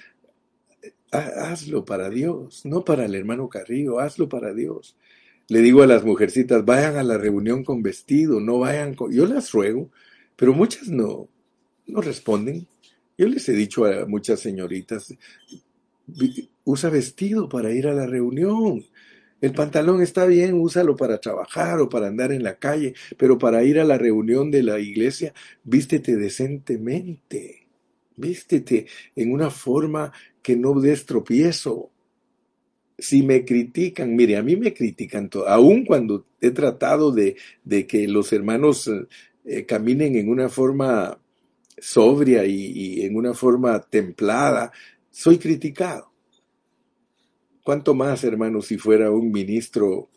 hazlo 1.11 1.85
para 1.85 2.09
Dios, 2.09 2.65
no 2.65 2.83
para 2.83 3.05
el 3.05 3.13
hermano 3.13 3.47
Carrillo, 3.47 3.99
hazlo 3.99 4.27
para 4.27 4.55
Dios. 4.55 4.95
Le 5.49 5.59
digo 5.59 5.83
a 5.83 5.87
las 5.87 6.03
mujercitas, 6.03 6.65
vayan 6.65 6.97
a 6.97 7.03
la 7.03 7.19
reunión 7.19 7.63
con 7.63 7.83
vestido, 7.83 8.39
no 8.39 8.57
vayan 8.57 8.95
con, 8.95 9.11
yo 9.11 9.27
las 9.27 9.51
ruego, 9.51 9.91
pero 10.35 10.55
muchas 10.55 10.87
no, 10.87 11.29
no 11.85 12.01
responden. 12.01 12.65
Yo 13.19 13.27
les 13.27 13.47
he 13.49 13.53
dicho 13.53 13.85
a 13.85 14.07
muchas 14.07 14.39
señoritas, 14.39 15.13
usa 16.63 16.89
vestido 16.89 17.49
para 17.49 17.71
ir 17.71 17.87
a 17.87 17.93
la 17.93 18.05
reunión. 18.05 18.83
El 19.41 19.53
pantalón 19.53 20.03
está 20.03 20.27
bien, 20.27 20.53
úsalo 20.53 20.95
para 20.95 21.19
trabajar 21.19 21.79
o 21.79 21.89
para 21.89 22.07
andar 22.07 22.31
en 22.31 22.43
la 22.43 22.59
calle, 22.59 22.93
pero 23.17 23.39
para 23.39 23.63
ir 23.63 23.79
a 23.79 23.83
la 23.83 23.97
reunión 23.97 24.51
de 24.51 24.61
la 24.61 24.79
iglesia, 24.79 25.33
vístete 25.63 26.15
decentemente. 26.15 27.67
Vístete 28.15 28.85
en 29.15 29.33
una 29.33 29.49
forma 29.49 30.13
que 30.43 30.55
no 30.55 30.79
des 30.79 31.07
tropiezo. 31.07 31.89
Si 32.99 33.23
me 33.23 33.43
critican, 33.43 34.15
mire, 34.15 34.37
a 34.37 34.43
mí 34.43 34.55
me 34.55 34.75
critican, 34.75 35.27
todo, 35.27 35.47
aun 35.47 35.85
cuando 35.85 36.27
he 36.39 36.51
tratado 36.51 37.11
de, 37.11 37.35
que 37.87 38.07
los 38.07 38.31
hermanos 38.31 38.91
eh, 39.43 39.65
caminen 39.65 40.17
en 40.17 40.29
una 40.29 40.49
forma 40.49 41.17
sobria 41.79 42.45
y 42.45 43.01
en 43.01 43.15
una 43.15 43.33
forma 43.33 43.81
templada, 43.81 44.71
soy 45.21 45.37
criticado. 45.37 46.11
¿Cuánto 47.63 47.93
más, 47.93 48.23
hermanos, 48.23 48.67
si 48.67 48.77
fuera 48.77 49.11
un 49.11 49.31
ministro 49.31 50.09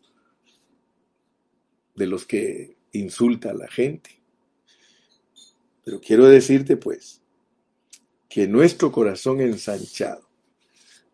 de 1.95 2.07
los 2.07 2.25
que 2.25 2.79
insulta 2.93 3.51
a 3.51 3.55
la 3.55 3.69
gente? 3.69 4.23
Pero 5.85 6.01
quiero 6.01 6.27
decirte, 6.27 6.79
pues, 6.79 7.23
que 8.29 8.49
nuestro 8.49 8.91
corazón 8.91 9.41
ensanchado, 9.43 10.29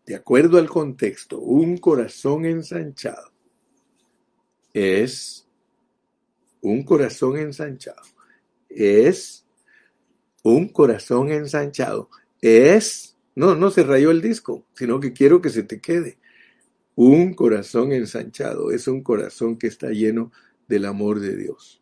de 0.05 0.15
acuerdo 0.15 0.57
al 0.57 0.69
contexto, 0.69 1.39
un 1.39 1.77
corazón 1.77 2.45
ensanchado 2.45 3.31
es 4.73 5.47
un 6.61 6.83
corazón 6.83 7.37
ensanchado. 7.37 8.01
Es 8.69 9.45
un 10.43 10.69
corazón 10.69 11.31
ensanchado. 11.31 12.09
Es, 12.41 13.10
no, 13.41 13.55
no 13.55 13.71
se 13.71 13.81
rayó 13.81 14.11
el 14.11 14.21
disco, 14.21 14.67
sino 14.75 14.99
que 14.99 15.13
quiero 15.13 15.41
que 15.41 15.49
se 15.49 15.63
te 15.63 15.81
quede. 15.81 16.19
Un 16.93 17.33
corazón 17.33 17.91
ensanchado 17.91 18.69
es 18.69 18.87
un 18.87 19.01
corazón 19.01 19.57
que 19.57 19.65
está 19.65 19.89
lleno 19.89 20.31
del 20.67 20.85
amor 20.85 21.19
de 21.19 21.35
Dios. 21.35 21.81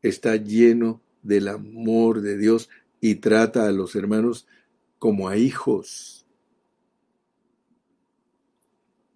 Está 0.00 0.36
lleno 0.36 1.02
del 1.22 1.48
amor 1.48 2.22
de 2.22 2.38
Dios 2.38 2.70
y 2.98 3.16
trata 3.16 3.66
a 3.66 3.72
los 3.72 3.94
hermanos 3.94 4.46
como 4.98 5.28
a 5.28 5.36
hijos. 5.36 6.26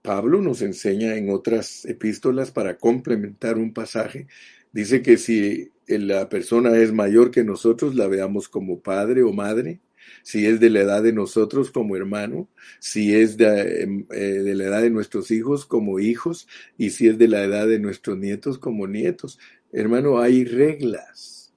Pablo 0.03 0.43
nos 0.43 0.61
enseña 0.61 1.17
en 1.17 1.31
otras 1.31 1.87
epístolas 1.87 2.51
para 2.51 2.77
complementar 2.77 3.57
un 3.57 3.73
pasaje. 3.73 4.27
Dice 4.71 5.01
que 5.01 5.17
si 5.17 5.71
la 5.87 6.29
persona 6.29 6.77
es 6.77 6.93
mayor 6.93 7.31
que 7.31 7.43
nosotros, 7.43 7.95
la 7.95 8.07
veamos 8.07 8.51
como 8.51 8.81
padre 8.81 9.23
o 9.23 9.33
madre 9.33 9.81
si 10.23 10.47
es 10.47 10.59
de 10.59 10.71
la 10.71 10.81
edad 10.81 11.03
de 11.03 11.13
nosotros 11.13 11.71
como 11.71 11.97
hermano, 11.97 12.49
si 12.81 13.15
es 13.15 13.37
em, 13.39 14.07
eh, 14.11 14.17
de, 14.17 14.55
la 14.55 14.65
edad 14.65 14.83
de 14.83 14.91
nuestros 14.91 15.31
hijos 15.31 15.67
como 15.67 16.01
hijos 16.01 16.49
y 16.79 16.91
si 16.91 17.09
es 17.09 17.19
de 17.19 17.29
la 17.29 17.45
edad 17.45 17.67
de 17.69 17.79
nuestros 17.79 18.17
nietos 18.17 18.59
como 18.59 18.87
nietos. 18.87 19.39
Hermano, 19.71 20.19
hay 20.19 20.45
reglas, 20.45 21.53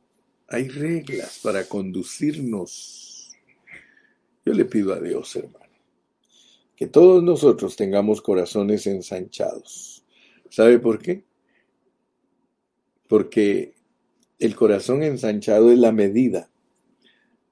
hay 0.47 0.67
reglas 0.67 1.39
para 1.41 1.63
conducirnos. 1.63 3.31
Yo 4.45 4.53
le 4.53 4.65
pido 4.65 4.93
a 4.93 4.99
Dios, 4.99 5.35
hermano, 5.35 5.73
que 6.75 6.87
todos 6.87 7.23
nosotros 7.23 7.75
tengamos 7.75 8.21
corazones 8.21 8.85
ensanchados. 8.85 10.03
¿Sabe 10.49 10.79
por 10.79 10.99
qué? 10.99 11.23
Porque 13.07 13.75
el 14.39 14.55
corazón 14.55 15.03
ensanchado 15.03 15.71
es 15.71 15.79
la 15.79 15.91
medida 15.91 16.49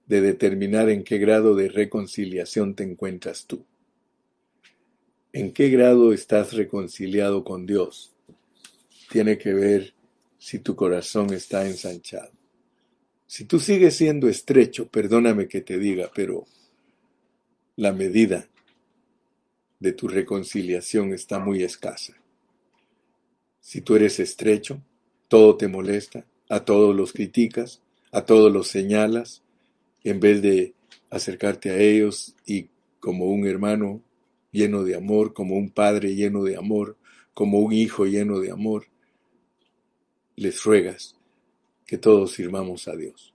de 0.08 0.22
determinar 0.22 0.90
en 0.90 1.04
qué 1.04 1.18
grado 1.18 1.56
de 1.56 1.68
reconciliación 1.68 2.76
te 2.76 2.84
encuentras 2.84 3.46
tú. 3.46 3.66
¿En 5.34 5.52
qué 5.52 5.70
grado 5.70 6.14
estás 6.14 6.54
reconciliado 6.54 7.44
con 7.44 7.66
Dios? 7.66 8.14
Tiene 9.12 9.38
que 9.38 9.54
ver 9.54 9.94
si 10.38 10.60
tu 10.60 10.76
corazón 10.76 11.34
está 11.34 11.68
ensanchado. 11.68 12.32
Si 13.28 13.46
tú 13.46 13.60
sigues 13.60 13.96
siendo 13.96 14.30
estrecho, 14.30 14.88
perdóname 14.88 15.48
que 15.48 15.62
te 15.62 15.78
diga, 15.78 16.12
pero 16.14 16.46
la 17.76 17.92
medida 17.92 18.48
de 19.80 19.92
tu 19.92 20.08
reconciliación 20.08 21.14
está 21.14 21.40
muy 21.40 21.64
escasa. 21.64 22.14
Si 23.60 23.82
tú 23.82 23.96
eres 23.96 24.20
estrecho, 24.20 24.82
todo 25.28 25.58
te 25.58 25.68
molesta, 25.68 26.26
a 26.48 26.64
todos 26.64 26.96
los 26.96 27.12
criticas, 27.12 27.82
a 28.12 28.24
todos 28.24 28.54
los 28.54 28.68
señalas, 28.68 29.42
en 30.06 30.20
vez 30.20 30.42
de 30.42 30.76
acercarte 31.10 31.72
a 31.72 31.78
ellos 31.78 32.36
y 32.46 32.70
como 33.00 33.26
un 33.26 33.48
hermano 33.48 34.02
lleno 34.52 34.84
de 34.84 34.96
amor, 34.96 35.34
como 35.34 35.56
un 35.56 35.72
padre 35.72 36.16
lleno 36.16 36.44
de 36.44 36.56
amor, 36.56 36.96
como 37.34 37.60
un 37.60 37.74
hijo 37.74 38.06
lleno 38.06 38.40
de 38.40 38.52
amor, 38.52 38.86
les 40.36 40.64
ruegas 40.64 41.16
que 41.88 41.98
todos 41.98 42.34
sirvamos 42.34 42.88
a 42.88 42.96
Dios. 42.96 43.34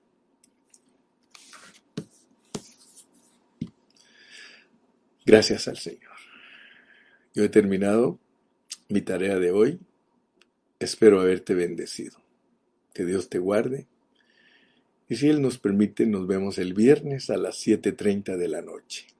Gracias 5.27 5.67
al 5.69 5.77
Señor. 5.77 6.17
Yo 7.35 7.45
he 7.45 7.49
terminado 7.49 8.19
mi 8.89 9.01
tarea 9.01 9.39
de 9.39 9.51
hoy. 9.51 9.81
Espero 10.79 11.21
haberte 11.21 11.55
bendecido. 11.55 12.19
Que 12.95 13.05
Dios 13.05 13.29
te 13.29 13.39
guarde 13.39 13.87
y 15.11 15.17
si 15.17 15.29
Él 15.29 15.43
nos 15.43 15.59
permite, 15.59 16.07
nos 16.07 16.29
vemos 16.29 16.57
el 16.59 16.73
viernes 16.73 17.31
a 17.31 17.37
las 17.37 17.67
7.30 17.67 18.37
de 18.37 18.49
la 18.49 18.63
noche. 18.63 19.07